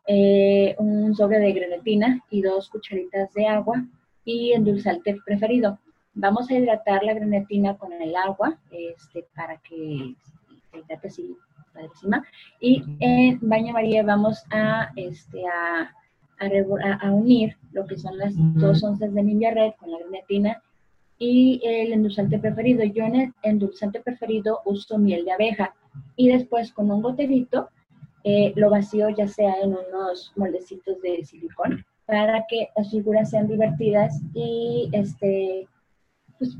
eh, 0.05 0.75
un 0.77 1.15
sobre 1.15 1.39
de 1.39 1.53
grenetina 1.53 2.23
y 2.29 2.43
dos 2.43 2.69
cucharitas 2.69 3.33
de 3.33 3.47
agua 3.47 3.83
y 4.25 4.53
endulzante 4.53 5.17
preferido. 5.25 5.79
Vamos 6.19 6.49
a 6.49 6.55
hidratar 6.55 7.03
la 7.03 7.13
grenetina 7.13 7.77
con 7.77 7.93
el 7.93 8.15
agua 8.15 8.57
este, 8.71 9.25
para 9.35 9.57
que 9.57 10.15
se 10.71 10.79
hidrate 10.79 11.07
así 11.07 11.37
encima. 11.75 12.25
Y 12.59 12.83
en 12.99 13.39
baño 13.41 13.73
María 13.73 14.01
vamos 14.01 14.43
a, 14.49 14.89
este, 14.95 15.43
a, 15.47 15.93
a, 16.39 17.11
unir 17.11 17.55
lo 17.71 17.85
que 17.85 17.97
son 17.97 18.17
las 18.17 18.33
dos 18.35 18.83
onzas 18.83 19.13
de 19.13 19.21
Ninja 19.21 19.51
Red 19.51 19.73
con 19.77 19.91
la 19.91 19.99
grenetina 19.99 20.63
y 21.19 21.61
el 21.63 21.93
endulzante 21.93 22.39
preferido. 22.39 22.83
Yo 22.83 23.03
en 23.03 23.15
el 23.15 23.33
endulzante 23.43 23.99
preferido 23.99 24.61
uso 24.65 24.97
miel 24.97 25.23
de 25.23 25.33
abeja 25.33 25.75
y 26.15 26.29
después 26.29 26.73
con 26.73 26.89
un 26.89 27.03
goterito 27.03 27.69
eh, 28.23 28.53
lo 28.55 28.71
vacío 28.71 29.09
ya 29.09 29.27
sea 29.27 29.53
en 29.61 29.75
unos 29.75 30.33
moldecitos 30.35 30.99
de 31.01 31.23
silicón 31.23 31.85
para 32.07 32.45
que 32.49 32.69
las 32.75 32.89
figuras 32.89 33.29
sean 33.29 33.47
divertidas 33.47 34.19
y 34.33 34.89
este 34.93 35.67
pues, 36.37 36.55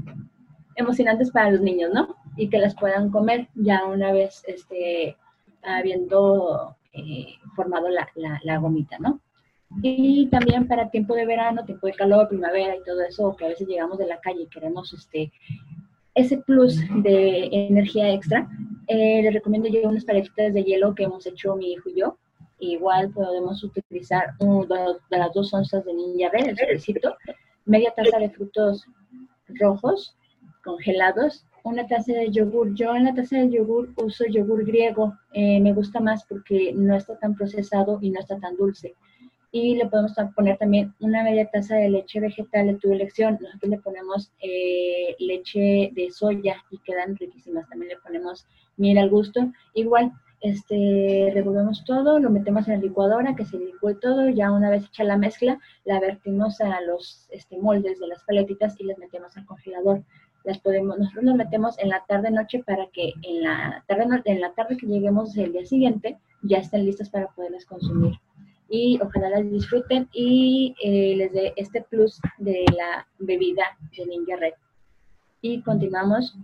emocionantes 0.76 1.32
para 1.32 1.52
los 1.52 1.62
niños, 1.62 1.92
¿no? 1.94 2.16
Y 2.36 2.50
que 2.50 2.60
las 2.60 2.76
puedan 2.76 3.10
comer 3.10 3.48
ya 3.56 3.86
una 3.86 4.12
vez 4.12 4.44
este, 4.48 5.18
habiendo 5.64 6.76
eh, 6.94 7.36
formado 7.56 7.88
la, 7.90 8.58
gomita, 8.58 8.98
¿no? 9.00 9.20
Y 9.82 10.28
también 10.28 10.68
para 10.68 10.90
tiempo 10.90 11.14
de 11.16 11.26
verano, 11.26 11.66
tiempo 11.66 11.88
de 11.88 11.94
calor, 11.94 12.30
primavera 12.30 12.76
y 12.76 12.84
todo 12.84 13.02
eso, 13.02 13.36
que 13.36 13.46
a 13.46 13.50
veces 13.50 13.68
llegamos 13.68 13.98
de 13.98 14.08
la 14.08 14.20
calle 14.22 14.44
y 14.44 14.48
queremos 14.48 14.94
este, 14.94 15.32
ese 16.16 16.38
plus 16.38 16.80
de 17.04 17.50
energía 17.52 18.14
extra, 18.14 18.48
eh, 18.88 19.22
les 19.22 19.34
recomiendo 19.34 19.68
yo 19.68 19.90
unas 19.90 20.06
paletitas 20.06 20.54
de 20.54 20.64
hielo 20.64 20.96
que 20.96 21.04
hemos 21.04 21.26
hecho 21.26 21.56
mi 21.56 21.74
hijo 21.74 21.90
y 21.90 22.00
yo. 22.00 22.18
Igual 22.60 23.12
podemos 23.12 23.64
utilizar 23.64 24.36
de 24.40 25.18
las 25.18 25.34
dos 25.34 25.54
onzas 25.54 25.86
de 25.86 25.94
ninja 25.94 26.30
red, 26.30 26.48
el 26.48 26.58
sobrecito, 26.58 27.16
media 27.66 27.94
taza 27.96 28.18
de 28.18 28.30
frutos 28.30 28.88
rojos 29.50 30.16
congelados, 30.64 31.46
una 31.64 31.88
taza 31.88 32.14
de 32.14 32.32
yogur. 32.32 32.74
Yo 32.76 32.96
en 32.96 33.06
la 33.06 33.14
taza 33.14 33.38
de 33.38 33.50
yogur 33.50 33.94
uso 33.98 34.26
yogur 34.26 34.66
griego, 34.66 35.18
eh, 35.34 35.60
me 35.60 35.74
gusta 35.74 36.00
más 36.00 36.26
porque 36.26 36.74
no 36.74 36.96
está 36.96 37.18
tan 37.18 37.36
procesado 37.36 38.00
y 38.02 38.10
no 38.10 38.20
está 38.20 38.38
tan 38.40 38.56
dulce. 38.56 38.96
Y 39.52 39.76
le 39.76 39.88
podemos 39.88 40.14
poner 40.36 40.58
también 40.58 40.94
una 41.00 41.24
media 41.24 41.50
taza 41.50 41.76
de 41.76 41.90
leche 41.90 42.20
vegetal 42.20 42.68
de 42.68 42.76
tu 42.76 42.92
elección. 42.92 43.38
Nosotros 43.42 43.70
le 43.70 43.80
ponemos 43.80 44.32
eh, 44.42 45.16
leche 45.20 45.90
de 45.94 46.12
soya 46.12 46.58
y 46.70 46.78
quedan 46.80 47.16
riquísimas. 47.16 47.68
También 47.70 47.90
le 47.90 47.98
ponemos 47.98 48.46
miel 48.76 48.98
al 48.98 49.10
gusto. 49.10 49.52
Igual, 49.74 50.12
este, 50.42 51.32
revolvemos 51.34 51.84
todo, 51.86 52.20
lo 52.20 52.30
metemos 52.30 52.68
en 52.68 52.76
la 52.76 52.80
licuadora, 52.80 53.36
que 53.36 53.46
se 53.46 53.58
licue 53.58 53.96
todo, 53.96 54.30
ya 54.30 54.52
una 54.52 54.70
vez 54.70 54.86
hecha 54.86 55.04
la 55.04 55.18
mezcla, 55.18 55.60
la 55.86 56.00
vertimos 56.00 56.62
a 56.62 56.80
los 56.82 57.28
este, 57.32 57.58
moldes 57.58 58.00
de 58.00 58.08
las 58.08 58.24
paletitas 58.24 58.80
y 58.80 58.84
las 58.84 58.98
metemos 58.98 59.36
al 59.36 59.46
congelador. 59.46 60.04
Las 60.44 60.60
podemos, 60.60 60.98
nosotros 60.98 61.26
las 61.26 61.36
metemos 61.36 61.78
en 61.80 61.90
la 61.90 62.06
tarde 62.08 62.32
noche 62.32 62.64
para 62.66 62.88
que 62.88 63.14
en 63.24 63.44
la 63.44 63.84
tarde 63.88 64.22
en 64.26 64.40
la 64.40 64.54
tarde 64.54 64.78
que 64.78 64.86
lleguemos 64.86 65.36
el 65.36 65.52
día 65.52 65.66
siguiente 65.66 66.18
ya 66.44 66.60
estén 66.60 66.86
listas 66.86 67.10
para 67.10 67.28
poderlas 67.28 67.66
consumir. 67.66 68.14
Y 68.70 69.00
ojalá 69.02 69.30
las 69.30 69.50
disfruten 69.50 70.08
y 70.14 70.76
eh, 70.84 71.16
les 71.18 71.34
dé 71.34 71.54
este 71.56 71.82
plus 71.82 72.20
de 72.38 72.64
la 72.78 73.08
bebida 73.18 73.64
de 73.98 74.06
Ninja 74.06 74.36
Red. 74.38 74.54
y 75.42 75.62
continuamos 75.62 76.38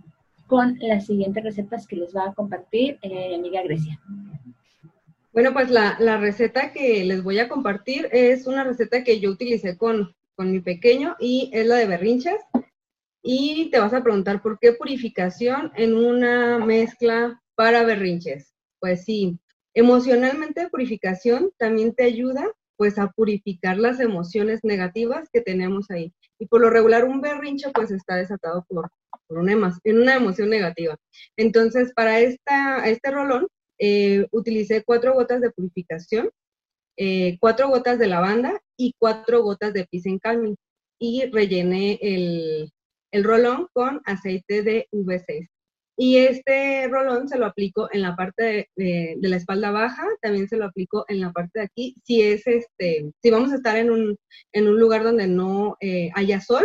con 0.46 0.78
las 0.80 1.06
siguientes 1.06 1.42
recetas 1.42 1.86
que 1.86 1.96
les 1.96 2.14
va 2.14 2.28
a 2.28 2.34
compartir 2.34 2.98
eh, 3.02 3.28
mi 3.28 3.34
amiga 3.34 3.62
Grecia. 3.62 4.00
Bueno, 5.32 5.52
pues 5.52 5.68
la, 5.68 5.96
receta 6.18 6.72
que 6.72 7.04
les 7.04 7.24
voy 7.24 7.40
a 7.40 7.48
compartir 7.48 8.08
es 8.12 8.46
una 8.46 8.62
receta 8.62 9.02
que 9.02 9.18
yo 9.18 9.30
utilicé 9.30 9.76
con, 9.76 10.14
con 10.36 10.52
mi 10.52 10.60
pequeño 10.60 11.16
y 11.18 11.50
es 11.52 11.66
la 11.66 11.76
de 11.76 11.86
berrinches. 11.86 12.40
Y 13.20 13.70
te 13.70 13.80
vas 13.80 13.94
a 13.94 14.02
preguntar 14.02 14.42
por 14.42 14.58
qué 14.60 14.74
purificación 14.74 15.72
en 15.74 15.96
una 15.96 16.58
mezcla 16.58 17.42
para 17.56 17.82
berrinches. 17.82 18.54
Pues 18.78 19.04
sí, 19.04 19.38
emocionalmente 19.74 20.68
purificación 20.68 21.50
también 21.58 21.94
te 21.94 22.04
ayuda 22.04 22.46
pues 22.76 22.98
a 22.98 23.08
purificar 23.10 23.78
las 23.78 24.00
emociones 24.00 24.60
negativas 24.62 25.28
que 25.32 25.40
tenemos 25.40 25.90
ahí. 25.90 26.12
Y 26.38 26.46
por 26.46 26.60
lo 26.60 26.70
regular 26.70 27.04
un 27.04 27.20
berrinche 27.20 27.70
pues 27.72 27.90
está 27.90 28.16
desatado 28.16 28.64
por, 28.68 28.90
por 29.26 29.38
una, 29.38 29.52
en 29.84 29.98
una 30.00 30.16
emoción 30.16 30.50
negativa. 30.50 30.96
Entonces, 31.36 31.92
para 31.94 32.20
este 32.20 33.10
rolón 33.10 33.48
eh, 33.78 34.26
utilicé 34.30 34.82
cuatro 34.84 35.14
gotas 35.14 35.40
de 35.40 35.50
purificación, 35.50 36.30
eh, 36.96 37.36
cuatro 37.40 37.68
gotas 37.68 37.98
de 37.98 38.06
lavanda 38.06 38.60
y 38.76 38.94
cuatro 38.98 39.42
gotas 39.42 39.72
de 39.72 39.86
Peace 39.90 40.18
Calming. 40.22 40.56
Y 41.00 41.26
rellené 41.26 41.98
el, 42.00 42.70
el 43.12 43.24
rolón 43.24 43.68
con 43.72 44.00
aceite 44.04 44.62
de 44.62 44.88
V6. 44.92 45.48
Y 45.96 46.16
este 46.16 46.88
rolón 46.88 47.28
se 47.28 47.38
lo 47.38 47.46
aplico 47.46 47.88
en 47.92 48.02
la 48.02 48.16
parte 48.16 48.68
de, 48.74 49.16
la 49.20 49.36
espalda 49.36 49.70
baja, 49.70 50.04
también 50.20 50.48
se 50.48 50.56
lo 50.56 50.64
aplico 50.64 51.04
en 51.08 51.20
la 51.20 51.30
parte 51.30 51.60
de 51.60 51.64
aquí. 51.64 51.94
Si 52.04 52.20
es 52.20 52.46
este, 52.46 53.12
si 53.22 53.30
vamos 53.30 53.52
a 53.52 53.56
estar 53.56 53.76
en 53.76 53.90
un, 53.90 54.16
en 54.52 54.68
un 54.68 54.80
lugar 54.80 55.04
donde 55.04 55.28
no 55.28 55.76
eh, 55.80 56.10
haya 56.14 56.40
sol, 56.40 56.64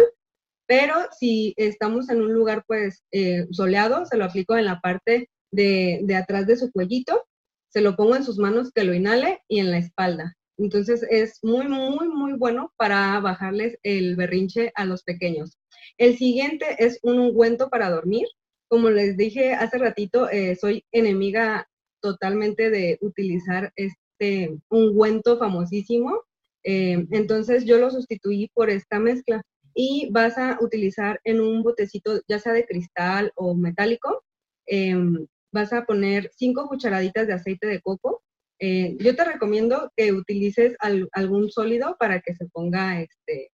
pero 0.69 0.93
si 1.19 1.55
estamos 1.57 2.09
en 2.09 2.21
un 2.21 2.31
lugar 2.31 2.63
pues 2.67 3.03
eh, 3.11 3.47
soleado, 3.49 4.05
se 4.05 4.17
lo 4.17 4.25
aplico 4.25 4.55
en 4.55 4.65
la 4.65 4.79
parte 4.79 5.29
de, 5.51 6.01
de 6.03 6.15
atrás 6.15 6.45
de 6.45 6.57
su 6.57 6.71
cuellito, 6.71 7.25
se 7.73 7.81
lo 7.81 7.95
pongo 7.95 8.15
en 8.15 8.23
sus 8.23 8.37
manos 8.37 8.71
que 8.71 8.83
lo 8.83 8.93
inhale 8.93 9.39
y 9.47 9.59
en 9.59 9.71
la 9.71 9.79
espalda. 9.79 10.35
Entonces 10.59 11.03
es 11.09 11.39
muy, 11.41 11.67
muy, 11.67 12.07
muy 12.09 12.33
bueno 12.33 12.71
para 12.77 13.19
bajarles 13.19 13.79
el 13.81 14.15
berrinche 14.15 14.71
a 14.75 14.85
los 14.85 15.01
pequeños. 15.01 15.57
El 15.97 16.17
siguiente 16.17 16.75
es 16.77 16.99
un 17.01 17.17
ungüento 17.17 17.69
para 17.69 17.89
dormir 17.89 18.27
como 18.69 18.91
les 18.91 19.17
dije 19.17 19.53
hace 19.53 19.79
ratito, 19.79 20.29
eh, 20.29 20.55
soy 20.55 20.85
enemiga 20.91 21.67
totalmente 22.01 22.69
de 22.69 22.99
utilizar 23.01 23.73
este 23.75 24.59
ungüento 24.69 25.39
famosísimo. 25.39 26.23
Eh, 26.63 27.07
entonces 27.11 27.65
yo 27.65 27.79
lo 27.79 27.89
sustituí 27.89 28.51
por 28.53 28.69
esta 28.69 28.99
mezcla 28.99 29.41
y 29.73 30.09
vas 30.11 30.37
a 30.37 30.57
utilizar 30.61 31.19
en 31.23 31.41
un 31.41 31.63
botecito, 31.63 32.21
ya 32.27 32.39
sea 32.39 32.53
de 32.53 32.65
cristal 32.65 33.31
o 33.35 33.55
metálico, 33.55 34.23
em, 34.65 35.27
vas 35.51 35.73
a 35.73 35.85
poner 35.85 36.31
cinco 36.35 36.67
cucharaditas 36.67 37.27
de 37.27 37.33
aceite 37.33 37.67
de 37.67 37.81
coco. 37.81 38.23
Eh, 38.59 38.97
yo 38.99 39.15
te 39.15 39.23
recomiendo 39.23 39.91
que 39.95 40.11
utilices 40.11 40.75
algún 41.13 41.49
sólido 41.49 41.95
para 41.99 42.21
que 42.21 42.35
se 42.35 42.45
ponga 42.47 43.01
este 43.01 43.51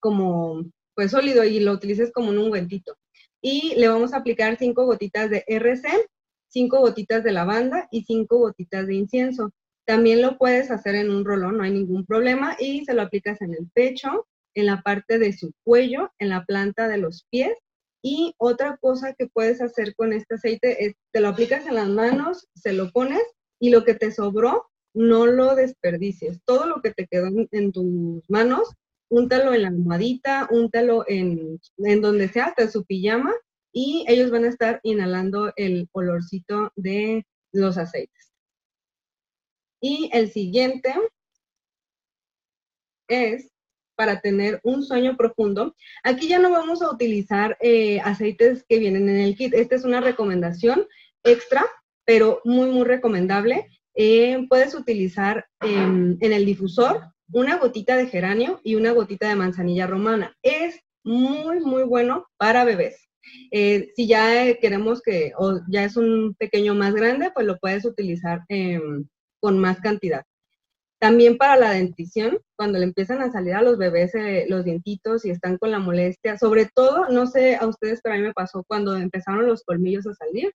como 0.00 0.64
pues 0.94 1.10
sólido 1.10 1.44
y 1.44 1.60
lo 1.60 1.72
utilices 1.72 2.12
como 2.12 2.30
un 2.30 2.38
ungüentito 2.38 2.96
y 3.42 3.74
le 3.76 3.88
vamos 3.88 4.12
a 4.12 4.18
aplicar 4.18 4.56
cinco 4.58 4.86
gotitas 4.86 5.30
de 5.30 5.44
RC, 5.46 5.88
cinco 6.48 6.80
gotitas 6.80 7.22
de 7.22 7.32
lavanda 7.32 7.86
y 7.90 8.02
cinco 8.02 8.38
gotitas 8.38 8.86
de 8.86 8.94
incienso. 8.94 9.52
También 9.84 10.20
lo 10.20 10.36
puedes 10.36 10.70
hacer 10.70 10.96
en 10.96 11.10
un 11.10 11.24
rolón, 11.24 11.58
no 11.58 11.62
hay 11.62 11.70
ningún 11.70 12.04
problema, 12.04 12.56
y 12.58 12.84
se 12.84 12.94
lo 12.94 13.02
aplicas 13.02 13.40
en 13.42 13.52
el 13.52 13.68
pecho, 13.72 14.26
en 14.56 14.66
la 14.66 14.82
parte 14.82 15.18
de 15.18 15.32
su 15.32 15.52
cuello, 15.64 16.10
en 16.18 16.30
la 16.30 16.44
planta 16.44 16.88
de 16.88 16.98
los 16.98 17.26
pies. 17.30 17.56
Y 18.02 18.34
otra 18.38 18.76
cosa 18.78 19.14
que 19.14 19.28
puedes 19.28 19.60
hacer 19.60 19.94
con 19.94 20.12
este 20.12 20.34
aceite 20.34 20.86
es, 20.86 20.94
te 21.12 21.20
lo 21.20 21.28
aplicas 21.28 21.66
en 21.66 21.74
las 21.74 21.88
manos, 21.88 22.48
se 22.54 22.72
lo 22.72 22.90
pones 22.90 23.22
y 23.60 23.70
lo 23.70 23.84
que 23.84 23.94
te 23.94 24.10
sobró, 24.10 24.66
no 24.94 25.26
lo 25.26 25.54
desperdicies. 25.54 26.40
Todo 26.44 26.66
lo 26.66 26.80
que 26.80 26.92
te 26.92 27.06
quedó 27.06 27.28
en 27.50 27.72
tus 27.72 28.28
manos, 28.28 28.72
úntalo 29.10 29.52
en 29.54 29.62
la 29.62 29.68
almohadita, 29.68 30.48
úntalo 30.50 31.04
en, 31.06 31.60
en 31.78 32.00
donde 32.00 32.28
sea, 32.28 32.46
hasta 32.46 32.68
su 32.70 32.84
pijama, 32.84 33.32
y 33.72 34.06
ellos 34.08 34.30
van 34.30 34.44
a 34.44 34.48
estar 34.48 34.80
inhalando 34.82 35.52
el 35.56 35.88
olorcito 35.92 36.72
de 36.76 37.26
los 37.52 37.76
aceites. 37.76 38.32
Y 39.82 40.08
el 40.14 40.30
siguiente 40.30 40.94
es 43.08 43.50
para 43.96 44.20
tener 44.20 44.60
un 44.62 44.84
sueño 44.84 45.16
profundo. 45.16 45.74
Aquí 46.04 46.28
ya 46.28 46.38
no 46.38 46.50
vamos 46.50 46.82
a 46.82 46.90
utilizar 46.90 47.56
eh, 47.60 48.00
aceites 48.00 48.64
que 48.68 48.78
vienen 48.78 49.08
en 49.08 49.16
el 49.16 49.36
kit. 49.36 49.54
Esta 49.54 49.74
es 49.74 49.84
una 49.84 50.00
recomendación 50.00 50.86
extra, 51.24 51.64
pero 52.04 52.40
muy, 52.44 52.70
muy 52.70 52.84
recomendable. 52.84 53.66
Eh, 53.94 54.46
puedes 54.48 54.74
utilizar 54.74 55.46
em, 55.60 56.16
en 56.20 56.32
el 56.32 56.44
difusor 56.44 57.00
una 57.32 57.56
gotita 57.56 57.96
de 57.96 58.06
geranio 58.06 58.60
y 58.62 58.76
una 58.76 58.92
gotita 58.92 59.28
de 59.28 59.36
manzanilla 59.36 59.86
romana. 59.86 60.36
Es 60.42 60.78
muy, 61.02 61.60
muy 61.60 61.82
bueno 61.82 62.26
para 62.36 62.64
bebés. 62.64 63.08
Eh, 63.50 63.90
si 63.96 64.06
ya 64.06 64.54
queremos 64.60 65.02
que, 65.02 65.32
o 65.36 65.60
ya 65.68 65.84
es 65.84 65.96
un 65.96 66.34
pequeño 66.38 66.74
más 66.74 66.94
grande, 66.94 67.30
pues 67.34 67.46
lo 67.46 67.58
puedes 67.58 67.84
utilizar 67.84 68.42
em, 68.48 69.06
con 69.40 69.58
más 69.58 69.80
cantidad. 69.80 70.24
También 70.98 71.36
para 71.36 71.56
la 71.56 71.70
dentición, 71.72 72.38
cuando 72.56 72.78
le 72.78 72.84
empiezan 72.84 73.20
a 73.20 73.30
salir 73.30 73.54
a 73.54 73.62
los 73.62 73.76
bebés 73.76 74.14
eh, 74.14 74.46
los 74.48 74.64
dientitos 74.64 75.24
y 75.24 75.30
están 75.30 75.58
con 75.58 75.70
la 75.70 75.78
molestia, 75.78 76.38
sobre 76.38 76.70
todo, 76.74 77.08
no 77.10 77.26
sé 77.26 77.56
a 77.56 77.66
ustedes, 77.66 78.00
pero 78.02 78.14
a 78.14 78.18
mí 78.18 78.24
me 78.24 78.32
pasó 78.32 78.64
cuando 78.66 78.96
empezaron 78.96 79.46
los 79.46 79.62
colmillos 79.62 80.06
a 80.06 80.14
salir, 80.14 80.52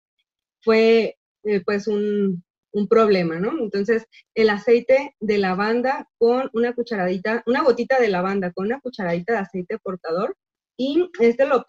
fue 0.61 1.17
eh, 1.43 1.61
pues 1.63 1.87
un, 1.87 2.43
un 2.73 2.87
problema, 2.87 3.39
¿no? 3.39 3.51
Entonces, 3.59 4.05
el 4.35 4.49
aceite 4.49 5.15
de 5.19 5.37
lavanda 5.37 6.07
con 6.17 6.49
una 6.53 6.73
cucharadita, 6.73 7.43
una 7.45 7.63
gotita 7.63 7.99
de 7.99 8.09
lavanda 8.09 8.51
con 8.51 8.65
una 8.65 8.79
cucharadita 8.79 9.33
de 9.33 9.39
aceite 9.39 9.77
portador 9.79 10.35
y 10.77 11.09
este 11.19 11.45
lo, 11.45 11.63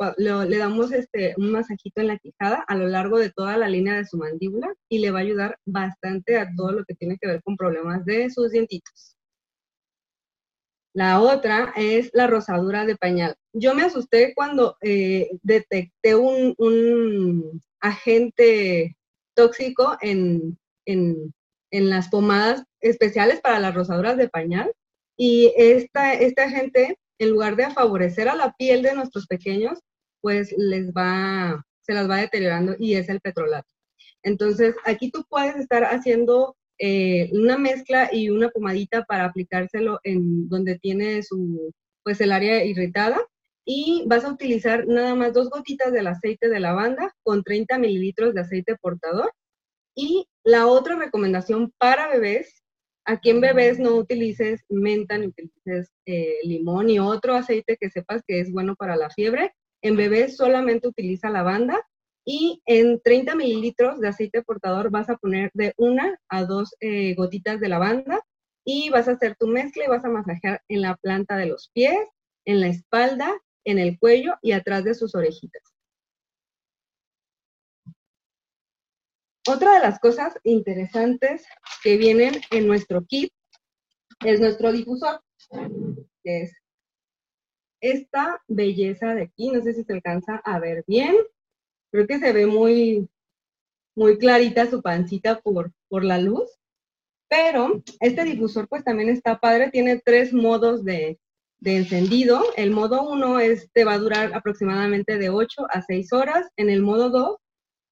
le 0.45 0.59
damos 0.59 0.93
este, 0.93 1.35
un 1.37 1.53
masajito 1.53 2.01
en 2.01 2.09
la 2.09 2.19
quijada 2.19 2.65
a 2.67 2.77
lo 2.77 2.87
largo 2.89 3.19
de 3.19 3.31
toda 3.31 3.57
la 3.57 3.69
línea 3.69 3.95
de 3.95 4.07
su 4.07 4.17
mandíbula 4.17 4.73
y 4.89 4.99
le 4.99 5.11
va 5.11 5.19
a 5.19 5.23
ayudar 5.23 5.59
bastante 5.67 6.39
a 6.39 6.49
todo 6.57 6.73
lo 6.73 6.85
que 6.85 6.95
tiene 6.95 7.19
que 7.21 7.29
ver 7.29 7.43
con 7.43 7.57
problemas 7.57 8.05
de 8.05 8.31
sus 8.31 8.51
dientitos. 8.53 9.17
La 10.95 11.21
otra 11.21 11.73
es 11.75 12.11
la 12.13 12.27
rosadura 12.27 12.85
de 12.85 12.97
pañal. 12.97 13.35
Yo 13.55 13.75
me 13.75 13.83
asusté 13.83 14.35
cuando 14.35 14.77
eh, 14.83 15.31
detecté 15.43 16.15
un, 16.15 16.55
un 16.59 17.63
agente 17.81 18.97
tóxico 19.35 19.97
en, 20.03 20.59
en, 20.87 21.33
las 21.71 22.09
pomadas 22.09 22.65
especiales 22.81 23.41
para 23.41 23.59
las 23.59 23.75
rosaduras 23.75 24.19
de 24.19 24.29
pañal. 24.29 24.71
Y 25.17 25.53
esta, 25.57 26.13
esta 26.13 26.51
gente, 26.51 26.99
en 27.23 27.31
lugar 27.31 27.57
de 27.57 27.71
favorecer 27.71 28.29
a 28.29 28.35
la 28.35 28.53
piel 28.53 28.83
de 28.83 28.95
nuestros 28.95 29.27
pequeños, 29.27 29.79
pues 30.21 30.55
les 30.57 30.93
va, 30.93 31.65
se 31.81 31.95
las 31.95 32.09
va 32.09 32.17
deteriorando 32.19 32.75
y 32.79 32.95
es 32.95 33.09
el 33.09 33.21
petrolato. 33.21 33.69
Entonces, 34.23 34.75
aquí 34.85 35.11
tú 35.11 35.25
puedes 35.29 35.57
estar 35.57 35.85
haciendo 35.85 36.57
eh, 36.79 37.31
una 37.33 37.59
mezcla 37.59 38.09
y 38.13 38.31
una 38.31 38.49
pomadita 38.51 39.05
para 39.05 39.27
aplicárselo 39.27 40.01
en 40.05 40.49
donde 40.49 40.79
tiene 40.79 41.23
su, 41.23 41.73
pues 42.03 42.21
el 42.21 42.33
área 42.33 42.65
irritada. 42.65 43.21
Y 43.65 44.05
vas 44.09 44.25
a 44.25 44.33
utilizar 44.33 44.89
nada 44.89 45.15
más 45.15 45.33
dos 45.33 45.49
gotitas 45.49 45.93
del 45.93 46.09
aceite 46.09 46.49
de 46.49 46.59
lavanda 46.59 47.15
con 47.23 47.45
30 47.45 47.79
mililitros 47.79 48.35
de 48.35 48.41
aceite 48.41 48.77
portador 48.77 49.33
y 49.95 50.27
la 50.43 50.67
otra 50.67 50.97
recomendación 50.97 51.73
para 51.79 52.09
bebés, 52.09 52.62
aquí 53.05 53.31
en 53.31 53.41
bebés 53.41 53.79
no 53.79 53.97
utilices 53.97 54.61
menta 54.69 55.19
ni 55.19 55.27
utilices 55.27 55.93
eh, 56.07 56.37
limón 56.45 56.87
ni 56.87 56.99
otro 56.99 57.35
aceite 57.35 57.77
que 57.77 57.91
sepas 57.91 58.23
que 58.27 58.41
es 58.41 58.51
bueno 58.51 58.75
para 58.77 58.97
la 58.97 59.11
fiebre. 59.11 59.53
En 59.83 59.97
bebés 59.97 60.37
solamente 60.37 60.89
utiliza 60.89 61.31
lavanda 61.31 61.81
y 62.25 62.63
en 62.67 63.01
30 63.03 63.35
mililitros 63.35 64.01
de 64.01 64.09
aceite 64.09 64.43
portador 64.43 64.91
vas 64.91 65.11
a 65.11 65.17
poner 65.17 65.51
de 65.55 65.75
una 65.77 66.19
a 66.29 66.45
dos 66.45 66.75
eh, 66.81 67.15
gotitas 67.15 67.61
de 67.61 67.69
lavanda 67.69 68.21
y 68.65 68.91
vas 68.91 69.09
a 69.09 69.13
hacer 69.13 69.37
tu 69.37 69.49
mezcla 69.49 69.85
y 69.85 69.89
vas 69.89 70.05
a 70.05 70.09
masajear 70.09 70.63
en 70.69 70.83
la 70.83 70.97
planta 70.97 71.37
de 71.37 71.47
los 71.47 71.71
pies, 71.75 71.99
en 72.45 72.61
la 72.61 72.69
espalda, 72.69 73.33
en 73.65 73.79
el 73.79 73.99
cuello 73.99 74.35
y 74.41 74.53
atrás 74.53 74.85
de 74.85 74.95
sus 74.95 75.15
orejitas. 75.15 75.72
Otra 79.49 79.75
de 79.75 79.81
las 79.81 79.99
cosas 79.99 80.39
interesantes 80.45 81.45
que 81.83 81.97
vienen 81.97 82.35
en 82.53 82.69
nuestro 82.69 83.05
kit 83.05 83.33
es 84.25 84.39
nuestro 84.39 84.71
difusor, 84.71 85.21
que 86.23 86.43
es 86.43 86.53
esta 87.81 88.41
belleza 88.47 89.15
de 89.15 89.23
aquí. 89.23 89.51
No 89.51 89.61
sé 89.61 89.75
si 89.75 89.83
se 89.83 89.93
alcanza 89.93 90.37
a 90.45 90.61
ver 90.61 90.85
bien. 90.87 91.17
Creo 91.91 92.07
que 92.07 92.21
se 92.21 92.33
ve 92.33 92.47
muy, 92.47 93.09
muy 93.97 94.17
clarita 94.17 94.71
su 94.71 94.81
pancita 94.81 95.41
por, 95.41 95.73
por 95.89 96.05
la 96.05 96.19
luz. 96.19 96.49
Pero 97.29 97.83
este 97.99 98.23
difusor 98.23 98.69
pues 98.69 98.85
también 98.85 99.09
está 99.09 99.41
padre. 99.41 99.71
Tiene 99.71 99.99
tres 99.99 100.33
modos 100.33 100.85
de, 100.85 101.19
de 101.59 101.77
encendido. 101.79 102.45
El 102.57 102.71
modo 102.71 103.11
1 103.11 103.39
te 103.73 103.85
va 103.85 103.95
a 103.95 103.99
durar 103.99 104.35
aproximadamente 104.35 105.19
de 105.19 105.31
8 105.31 105.67
a 105.69 105.83
6 105.83 106.13
horas. 106.13 106.49
En 106.57 106.71
el 106.71 106.81
modo 106.81 107.11
2 107.11 107.37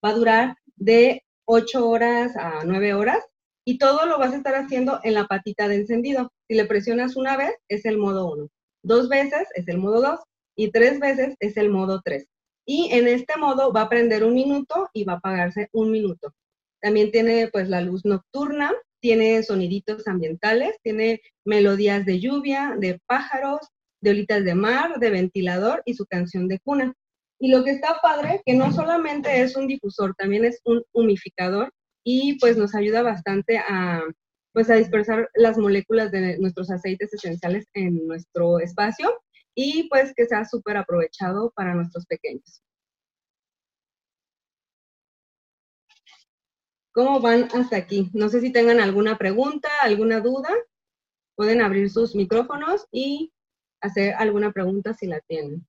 va 0.04 0.10
a 0.10 0.14
durar 0.14 0.56
de 0.76 1.24
8 1.52 1.88
horas 1.88 2.36
a 2.36 2.62
9 2.64 2.94
horas. 2.94 3.24
Y 3.66 3.78
todo 3.78 4.06
lo 4.06 4.18
vas 4.18 4.32
a 4.32 4.36
estar 4.36 4.54
haciendo 4.54 5.00
en 5.02 5.14
la 5.14 5.26
patita 5.26 5.68
de 5.68 5.76
encendido. 5.76 6.32
Si 6.48 6.54
le 6.54 6.64
presionas 6.64 7.16
una 7.16 7.36
vez, 7.36 7.54
es 7.68 7.84
el 7.84 7.98
modo 7.98 8.32
1. 8.32 8.48
Dos 8.82 9.08
veces 9.08 9.48
es 9.54 9.68
el 9.68 9.78
modo 9.78 10.00
2 10.00 10.20
y 10.56 10.70
tres 10.70 11.00
veces 11.00 11.34
es 11.40 11.56
el 11.56 11.70
modo 11.70 12.00
3. 12.04 12.26
Y 12.66 12.90
en 12.92 13.08
este 13.08 13.36
modo 13.36 13.72
va 13.72 13.82
a 13.82 13.88
prender 13.88 14.24
un 14.24 14.34
minuto 14.34 14.88
y 14.92 15.04
va 15.04 15.14
a 15.14 15.16
apagarse 15.16 15.68
un 15.72 15.90
minuto. 15.90 16.32
También 16.80 17.10
tiene 17.10 17.48
pues 17.48 17.68
la 17.68 17.80
luz 17.80 18.04
nocturna, 18.04 18.72
tiene 19.00 19.42
soniditos 19.42 20.06
ambientales, 20.06 20.76
tiene 20.82 21.20
melodías 21.44 22.06
de 22.06 22.20
lluvia, 22.20 22.76
de 22.78 23.00
pájaros, 23.06 23.60
de 24.00 24.10
olitas 24.10 24.44
de 24.44 24.54
mar, 24.54 24.98
de 24.98 25.10
ventilador 25.10 25.82
y 25.84 25.94
su 25.94 26.06
canción 26.06 26.48
de 26.48 26.60
cuna. 26.60 26.94
Y 27.40 27.50
lo 27.50 27.64
que 27.64 27.70
está 27.70 27.98
padre, 28.02 28.42
que 28.44 28.54
no 28.54 28.70
solamente 28.70 29.40
es 29.40 29.56
un 29.56 29.66
difusor, 29.66 30.14
también 30.14 30.44
es 30.44 30.60
un 30.64 30.82
humificador 30.92 31.72
y 32.04 32.38
pues 32.38 32.58
nos 32.58 32.74
ayuda 32.74 33.02
bastante 33.02 33.58
a, 33.58 34.02
pues 34.52 34.68
a 34.68 34.74
dispersar 34.74 35.30
las 35.34 35.56
moléculas 35.56 36.12
de 36.12 36.38
nuestros 36.38 36.70
aceites 36.70 37.12
esenciales 37.14 37.66
en 37.72 38.06
nuestro 38.06 38.58
espacio 38.60 39.18
y 39.54 39.88
pues 39.88 40.12
que 40.14 40.26
sea 40.26 40.44
súper 40.44 40.76
aprovechado 40.76 41.50
para 41.56 41.74
nuestros 41.74 42.04
pequeños. 42.06 42.62
¿Cómo 46.92 47.20
van 47.20 47.48
hasta 47.54 47.76
aquí? 47.76 48.10
No 48.12 48.28
sé 48.28 48.40
si 48.40 48.52
tengan 48.52 48.80
alguna 48.80 49.16
pregunta, 49.16 49.68
alguna 49.82 50.20
duda. 50.20 50.50
Pueden 51.36 51.62
abrir 51.62 51.88
sus 51.88 52.14
micrófonos 52.14 52.86
y 52.92 53.32
hacer 53.80 54.14
alguna 54.14 54.52
pregunta 54.52 54.92
si 54.92 55.06
la 55.06 55.20
tienen. 55.20 55.66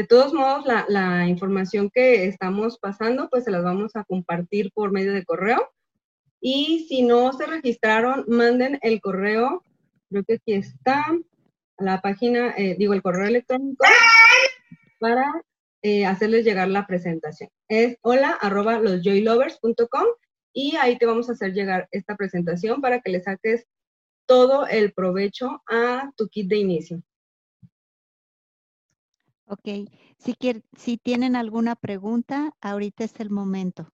De 0.00 0.06
todos 0.06 0.32
modos, 0.32 0.64
la, 0.64 1.28
información 1.28 1.90
que 1.90 2.24
estamos 2.24 2.78
pasando, 2.78 3.28
pues 3.28 3.44
se 3.44 3.50
las 3.50 3.62
vamos 3.62 3.94
a 3.96 4.04
compartir 4.04 4.72
por 4.72 4.92
medio 4.92 5.12
de 5.12 5.26
correo. 5.26 5.70
Y 6.40 6.86
si 6.88 7.02
no 7.02 7.34
se 7.34 7.44
registraron, 7.44 8.24
manden 8.26 8.78
el 8.80 9.02
correo, 9.02 9.62
creo 10.08 10.24
que 10.24 10.34
aquí 10.36 10.54
está, 10.54 11.04
la 11.76 12.00
página, 12.00 12.54
eh, 12.56 12.76
digo, 12.78 12.94
el 12.94 13.02
correo 13.02 13.26
electrónico 13.26 13.84
para 14.98 15.26
eh, 15.82 16.06
hacerles 16.06 16.46
llegar 16.46 16.68
la 16.68 16.86
presentación. 16.86 17.50
Es 17.68 17.98
hola 18.00 18.30
arroba 18.40 18.80
losjoylovers.com 18.80 20.06
y 20.54 20.76
ahí 20.76 20.96
te 20.96 21.04
vamos 21.04 21.28
a 21.28 21.32
hacer 21.32 21.52
llegar 21.52 21.88
esta 21.90 22.16
presentación 22.16 22.80
para 22.80 23.02
que 23.02 23.10
le 23.10 23.20
saques 23.20 23.66
todo 24.24 24.66
el 24.66 24.94
provecho 24.94 25.62
a 25.68 26.10
tu 26.16 26.26
kit 26.28 26.48
de 26.48 26.56
inicio. 26.56 27.02
Ok, 29.50 29.90
si, 30.16 30.36
si 30.78 30.96
tienen 30.96 31.34
alguna 31.34 31.74
pregunta, 31.74 32.52
ahorita 32.60 33.02
es 33.02 33.18
el 33.18 33.30
momento 33.30 33.92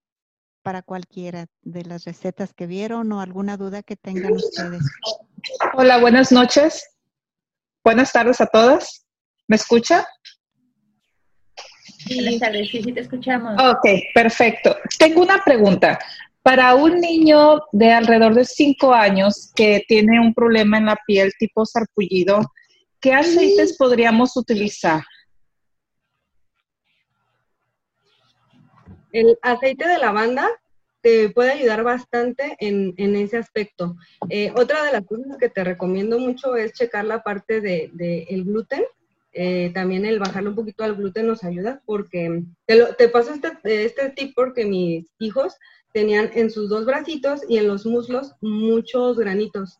para 0.62 0.82
cualquiera 0.82 1.46
de 1.62 1.82
las 1.82 2.04
recetas 2.04 2.52
que 2.52 2.66
vieron 2.66 3.10
o 3.12 3.22
alguna 3.22 3.56
duda 3.56 3.82
que 3.82 3.96
tengan 3.96 4.34
ustedes. 4.34 4.82
Hola, 5.72 5.98
buenas 5.98 6.30
noches. 6.30 6.86
Buenas 7.82 8.12
tardes 8.12 8.38
a 8.42 8.46
todas. 8.46 9.06
¿Me 9.48 9.56
escucha? 9.56 10.06
Sí. 12.06 12.16
Buenas 12.16 12.38
tardes, 12.38 12.68
sí, 12.68 12.82
sí 12.82 12.92
te 12.92 13.00
escuchamos. 13.00 13.54
Ok, 13.58 13.88
perfecto. 14.14 14.76
Tengo 14.98 15.22
una 15.22 15.42
pregunta. 15.42 15.98
Para 16.42 16.74
un 16.74 17.00
niño 17.00 17.62
de 17.72 17.92
alrededor 17.92 18.34
de 18.34 18.44
5 18.44 18.92
años 18.92 19.52
que 19.56 19.84
tiene 19.88 20.20
un 20.20 20.34
problema 20.34 20.76
en 20.76 20.86
la 20.86 20.98
piel 21.06 21.32
tipo 21.38 21.64
sarpullido, 21.64 22.40
¿qué 23.00 23.14
aceites 23.14 23.74
podríamos 23.78 24.36
utilizar? 24.36 25.02
El 29.16 29.38
aceite 29.40 29.88
de 29.88 29.96
lavanda 29.96 30.46
te 31.00 31.30
puede 31.30 31.52
ayudar 31.52 31.82
bastante 31.82 32.54
en, 32.60 33.16
ese 33.16 33.38
aspecto. 33.38 33.96
Eh, 34.28 34.52
otra 34.54 34.84
de 34.84 34.92
las 34.92 35.06
cosas 35.06 35.38
que 35.38 35.48
te 35.48 35.64
recomiendo 35.64 36.18
mucho 36.18 36.54
es 36.54 36.74
checar 36.74 37.06
la 37.06 37.22
parte 37.22 37.62
del 37.62 37.96
de, 37.96 38.24
el 38.28 38.44
gluten. 38.44 38.84
Eh, 39.32 39.70
también 39.72 40.04
el 40.04 40.18
bajarle 40.18 40.50
un 40.50 40.54
poquito 40.54 40.84
al 40.84 40.96
gluten 40.96 41.26
nos 41.28 41.44
ayuda 41.44 41.80
porque 41.86 42.42
te, 42.66 42.84
te 42.98 43.08
paso 43.08 43.32
este, 43.32 43.84
este 43.86 44.10
tip 44.10 44.34
porque 44.34 44.66
mis 44.66 45.06
hijos 45.18 45.54
tenían 45.94 46.30
en 46.34 46.50
sus 46.50 46.68
dos 46.68 46.84
bracitos 46.84 47.40
y 47.48 47.56
en 47.56 47.68
los 47.68 47.86
muslos 47.86 48.34
muchos 48.42 49.16
granitos, 49.18 49.78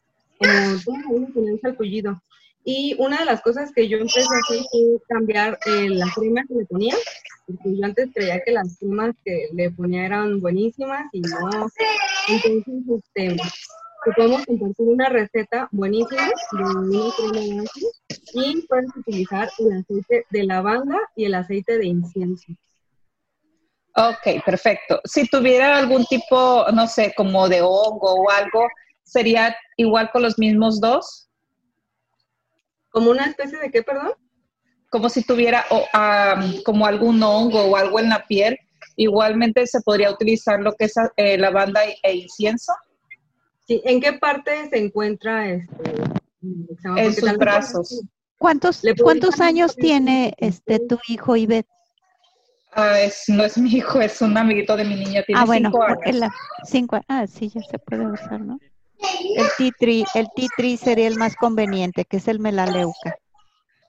como 0.87 1.27
tenían 1.35 1.61
salpullido. 1.61 2.23
Y 2.69 2.97
una 2.99 3.19
de 3.21 3.27
las 3.27 3.43
cosas 3.43 3.71
que 3.73 3.87
yo 3.87 3.97
empecé 3.97 4.23
a 4.23 4.39
hacer 4.39 4.65
fue 4.73 5.01
cambiar 5.09 5.57
eh, 5.67 5.89
la 5.89 6.07
crema 6.13 6.43
que 6.49 6.55
le 6.55 6.65
ponía, 6.67 6.97
porque 7.47 7.77
yo 7.77 7.85
antes 7.85 8.09
creía 8.13 8.41
que 8.45 8.51
las 8.51 8.77
cremas 8.81 9.15
que 9.25 9.47
le 9.53 9.71
ponía 9.71 10.05
eran 10.05 10.41
buenísimas 10.41 11.07
y 11.13 11.21
no. 11.21 11.49
Entonces, 12.27 12.85
este, 12.97 13.37
te 13.37 14.13
podemos 14.17 14.45
compartir 14.47 14.89
una 14.89 15.09
receta 15.09 15.69
buenísima 15.71 16.23
de 16.27 16.59
una 16.59 17.13
crema 17.17 17.41
de 17.41 17.65
y 18.35 18.67
puedes 18.67 18.97
utilizar 18.97 19.49
el 19.61 19.73
aceite 19.79 20.27
de 20.31 20.45
lavanda 20.45 20.99
y 21.15 21.27
el 21.27 21.37
aceite 21.37 21.79
de 21.79 21.87
incienso. 21.87 22.53
Ok, 23.95 24.45
perfecto. 24.45 25.01
Si 25.05 25.29
tuviera 25.29 25.79
algún 25.79 26.05
tipo, 26.07 26.67
no 26.75 26.89
sé, 26.89 27.15
como 27.17 27.49
de 27.49 27.63
hongo 27.63 28.13
o 28.13 28.29
algo, 28.29 28.67
¿sería 29.05 29.57
igual 29.77 30.11
con 30.11 30.23
los 30.23 30.37
mismos 30.37 30.81
dos? 30.81 31.26
¿Como 32.97 33.11
una 33.11 33.27
especie 33.27 33.59
de 33.59 33.71
qué, 33.71 33.83
perdón? 33.83 34.13
Como 34.89 35.11
si 35.11 35.23
tuviera 35.23 35.67
como 36.65 36.87
algún 36.87 37.23
hongo 37.23 37.61
o 37.61 37.77
algo 37.77 38.01
en 38.01 38.09
la 38.09 38.25
piel. 38.27 38.59
Igualmente 38.97 39.67
se 39.67 39.83
podría 39.83 40.11
utilizar 40.11 40.61
lo 40.63 40.73
que 40.73 40.87
es 40.87 40.95
eh, 41.19 41.37
lavanda 41.37 41.83
e 42.03 42.17
incienso. 42.17 42.73
Sí, 43.67 43.83
¿en 43.85 44.01
qué 44.01 44.15
parte 44.15 44.71
se 44.71 44.79
encuentra 44.79 45.47
este? 45.47 45.93
En 46.97 47.15
sus 47.15 47.37
brazos. 47.37 48.03
¿Cuántos, 48.39 48.81
¿cuántos 49.03 49.43
años 49.43 49.77
tiene 49.77 50.33
este 50.39 50.79
tu 50.79 50.99
hijo 51.07 51.37
Ivette? 51.37 51.69
Ah, 52.73 52.99
es, 52.99 53.25
no 53.29 53.45
es 53.45 53.59
mi 53.59 53.75
hijo, 53.75 54.01
es 54.01 54.23
un 54.23 54.39
amiguito 54.39 54.75
de 54.75 54.85
mi 54.87 54.95
niña, 54.95 55.23
tiene 55.27 55.43
ah, 55.43 55.45
bueno, 55.45 55.69
cinco 55.71 55.83
años. 55.83 56.17
La, 56.19 56.35
cinco, 56.65 57.01
ah, 57.09 57.27
sí, 57.27 57.51
ya 57.51 57.61
se 57.61 57.79
puede 57.79 58.07
usar, 58.07 58.41
¿no? 58.41 58.59
El 58.99 59.47
T3, 59.59 60.07
el 60.15 60.27
T3 60.29 60.79
sería 60.79 61.07
el 61.07 61.17
más 61.17 61.37
conveniente, 61.37 62.05
que 62.05 62.17
es 62.17 62.29
el 62.29 62.41
melaleuca. 62.41 63.17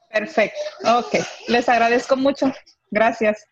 Perfecto. 0.09 0.59
Ok. 0.99 1.15
Les 1.47 1.67
agradezco 1.69 2.15
mucho. 2.15 2.51
Gracias. 2.91 3.45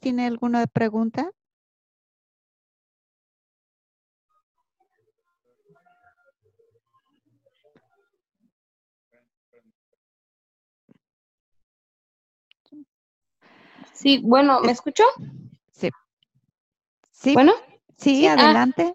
¿Tiene 0.00 0.26
alguna 0.26 0.66
pregunta? 0.66 1.30
Sí, 13.98 14.20
bueno, 14.22 14.60
¿me 14.60 14.70
escuchó? 14.70 15.02
Sí. 15.72 15.90
Sí. 17.10 17.34
Bueno. 17.34 17.52
Sí, 17.96 18.28
ah, 18.28 18.34
adelante. 18.34 18.94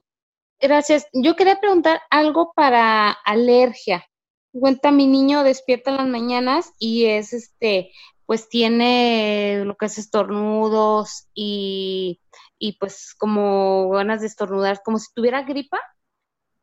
gracias. 0.61 1.07
Yo 1.11 1.35
quería 1.35 1.59
preguntar 1.59 2.01
algo 2.09 2.53
para 2.53 3.11
alergia. 3.11 4.05
Cuenta, 4.53 4.91
mi 4.91 5.07
niño 5.07 5.43
despierta 5.43 5.91
en 5.91 5.97
las 5.97 6.07
mañanas 6.07 6.71
y 6.79 7.05
es 7.05 7.33
este, 7.33 7.91
pues 8.25 8.47
tiene 8.47 9.63
lo 9.65 9.75
que 9.75 9.87
es 9.87 9.97
estornudos 9.97 11.27
y, 11.33 12.21
y 12.57 12.77
pues 12.77 13.13
como 13.17 13.89
ganas 13.89 14.21
de 14.21 14.27
estornudar, 14.27 14.81
como 14.85 14.99
si 14.99 15.11
tuviera 15.13 15.41
gripa, 15.41 15.81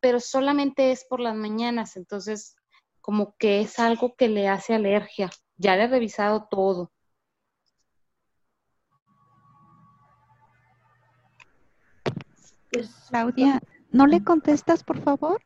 pero 0.01 0.19
solamente 0.19 0.93
es 0.93 1.05
por 1.05 1.21
las 1.21 1.35
mañanas, 1.35 1.97
entonces 1.97 2.57
como 3.03 3.37
que 3.37 3.61
es 3.61 3.79
algo 3.79 4.15
que 4.15 4.29
le 4.29 4.49
hace 4.49 4.73
alergia. 4.73 5.31
Ya 5.59 5.77
le 5.77 5.83
he 5.83 5.89
revisado 5.89 6.49
todo. 6.51 6.91
Claudia, 13.09 13.61
¿no 13.91 14.07
le 14.07 14.23
contestas, 14.23 14.85
por 14.85 15.03
favor? 15.03 15.41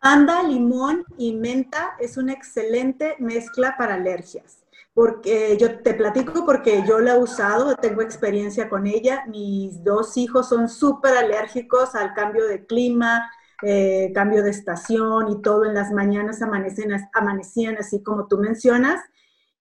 Anda, 0.00 0.42
limón 0.42 1.04
y 1.16 1.32
menta 1.32 1.96
es 1.98 2.18
una 2.18 2.34
excelente 2.34 3.16
mezcla 3.18 3.76
para 3.78 3.94
alergias. 3.94 4.64
Porque 4.92 5.56
yo 5.58 5.80
te 5.80 5.94
platico 5.94 6.44
porque 6.44 6.84
yo 6.86 7.00
la 7.00 7.14
he 7.14 7.18
usado, 7.18 7.74
tengo 7.76 8.02
experiencia 8.02 8.68
con 8.68 8.86
ella. 8.86 9.24
Mis 9.26 9.82
dos 9.82 10.16
hijos 10.16 10.48
son 10.48 10.68
súper 10.68 11.16
alérgicos 11.16 11.94
al 11.94 12.12
cambio 12.12 12.46
de 12.46 12.66
clima, 12.66 13.30
eh, 13.62 14.12
cambio 14.14 14.42
de 14.42 14.50
estación 14.50 15.30
y 15.30 15.40
todo 15.40 15.64
en 15.64 15.74
las 15.74 15.90
mañanas 15.90 16.42
amanecen, 16.42 16.92
amanecían 17.14 17.76
así 17.78 18.02
como 18.02 18.28
tú 18.28 18.38
mencionas. 18.38 19.00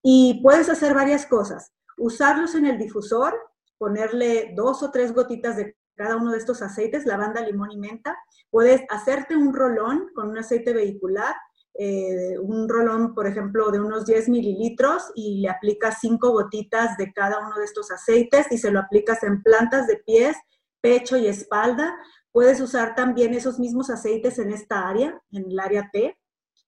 Y 0.04 0.42
puedes 0.44 0.70
hacer 0.70 0.94
varias 0.94 1.26
cosas. 1.26 1.72
Usarlos 1.98 2.54
en 2.54 2.66
el 2.66 2.78
difusor, 2.78 3.34
ponerle 3.78 4.54
dos 4.56 4.84
o 4.84 4.92
tres 4.92 5.14
gotitas 5.14 5.56
de 5.56 5.78
cada 5.96 6.18
uno 6.18 6.32
de 6.32 6.38
estos 6.38 6.62
aceites, 6.62 7.06
lavanda, 7.06 7.42
limón 7.42 7.72
y 7.72 7.78
menta. 7.78 8.18
Puedes 8.50 8.82
hacerte 8.90 9.36
un 9.36 9.54
rolón 9.54 10.10
con 10.14 10.30
un 10.30 10.38
aceite 10.38 10.74
vehicular, 10.74 11.36
eh, 11.76 12.38
un 12.40 12.70
rolón, 12.70 13.16
por 13.16 13.26
ejemplo, 13.26 13.72
de 13.72 13.80
unos 13.80 14.06
10 14.06 14.30
mililitros 14.30 15.12
y 15.16 15.42
le 15.42 15.50
aplicas 15.50 15.98
cinco 16.02 16.32
gotitas 16.32 16.98
de 16.98 17.12
cada 17.14 17.40
uno 17.40 17.58
de 17.58 17.66
estos 17.66 17.92
aceites 17.92 18.48
y 18.52 18.58
se 18.58 18.72
lo 18.72 18.80
aplicas 18.80 19.24
en 19.24 19.42
plantas 19.42 19.88
de 19.88 19.98
pies, 19.98 20.38
pecho 20.82 21.18
y 21.18 21.28
espalda. 21.28 21.96
Puedes 22.32 22.62
usar 22.62 22.96
también 22.96 23.34
esos 23.34 23.60
mismos 23.60 23.90
aceites 23.90 24.38
en 24.40 24.52
esta 24.52 24.88
área, 24.88 25.20
en 25.32 25.50
el 25.50 25.60
área 25.60 25.90
T, 25.92 26.18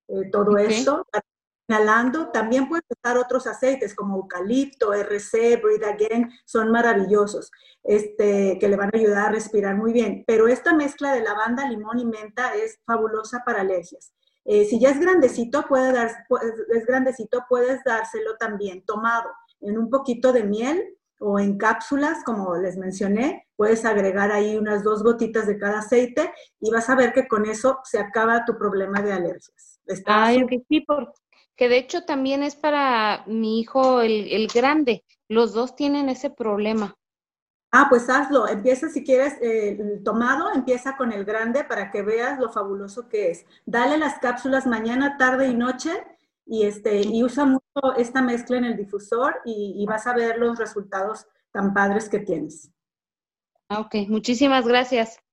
eh, 0.08 0.30
todo 0.32 0.58
esto. 0.58 1.08
Inhalando, 1.68 2.30
también 2.30 2.68
puedes 2.70 2.86
usar 2.90 3.18
otros 3.18 3.48
aceites 3.48 3.96
como 3.96 4.18
eucalipto, 4.18 4.94
RC, 4.94 5.58
Breathe 5.58 5.86
Again, 5.86 6.30
son 6.46 6.72
maravillosos, 6.72 7.52
este, 7.84 8.58
que 8.60 8.68
le 8.68 8.76
van 8.76 8.92
a 8.94 8.98
ayudar 8.98 9.28
a 9.28 9.32
respirar 9.32 9.76
muy 9.76 9.92
bien. 9.92 10.24
Pero 10.28 10.48
esta 10.48 10.74
mezcla 10.74 11.14
de 11.14 11.22
lavanda, 11.22 11.68
limón 11.68 12.00
y 12.00 12.06
menta 12.06 12.54
es 12.54 12.80
fabulosa 12.86 13.44
para 13.46 13.62
alergias. 13.62 14.14
Eh, 14.46 14.66
si 14.66 14.80
ya 14.80 14.92
es 14.92 15.00
grandecito, 15.00 15.66
puede 15.68 15.92
dar, 15.92 16.12
es 16.74 16.86
grandecito, 16.86 17.46
puedes 17.50 17.84
dárselo 17.84 18.38
también 18.38 18.86
tomado 18.86 19.32
en 19.62 19.80
un 19.80 19.90
poquito 19.90 20.32
de 20.34 20.44
miel 20.44 20.96
o 21.20 21.40
en 21.40 21.58
cápsulas, 21.58 22.24
como 22.24 22.56
les 22.56 22.78
mencioné, 22.78 23.48
puedes 23.56 23.86
agregar 23.86 24.32
ahí 24.32 24.56
unas 24.58 24.84
dos 24.84 25.02
gotitas 25.02 25.48
de 25.48 25.58
cada 25.58 25.80
aceite 25.80 26.32
y 26.60 26.70
vas 26.70 26.90
a 26.90 26.96
ver 26.96 27.14
que 27.14 27.28
con 27.28 27.46
eso 27.46 27.80
se 27.84 27.98
acaba 27.98 28.46
tu 28.46 28.58
problema 28.58 29.02
de 29.02 29.14
alergias. 29.14 29.80
Ay, 30.06 30.44
ok, 30.44 30.52
sí, 30.68 30.86
porque 31.56 31.70
de 31.70 31.78
hecho 31.78 32.04
también 32.04 32.44
es 32.44 32.54
para 32.58 33.24
mi 33.28 33.62
hijo 33.62 34.02
el, 34.02 34.28
el 34.30 34.48
grande. 34.48 35.06
Los 35.30 35.54
dos 35.54 35.74
tienen 35.74 36.10
ese 36.10 36.30
problema. 36.30 36.98
Ah, 37.72 37.88
pues 37.90 38.10
hazlo. 38.10 38.46
Empieza 38.46 38.90
si 38.90 39.06
quieres 39.06 39.42
eh, 39.42 39.78
el 39.80 40.04
tomado, 40.04 40.52
empieza 40.54 40.98
con 40.98 41.14
el 41.14 41.24
grande 41.24 41.64
para 41.64 41.92
que 41.92 42.02
veas 42.02 42.40
lo 42.40 42.52
fabuloso 42.52 43.08
que 43.08 43.32
es. 43.32 43.46
Dale 43.66 43.98
las 43.98 44.20
cápsulas 44.20 44.68
mañana, 44.68 45.16
tarde 45.18 45.48
y 45.48 45.56
noche 45.56 45.92
y, 46.46 46.66
este, 46.66 47.02
y 47.02 47.24
usa 47.24 47.46
mucho 47.46 47.96
esta 47.98 48.22
mezcla 48.22 48.58
en 48.58 48.66
el 48.66 48.76
difusor 48.76 49.42
y, 49.46 49.86
vas 49.88 50.08
a 50.08 50.14
ver 50.14 50.38
los 50.38 50.60
resultados 50.60 51.26
tan 51.52 51.74
padres 51.74 52.10
que 52.10 52.20
tienes. 52.20 52.70
Ah, 53.70 53.80
ok, 53.80 53.96
muchísimas 54.10 54.68
gracias. 54.68 55.25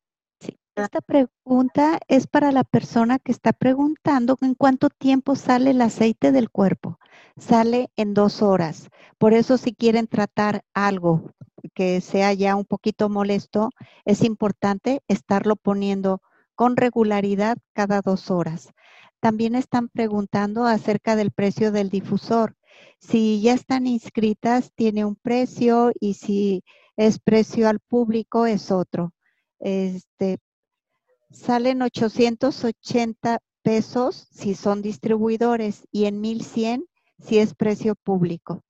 Esta 0.74 1.02
pregunta 1.02 2.00
es 2.08 2.26
para 2.26 2.50
la 2.50 2.64
persona 2.64 3.18
que 3.18 3.30
está 3.30 3.52
preguntando 3.52 4.38
en 4.40 4.54
cuánto 4.54 4.88
tiempo 4.88 5.36
sale 5.36 5.72
el 5.72 5.82
aceite 5.82 6.32
del 6.32 6.48
cuerpo. 6.48 6.98
Sale 7.36 7.90
en 7.96 8.14
dos 8.14 8.40
horas. 8.40 8.88
Por 9.18 9.34
eso 9.34 9.58
si 9.58 9.74
quieren 9.74 10.06
tratar 10.06 10.64
algo 10.72 11.34
que 11.74 12.00
sea 12.00 12.32
ya 12.32 12.56
un 12.56 12.64
poquito 12.64 13.10
molesto, 13.10 13.68
es 14.06 14.22
importante 14.22 15.02
estarlo 15.08 15.56
poniendo 15.56 16.22
con 16.54 16.78
regularidad 16.78 17.58
cada 17.74 18.00
dos 18.00 18.30
horas. 18.30 18.72
También 19.20 19.54
están 19.54 19.90
preguntando 19.90 20.64
acerca 20.64 21.16
del 21.16 21.32
precio 21.32 21.70
del 21.70 21.90
difusor. 21.90 22.56
Si 22.98 23.42
ya 23.42 23.52
están 23.52 23.86
inscritas, 23.86 24.72
tiene 24.74 25.04
un 25.04 25.16
precio 25.16 25.92
y 26.00 26.14
si 26.14 26.64
es 26.96 27.18
precio 27.18 27.68
al 27.68 27.80
público, 27.80 28.46
es 28.46 28.70
otro. 28.70 29.12
Este, 29.60 30.38
salen 31.32 31.82
880 31.82 33.40
pesos 33.62 34.28
si 34.30 34.54
son 34.54 34.82
distribuidores 34.82 35.86
y 35.90 36.04
en 36.06 36.20
1100 36.20 36.86
si 37.18 37.38
es 37.38 37.54
precio 37.54 37.94
público. 37.94 38.62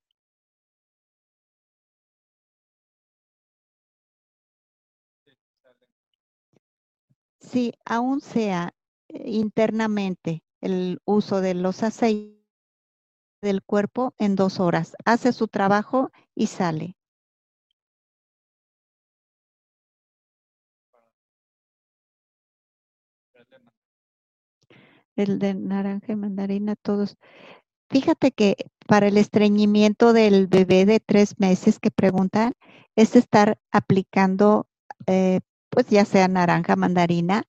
Si 7.41 7.73
aún 7.85 8.21
sea 8.21 8.73
internamente 9.09 10.43
el 10.61 11.01
uso 11.05 11.41
de 11.41 11.55
los 11.55 11.83
aceites 11.83 12.43
del 13.43 13.63
cuerpo 13.63 14.15
en 14.19 14.37
dos 14.37 14.61
horas. 14.61 14.95
Hace 15.05 15.33
su 15.33 15.49
trabajo 15.49 16.11
y 16.35 16.47
sale. 16.47 16.97
El 25.17 25.39
de 25.39 25.55
naranja 25.55 26.13
y 26.13 26.17
mandarina, 26.17 26.75
todos. 26.77 27.17
Fíjate 27.91 28.33
que 28.33 28.57
para 28.87 29.09
el 29.09 29.19
estreñimiento 29.19 30.13
del 30.13 30.47
bebé 30.47 30.87
de 30.87 31.01
tres 31.01 31.39
meses 31.39 31.79
que 31.79 31.91
preguntan, 31.91 32.55
es 32.97 33.17
estar 33.17 33.59
aplicando, 33.71 34.67
eh, 35.07 35.41
pues 35.71 35.87
ya 35.89 36.05
sea 36.05 36.29
naranja, 36.29 36.77
mandarina, 36.77 37.45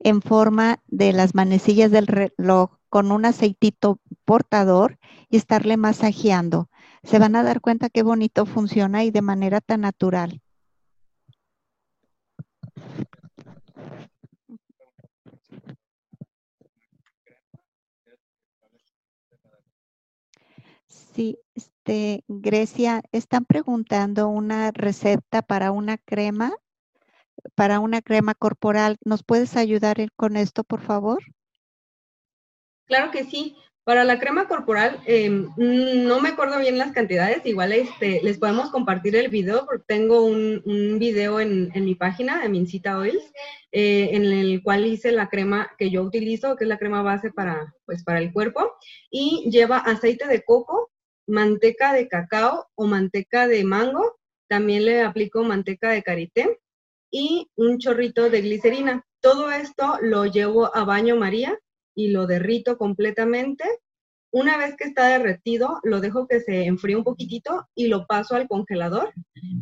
en 0.00 0.22
forma 0.22 0.78
de 0.86 1.12
las 1.12 1.34
manecillas 1.34 1.90
del 1.90 2.06
reloj 2.06 2.70
con 2.88 3.12
un 3.12 3.24
aceitito 3.24 4.00
portador 4.24 4.98
y 5.28 5.36
estarle 5.36 5.76
masajeando. 5.76 6.68
Se 7.02 7.18
van 7.18 7.36
a 7.36 7.42
dar 7.42 7.60
cuenta 7.60 7.88
qué 7.88 8.02
bonito 8.02 8.46
funciona 8.46 9.04
y 9.04 9.10
de 9.10 9.22
manera 9.22 9.60
tan 9.60 9.82
natural. 9.82 10.40
Sí, 21.14 21.38
este, 21.54 22.24
Grecia, 22.28 23.02
están 23.12 23.44
preguntando 23.44 24.28
una 24.28 24.70
receta 24.72 25.42
para 25.42 25.70
una 25.70 25.98
crema 25.98 26.52
para 27.54 27.80
una 27.80 28.02
crema 28.02 28.34
corporal. 28.34 28.96
¿Nos 29.04 29.22
puedes 29.22 29.56
ayudar 29.56 29.96
con 30.16 30.36
esto, 30.36 30.64
por 30.64 30.80
favor? 30.80 31.22
Claro 32.86 33.10
que 33.10 33.24
sí. 33.24 33.56
Para 33.84 34.04
la 34.04 34.20
crema 34.20 34.46
corporal, 34.46 35.00
em, 35.06 35.50
no 35.56 36.20
me 36.20 36.28
acuerdo 36.28 36.60
bien 36.60 36.78
las 36.78 36.92
cantidades, 36.92 37.44
igual 37.44 37.72
este, 37.72 38.20
les 38.22 38.38
podemos 38.38 38.70
compartir 38.70 39.16
el 39.16 39.28
video, 39.28 39.66
porque 39.66 39.82
tengo 39.88 40.24
un, 40.24 40.62
video 41.00 41.40
en, 41.40 41.72
mi 41.74 41.96
página, 41.96 42.44
en 42.44 42.52
Mincita 42.52 42.96
Oils, 42.96 43.24
eh, 43.72 44.10
en 44.12 44.26
el 44.26 44.62
cual 44.62 44.86
hice 44.86 45.10
la 45.10 45.28
crema 45.28 45.72
que 45.78 45.90
yo 45.90 46.04
utilizo, 46.04 46.54
que 46.54 46.62
es 46.62 46.68
la 46.68 46.78
crema 46.78 47.02
base 47.02 47.32
para, 47.32 47.74
pues, 47.84 48.04
para 48.04 48.20
el 48.20 48.32
cuerpo, 48.32 48.72
y 49.10 49.50
lleva 49.50 49.78
aceite 49.78 50.28
de 50.28 50.44
coco, 50.44 50.91
manteca 51.26 51.92
de 51.92 52.08
cacao 52.08 52.68
o 52.74 52.86
manteca 52.86 53.46
de 53.48 53.64
mango, 53.64 54.18
también 54.48 54.84
le 54.84 55.02
aplico 55.02 55.42
manteca 55.44 55.90
de 55.90 56.02
karité, 56.02 56.60
y 57.12 57.48
un 57.54 57.78
chorrito 57.78 58.30
de 58.30 58.40
glicerina. 58.40 59.04
Todo 59.20 59.52
esto 59.52 59.98
lo 60.00 60.24
llevo 60.26 60.74
a 60.74 60.84
baño 60.84 61.14
María 61.14 61.56
y 61.94 62.08
lo 62.08 62.26
derrito 62.26 62.78
completamente. 62.78 63.64
Una 64.32 64.56
vez 64.56 64.74
que 64.76 64.84
está 64.84 65.08
derretido, 65.08 65.78
lo 65.84 66.00
dejo 66.00 66.26
que 66.26 66.40
se 66.40 66.64
enfríe 66.64 66.96
un 66.96 67.04
poquitito 67.04 67.68
y 67.74 67.88
lo 67.88 68.06
paso 68.06 68.34
al 68.34 68.48
congelador. 68.48 69.12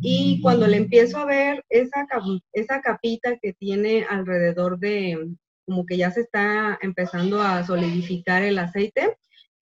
Y 0.01 0.39
cuando 0.41 0.65
le 0.65 0.77
empiezo 0.77 1.17
a 1.17 1.25
ver 1.25 1.65
esa, 1.67 2.07
esa 2.53 2.81
capita 2.81 3.37
que 3.37 3.51
tiene 3.51 4.05
alrededor 4.09 4.79
de, 4.79 5.35
como 5.65 5.85
que 5.85 5.97
ya 5.97 6.09
se 6.09 6.21
está 6.21 6.79
empezando 6.81 7.41
a 7.41 7.65
solidificar 7.65 8.43
el 8.43 8.57
aceite, 8.59 9.17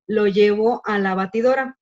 lo 0.07 0.27
llevo 0.27 0.83
a 0.85 0.99
la 0.99 1.15
batidora. 1.15 1.78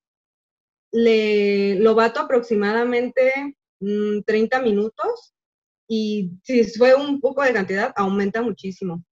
Le, 0.92 1.76
lo 1.76 1.94
bato 1.94 2.20
aproximadamente 2.20 3.56
30 3.80 4.60
mm, 4.60 4.64
minutos 4.64 5.34
y 5.88 6.32
si 6.44 6.64
fue 6.64 6.94
un 6.94 7.20
poco 7.20 7.42
de 7.42 7.52
cantidad, 7.52 7.92
aumenta 7.96 8.42
muchísimo. 8.42 9.04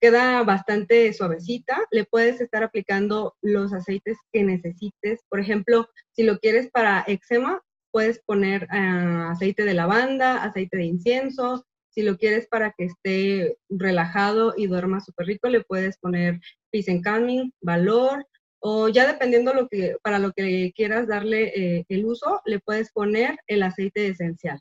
Queda 0.00 0.42
bastante 0.42 1.12
suavecita, 1.12 1.78
le 1.90 2.04
puedes 2.04 2.40
estar 2.40 2.62
aplicando 2.62 3.36
los 3.42 3.72
aceites 3.72 4.18
que 4.32 4.42
necesites. 4.42 5.20
Por 5.28 5.40
ejemplo, 5.40 5.88
si 6.12 6.24
lo 6.24 6.38
quieres 6.38 6.70
para 6.70 7.04
eczema, 7.06 7.62
puedes 7.92 8.20
poner 8.24 8.66
ah, 8.70 9.30
aceite 9.30 9.64
de 9.64 9.74
lavanda, 9.74 10.42
aceite 10.42 10.76
de 10.76 10.84
incienso. 10.84 11.64
Si 11.90 12.02
lo 12.02 12.16
quieres 12.16 12.46
para 12.48 12.72
que 12.76 12.84
esté 12.84 13.56
relajado 13.68 14.54
y 14.56 14.66
duerma 14.66 15.00
súper 15.00 15.26
rico, 15.26 15.48
le 15.48 15.64
puedes 15.64 15.98
poner 15.98 16.40
Peace 16.70 16.90
and 16.90 17.02
Calming, 17.02 17.52
Valor, 17.60 18.26
o 18.60 18.88
ya 18.88 19.06
dependiendo 19.06 19.54
lo 19.54 19.68
que, 19.68 19.96
para 20.02 20.18
lo 20.18 20.32
que 20.32 20.72
quieras 20.74 21.06
darle 21.06 21.52
eh, 21.54 21.86
el 21.88 22.04
uso, 22.04 22.40
le 22.44 22.60
puedes 22.60 22.90
poner 22.92 23.38
el 23.46 23.62
aceite 23.62 24.08
esencial. 24.08 24.60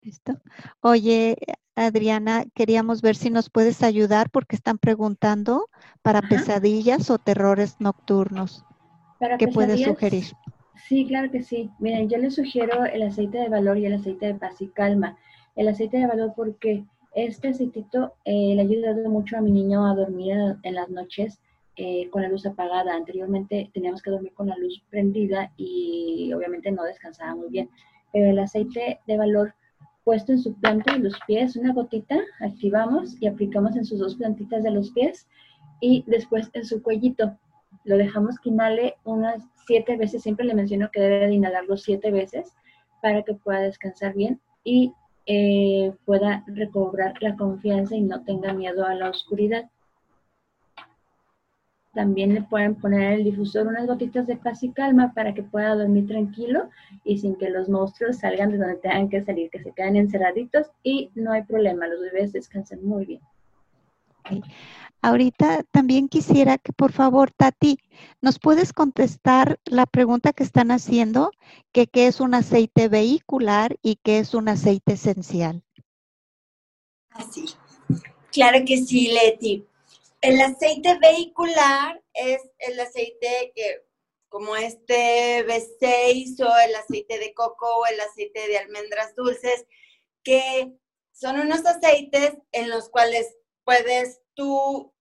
¿Listo? 0.00 0.40
Oye, 0.80 1.36
Adriana, 1.74 2.44
queríamos 2.54 3.02
ver 3.02 3.16
si 3.16 3.30
nos 3.30 3.50
puedes 3.50 3.82
ayudar 3.82 4.30
porque 4.30 4.56
están 4.56 4.78
preguntando 4.78 5.68
para 6.02 6.22
pesadillas 6.22 7.10
o 7.10 7.18
terrores 7.18 7.76
nocturnos. 7.80 8.64
¿Qué 9.38 9.48
puedes 9.48 9.82
sugerir? 9.82 10.26
Sí, 10.88 11.06
claro 11.06 11.30
que 11.30 11.42
sí. 11.42 11.70
Miren, 11.80 12.08
yo 12.08 12.18
les 12.18 12.34
sugiero 12.34 12.84
el 12.84 13.02
aceite 13.02 13.38
de 13.38 13.48
valor 13.48 13.78
y 13.78 13.86
el 13.86 13.94
aceite 13.94 14.26
de 14.26 14.34
paz 14.34 14.60
y 14.60 14.68
calma. 14.68 15.18
El 15.56 15.68
aceite 15.68 15.98
de 15.98 16.06
valor 16.06 16.32
porque 16.36 16.84
este 17.16 17.48
aceitito 17.48 18.14
eh, 18.26 18.54
le 18.54 18.60
ha 18.60 18.64
ayudado 18.64 19.08
mucho 19.08 19.38
a 19.38 19.40
mi 19.40 19.50
niño 19.50 19.86
a 19.86 19.94
dormir 19.94 20.36
en 20.62 20.74
las 20.74 20.90
noches 20.90 21.40
eh, 21.76 22.10
con 22.10 22.20
la 22.20 22.28
luz 22.28 22.44
apagada. 22.44 22.94
Anteriormente 22.94 23.70
teníamos 23.72 24.02
que 24.02 24.10
dormir 24.10 24.34
con 24.34 24.48
la 24.48 24.56
luz 24.58 24.84
prendida 24.90 25.50
y 25.56 26.30
obviamente 26.34 26.70
no 26.70 26.84
descansaba 26.84 27.34
muy 27.34 27.48
bien. 27.48 27.70
Pero 28.12 28.30
el 28.30 28.38
aceite 28.38 29.00
de 29.06 29.16
valor 29.16 29.54
puesto 30.04 30.32
en 30.32 30.38
su 30.38 30.54
planta 30.60 30.92
de 30.92 30.98
los 31.00 31.18
pies, 31.26 31.56
una 31.56 31.72
gotita, 31.72 32.20
activamos 32.40 33.20
y 33.20 33.26
aplicamos 33.26 33.76
en 33.76 33.86
sus 33.86 33.98
dos 33.98 34.14
plantitas 34.16 34.62
de 34.62 34.70
los 34.70 34.90
pies 34.90 35.26
y 35.80 36.04
después 36.06 36.50
en 36.52 36.66
su 36.66 36.82
cuellito. 36.82 37.38
Lo 37.84 37.96
dejamos 37.96 38.38
que 38.38 38.50
inhale 38.50 38.96
unas 39.04 39.42
siete 39.66 39.96
veces, 39.96 40.22
siempre 40.22 40.44
le 40.44 40.54
menciono 40.54 40.90
que 40.92 41.00
debe 41.00 41.28
de 41.28 41.34
inhalarlo 41.34 41.78
siete 41.78 42.10
veces 42.10 42.52
para 43.00 43.22
que 43.22 43.34
pueda 43.34 43.60
descansar 43.60 44.14
bien 44.14 44.38
y 44.64 44.92
eh, 45.26 45.92
pueda 46.04 46.44
recobrar 46.46 47.14
la 47.20 47.36
confianza 47.36 47.96
y 47.96 48.02
no 48.02 48.22
tenga 48.24 48.52
miedo 48.52 48.86
a 48.86 48.94
la 48.94 49.10
oscuridad. 49.10 49.68
También 51.94 52.34
le 52.34 52.42
pueden 52.42 52.74
poner 52.74 53.14
el 53.14 53.24
difusor 53.24 53.66
unas 53.66 53.86
gotitas 53.86 54.26
de 54.26 54.36
paz 54.36 54.62
y 54.62 54.70
calma 54.70 55.14
para 55.14 55.32
que 55.32 55.42
pueda 55.42 55.74
dormir 55.74 56.06
tranquilo 56.06 56.68
y 57.04 57.18
sin 57.18 57.36
que 57.36 57.48
los 57.48 57.68
monstruos 57.68 58.18
salgan 58.18 58.52
de 58.52 58.58
donde 58.58 58.76
tengan 58.76 59.08
que 59.08 59.24
salir, 59.24 59.50
que 59.50 59.62
se 59.62 59.72
queden 59.72 59.96
encerraditos 59.96 60.70
y 60.82 61.10
no 61.14 61.32
hay 61.32 61.42
problema, 61.42 61.86
los 61.86 62.00
bebés 62.00 62.32
descansan 62.32 62.84
muy 62.84 63.06
bien. 63.06 63.20
Ahorita 65.02 65.62
también 65.70 66.08
quisiera 66.08 66.58
que 66.58 66.72
por 66.72 66.92
favor, 66.92 67.30
Tati, 67.30 67.78
nos 68.20 68.38
puedes 68.38 68.72
contestar 68.72 69.60
la 69.64 69.86
pregunta 69.86 70.32
que 70.32 70.42
están 70.42 70.70
haciendo, 70.70 71.30
que 71.72 71.86
qué 71.86 72.06
es 72.06 72.20
un 72.20 72.34
aceite 72.34 72.88
vehicular 72.88 73.76
y 73.82 73.96
qué 74.02 74.18
es 74.18 74.34
un 74.34 74.48
aceite 74.48 74.94
esencial. 74.94 75.62
Así. 77.10 77.46
Claro 78.32 78.58
que 78.66 78.78
sí, 78.78 79.08
Leti. 79.08 79.66
El 80.20 80.40
aceite 80.40 80.98
vehicular 80.98 82.02
es 82.12 82.42
el 82.58 82.78
aceite 82.80 83.52
que, 83.54 83.84
como 84.28 84.56
este 84.56 85.46
B6 85.46 86.40
o 86.40 86.58
el 86.68 86.74
aceite 86.74 87.18
de 87.18 87.32
coco 87.32 87.66
o 87.66 87.86
el 87.86 88.00
aceite 88.00 88.48
de 88.48 88.58
almendras 88.58 89.14
dulces, 89.14 89.66
que 90.22 90.72
son 91.12 91.38
unos 91.38 91.64
aceites 91.64 92.34
en 92.52 92.68
los 92.68 92.88
cuales 92.88 93.36
puedes 93.64 94.20
tú 94.36 94.92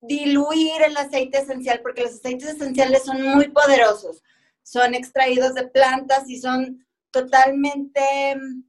diluir 0.00 0.82
el 0.82 0.96
aceite 0.96 1.38
esencial, 1.38 1.80
porque 1.82 2.02
los 2.02 2.14
aceites 2.14 2.48
esenciales 2.54 3.04
son 3.04 3.22
muy 3.22 3.48
poderosos. 3.48 4.22
Son 4.62 4.94
extraídos 4.94 5.54
de 5.54 5.68
plantas 5.68 6.28
y 6.28 6.40
son 6.40 6.86
totalmente 7.10 8.36
mm, 8.36 8.64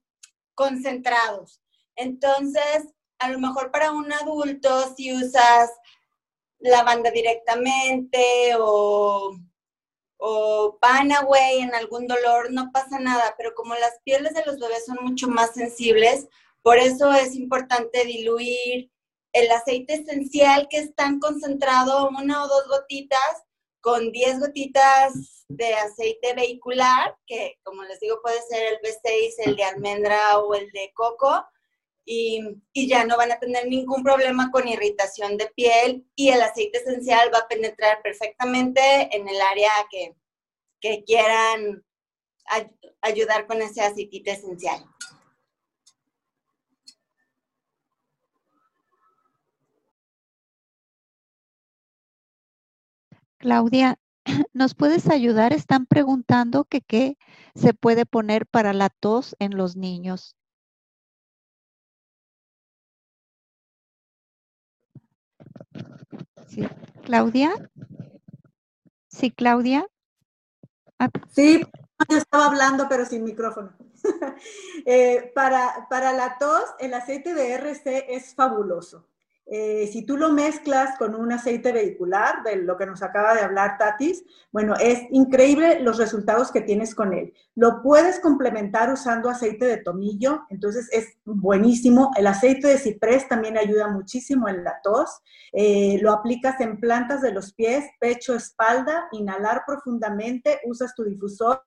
concentrados. 0.53 1.61
Entonces, 1.95 2.87
a 3.19 3.29
lo 3.29 3.39
mejor 3.39 3.71
para 3.71 3.91
un 3.91 4.11
adulto, 4.11 4.93
si 4.95 5.13
usas 5.13 5.69
lavanda 6.59 7.11
directamente 7.11 8.53
o, 8.57 9.37
o 10.17 10.77
Panaway 10.79 11.59
en 11.59 11.73
algún 11.75 12.07
dolor, 12.07 12.51
no 12.51 12.71
pasa 12.71 12.99
nada, 12.99 13.35
pero 13.37 13.53
como 13.55 13.75
las 13.75 13.99
pieles 14.03 14.33
de 14.33 14.45
los 14.45 14.59
bebés 14.59 14.85
son 14.85 14.97
mucho 15.01 15.27
más 15.27 15.53
sensibles, 15.53 16.27
por 16.61 16.77
eso 16.77 17.11
es 17.11 17.35
importante 17.35 18.05
diluir 18.05 18.92
el 19.33 19.51
aceite 19.51 19.95
esencial 19.95 20.67
que 20.69 20.77
es 20.77 20.95
tan 20.95 21.19
concentrado, 21.19 22.09
una 22.09 22.43
o 22.43 22.47
dos 22.47 22.67
gotitas, 22.67 23.43
con 23.81 24.13
10 24.13 24.39
gotitas 24.39 25.45
de 25.49 25.73
aceite 25.73 26.33
vehicular, 26.33 27.17
que 27.27 27.59
como 27.63 27.83
les 27.83 27.99
digo 27.99 28.21
puede 28.21 28.41
ser 28.43 28.63
el 28.63 28.79
B6, 28.79 29.33
el 29.45 29.55
de 29.57 29.63
almendra 29.65 30.39
o 30.39 30.53
el 30.55 30.69
de 30.71 30.91
coco, 30.93 31.43
y, 32.05 32.41
ya 32.73 33.05
no 33.05 33.17
van 33.17 33.31
a 33.31 33.39
tener 33.39 33.67
ningún 33.67 34.03
problema 34.03 34.51
con 34.51 34.67
irritación 34.67 35.37
de 35.37 35.47
piel 35.55 36.05
y 36.15 36.29
el 36.29 36.41
aceite 36.41 36.79
esencial 36.79 37.31
va 37.33 37.39
a 37.39 37.47
penetrar 37.47 38.01
perfectamente 38.01 38.81
en 39.15 39.27
el 39.27 39.41
área 39.41 39.71
que, 39.89 40.15
que 40.79 41.03
quieran 41.03 41.83
ayudar 43.01 43.47
con 43.47 43.61
ese 43.61 43.81
aceite 43.81 44.31
esencial. 44.31 44.83
Claudia, 53.43 53.99
¿nos 54.53 54.73
puedes 54.73 55.09
ayudar? 55.09 55.51
Están 55.51 55.85
preguntando 55.85 56.63
qué 56.63 57.17
se 57.55 57.73
puede 57.73 58.05
poner 58.05 58.47
para 58.47 58.71
la 58.71 58.87
tos 58.87 59.35
en 59.37 59.57
los 59.57 59.75
niños. 59.75 60.37
Sí, 66.47 66.65
Claudia. 67.03 67.51
Sí, 69.09 69.29
Claudia. 69.29 69.87
Ah. 70.97 71.09
Sí, 71.29 71.65
yo 72.07 72.17
estaba 72.17 72.45
hablando, 72.45 72.87
pero 72.87 73.05
sin 73.05 73.25
micrófono. 73.25 73.73
Eh, 74.85 75.31
para, 75.33 75.87
para 75.89 76.11
la 76.11 76.37
tos, 76.37 76.63
el 76.79 76.93
aceite 76.93 77.33
de 77.33 77.53
RC 77.53 78.13
es 78.15 78.35
fabuloso. 78.35 79.07
Eh, 79.45 79.89
si 79.91 80.05
tú 80.05 80.17
lo 80.17 80.29
mezclas 80.31 80.97
con 80.97 81.15
un 81.15 81.31
aceite 81.31 81.71
vehicular, 81.71 82.43
de 82.43 82.55
lo 82.57 82.77
que 82.77 82.85
nos 82.85 83.03
acaba 83.03 83.35
de 83.35 83.41
hablar 83.41 83.77
Tatis, 83.77 84.23
bueno, 84.51 84.75
es 84.79 85.01
increíble 85.11 85.81
los 85.81 85.97
resultados 85.97 86.51
que 86.51 86.61
tienes 86.61 86.95
con 86.95 87.13
él. 87.13 87.33
Lo 87.55 87.81
puedes 87.81 88.19
complementar 88.19 88.91
usando 88.91 89.29
aceite 89.29 89.65
de 89.65 89.77
tomillo, 89.77 90.43
entonces 90.49 90.89
es 90.91 91.17
buenísimo. 91.25 92.11
El 92.15 92.27
aceite 92.27 92.67
de 92.67 92.77
ciprés 92.77 93.27
también 93.27 93.57
ayuda 93.57 93.87
muchísimo 93.87 94.47
en 94.47 94.63
la 94.63 94.79
tos. 94.81 95.21
Eh, 95.51 95.99
lo 96.01 96.11
aplicas 96.11 96.59
en 96.61 96.79
plantas 96.79 97.21
de 97.21 97.33
los 97.33 97.53
pies, 97.53 97.85
pecho, 97.99 98.35
espalda, 98.35 99.07
inhalar 99.11 99.63
profundamente, 99.67 100.61
usas 100.65 100.95
tu 100.95 101.03
difusor 101.03 101.63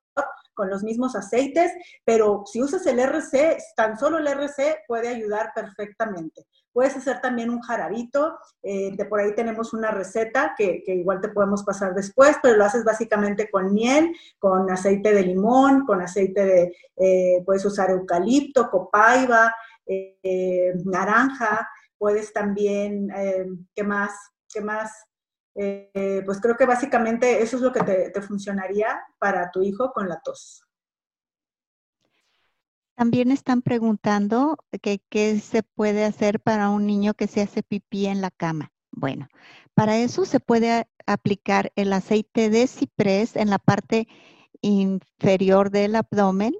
con 0.53 0.69
los 0.69 0.83
mismos 0.83 1.15
aceites, 1.15 1.71
pero 2.03 2.43
si 2.45 2.61
usas 2.61 2.85
el 2.87 2.99
RC, 2.99 3.57
tan 3.75 3.97
solo 3.97 4.17
el 4.17 4.27
RC 4.27 4.79
puede 4.87 5.07
ayudar 5.07 5.51
perfectamente. 5.53 6.47
Puedes 6.77 6.95
hacer 6.95 7.21
también 7.21 7.49
un 7.49 7.59
jarabito, 7.59 8.37
eh, 8.61 8.95
de 8.95 9.05
por 9.05 9.19
ahí 9.19 9.33
tenemos 9.33 9.73
una 9.73 9.89
receta 9.89 10.53
que, 10.55 10.83
igual 10.85 11.19
te 11.19 11.29
podemos 11.29 11.63
pasar 11.63 11.95
después, 11.95 12.37
pero 12.39 12.55
lo 12.55 12.65
haces 12.65 12.83
básicamente 12.83 13.49
con 13.49 13.73
miel, 13.73 14.15
con 14.37 14.69
aceite 14.69 15.11
de 15.11 15.23
limón, 15.23 15.87
con 15.87 16.03
aceite 16.03 16.45
de, 16.45 16.75
eh, 16.97 17.41
puedes 17.43 17.65
usar 17.65 17.89
eucalipto, 17.89 18.69
copaiba, 18.69 19.55
eh, 19.87 20.75
naranja, 20.85 21.67
puedes 21.97 22.31
también, 22.31 23.09
¿qué 23.73 23.83
más? 23.83 24.13
¿Qué 24.47 24.61
más? 24.61 24.91
pues 25.55 26.39
creo 26.39 26.55
que 26.55 26.67
básicamente 26.67 27.41
eso 27.41 27.55
es 27.55 27.63
lo 27.63 27.71
que 27.71 27.81
te 27.81 28.21
funcionaría 28.21 29.01
para 29.17 29.49
tu 29.49 29.63
hijo 29.63 29.91
con 29.91 30.07
la 30.07 30.21
tos. 30.21 30.66
También 32.97 33.29
están 33.29 33.61
preguntando 33.61 34.57
qué 34.81 35.39
se 35.39 35.61
puede 35.61 36.03
hacer 36.03 36.39
para 36.39 36.71
un 36.71 36.87
niño 36.87 37.13
que 37.13 37.27
se 37.27 37.41
hace 37.41 37.61
pipí 37.61 38.07
en 38.07 38.21
la 38.21 38.31
cama. 38.31 38.71
Bueno, 38.91 39.27
para 39.75 39.99
eso 39.99 40.25
se 40.25 40.39
puede 40.39 40.87
aplicar 41.05 41.71
el 41.75 41.93
aceite 41.93 42.49
de 42.49 42.65
ciprés 42.65 43.35
en 43.35 43.51
la 43.51 43.59
parte 43.59 44.07
inferior 44.61 45.69
del 45.69 45.95
abdomen 45.95 46.55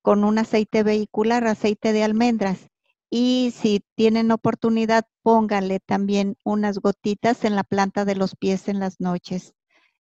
con 0.00 0.22
un 0.22 0.38
aceite 0.38 0.84
vehicular, 0.84 1.44
aceite 1.48 1.92
de 1.92 2.04
almendras. 2.04 2.68
Y 3.10 3.52
si 3.52 3.84
tienen 3.96 4.30
oportunidad, 4.30 5.08
pónganle 5.24 5.80
también 5.80 6.36
unas 6.44 6.78
gotitas 6.78 7.44
en 7.44 7.56
la 7.56 7.64
planta 7.64 8.04
de 8.04 8.14
los 8.14 8.36
pies 8.36 8.68
en 8.68 8.78
las 8.78 9.00
noches. 9.00 9.54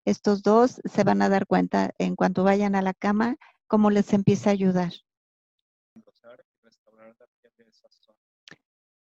Estos 0.04 0.44
dos 0.44 0.80
se 0.84 1.02
van 1.02 1.22
a 1.22 1.28
dar 1.28 1.48
cuenta 1.48 1.90
en 1.98 2.14
cuanto 2.14 2.44
vayan 2.44 2.76
a 2.76 2.82
la 2.82 2.94
cama 2.94 3.36
cómo 3.66 3.90
les 3.90 4.12
empieza 4.12 4.50
a 4.50 4.52
ayudar. 4.52 4.92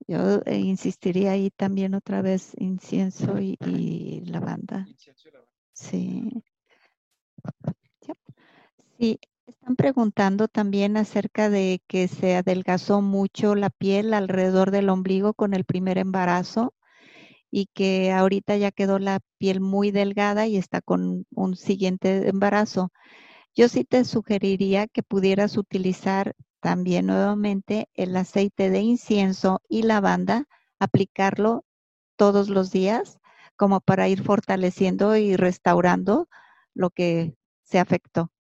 Yo 0.10 0.41
eh, 0.47 0.57
insistiría 0.57 1.34
ahí 1.34 1.51
también 1.51 1.93
otra 1.93 2.24
vez 2.24 2.53
incienso 2.57 3.39
y, 3.39 4.24
lavanda. 4.26 4.88
Sí. 5.72 6.43
Sí, 8.97 9.20
están 9.45 9.76
preguntando 9.76 10.47
también 10.47 10.97
acerca 10.97 11.51
de 11.51 11.84
que 11.86 12.07
se 12.07 12.36
adelgazó 12.36 13.03
mucho 13.03 13.53
la 13.53 13.70
piel 13.70 14.16
alrededor 14.16 14.72
del 14.72 14.89
ombligo 14.89 15.36
con 15.36 15.53
el 15.53 15.64
primer 15.64 15.99
embarazo 15.99 16.74
y 17.51 17.68
que 17.68 18.12
ahorita 18.12 18.57
ya 18.57 18.72
quedó 18.72 18.97
la 18.97 19.20
piel 19.38 19.62
muy 19.62 19.91
delgada 19.91 20.47
y 20.47 20.57
está 20.57 20.82
con 20.82 21.28
un 21.36 21.55
siguiente 21.55 22.28
embarazo. 22.30 22.91
Yo 23.53 23.70
sí 23.70 23.86
te 23.86 24.05
sugeriría 24.05 24.88
que 24.88 25.03
pudieras 25.03 25.55
utilizar 25.55 26.34
también 26.60 27.07
nuevamente 27.07 27.89
el 27.93 28.16
aceite 28.16 28.70
de 28.70 28.80
incienso 28.80 29.62
y 29.70 29.84
lavanda, 29.84 30.45
aplicarlo 30.80 31.66
todos 32.16 32.49
los 32.49 32.72
días 32.72 33.20
como 33.55 33.82
para 33.82 34.07
ir 34.07 34.24
fortaleciendo 34.24 35.18
y 35.18 35.36
restaurando 35.36 36.30
lo 36.74 36.89
que 36.89 37.36
se 37.64 37.80
afectó. 37.80 38.32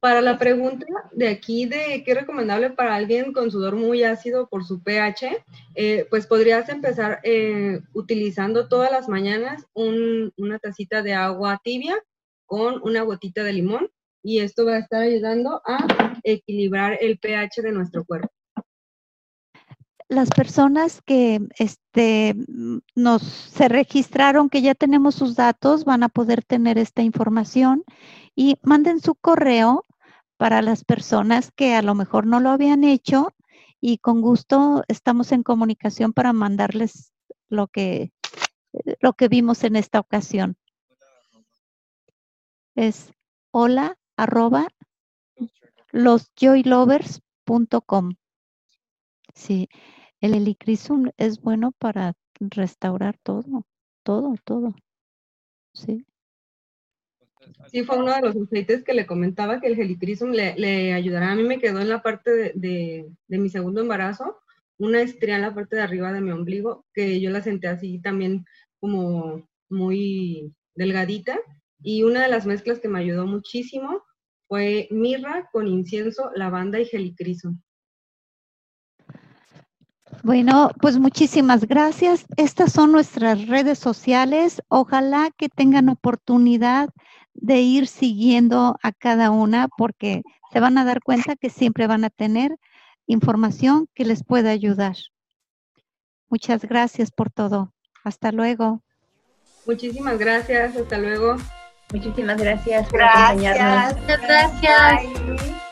Para 0.00 0.20
la 0.20 0.36
pregunta 0.36 0.84
de 1.12 1.28
aquí 1.28 1.66
de 1.66 2.02
qué 2.04 2.10
es 2.10 2.18
recomendable 2.18 2.70
para 2.70 2.96
alguien 2.96 3.32
con 3.32 3.52
sudor 3.52 3.76
muy 3.76 4.02
ácido 4.02 4.48
por 4.48 4.64
su 4.64 4.82
pH, 4.82 5.44
eh, 5.76 6.08
pues 6.10 6.26
podrías 6.26 6.68
empezar 6.68 7.20
eh, 7.22 7.80
utilizando 7.92 8.66
todas 8.66 8.90
las 8.90 9.08
mañanas 9.08 9.64
una 9.74 10.58
tacita 10.58 11.02
de 11.02 11.14
agua 11.14 11.60
tibia 11.62 12.02
con 12.46 12.82
una 12.82 13.02
gotita 13.02 13.44
de 13.44 13.52
limón 13.52 13.91
y 14.22 14.40
esto 14.40 14.64
va 14.64 14.74
a 14.74 14.78
estar 14.78 15.02
ayudando 15.02 15.60
a 15.66 16.14
equilibrar 16.22 16.96
el 17.00 17.18
pH 17.18 17.62
de 17.62 17.72
nuestro 17.72 18.04
cuerpo. 18.04 18.28
Las 20.08 20.28
personas 20.30 21.00
que 21.02 21.40
este, 21.58 22.34
nos 22.94 23.22
se 23.22 23.68
registraron, 23.68 24.50
que 24.50 24.60
ya 24.60 24.74
tenemos 24.74 25.14
sus 25.14 25.36
datos, 25.36 25.84
van 25.84 26.02
a 26.02 26.10
poder 26.10 26.44
tener 26.44 26.76
esta 26.76 27.02
información 27.02 27.82
y 28.36 28.56
manden 28.62 29.00
su 29.00 29.14
correo 29.14 29.86
para 30.36 30.60
las 30.60 30.84
personas 30.84 31.50
que 31.52 31.74
a 31.74 31.82
lo 31.82 31.94
mejor 31.94 32.26
no 32.26 32.40
lo 32.40 32.50
habían 32.50 32.84
hecho 32.84 33.32
y 33.80 33.98
con 33.98 34.20
gusto 34.20 34.84
estamos 34.86 35.32
en 35.32 35.42
comunicación 35.42 36.12
para 36.12 36.32
mandarles 36.32 37.12
lo 37.48 37.68
que, 37.68 38.12
lo 39.00 39.14
que 39.14 39.28
vimos 39.28 39.64
en 39.64 39.76
esta 39.76 39.98
ocasión. 39.98 40.56
Es 42.74 43.12
hola 43.50 43.96
arroba 44.22 44.68
losjoylovers.com. 45.90 48.14
Sí, 49.34 49.68
el 50.20 50.34
helicrisum 50.34 51.10
es 51.16 51.40
bueno 51.40 51.72
para 51.72 52.14
restaurar 52.38 53.18
todo, 53.18 53.66
todo, 54.04 54.36
todo. 54.44 54.76
Sí. 55.74 56.06
Sí, 57.66 57.82
fue 57.82 57.98
uno 57.98 58.14
de 58.14 58.20
los 58.20 58.36
aceites 58.36 58.84
que 58.84 58.94
le 58.94 59.06
comentaba 59.06 59.60
que 59.60 59.66
el 59.66 59.80
helicrisum 59.80 60.30
le, 60.30 60.54
le 60.56 60.92
ayudará. 60.92 61.32
A 61.32 61.34
mí 61.34 61.42
me 61.42 61.58
quedó 61.58 61.80
en 61.80 61.88
la 61.88 62.00
parte 62.00 62.52
de, 62.54 63.10
mi 63.26 63.48
segundo 63.48 63.80
embarazo 63.80 64.38
una 64.78 65.02
estría 65.02 65.36
en 65.36 65.42
la 65.42 65.54
parte 65.54 65.76
de 65.76 65.82
arriba 65.82 66.12
de 66.12 66.20
mi 66.20 66.30
ombligo 66.30 66.86
que 66.94 67.20
yo 67.20 67.30
la 67.30 67.42
senté 67.42 67.68
así 67.68 68.00
también 68.00 68.44
como 68.78 69.48
muy 69.68 70.54
delgadita. 70.76 71.40
Y 71.82 72.04
una 72.04 72.22
de 72.22 72.28
las 72.28 72.46
mezclas 72.46 72.78
que 72.78 72.88
me 72.88 73.00
ayudó 73.00 73.26
muchísimo 73.26 74.04
fue 74.52 74.86
mirra 74.90 75.48
con 75.50 75.66
incienso, 75.66 76.30
lavanda 76.34 76.78
y 76.78 76.86
helicrisum. 76.92 77.58
Bueno, 80.22 80.72
pues 80.78 80.98
muchísimas 80.98 81.66
gracias. 81.66 82.26
Estas 82.36 82.70
son 82.70 82.92
nuestras 82.92 83.46
redes 83.46 83.78
sociales. 83.78 84.60
Ojalá 84.68 85.30
que 85.38 85.48
tengan 85.48 85.88
oportunidad 85.88 86.90
de 87.32 87.62
ir 87.62 87.86
siguiendo 87.86 88.76
a 88.82 88.92
cada 88.92 89.30
una 89.30 89.68
porque 89.68 90.20
se 90.52 90.60
van 90.60 90.76
a 90.76 90.84
dar 90.84 91.00
cuenta 91.02 91.34
que 91.34 91.48
siempre 91.48 91.86
van 91.86 92.04
a 92.04 92.10
tener 92.10 92.54
información 93.06 93.88
que 93.94 94.04
les 94.04 94.22
pueda 94.22 94.50
ayudar. 94.50 94.96
Muchas 96.28 96.60
gracias 96.66 97.10
por 97.10 97.30
todo. 97.30 97.72
Hasta 98.04 98.32
luego. 98.32 98.82
Muchísimas 99.64 100.18
gracias. 100.18 100.76
Hasta 100.76 100.98
luego. 100.98 101.36
Muchísimas 101.92 102.38
gracias 102.38 102.88
por 102.88 103.02
acompañarnos. 103.02 103.96
Gracias. 104.06 105.62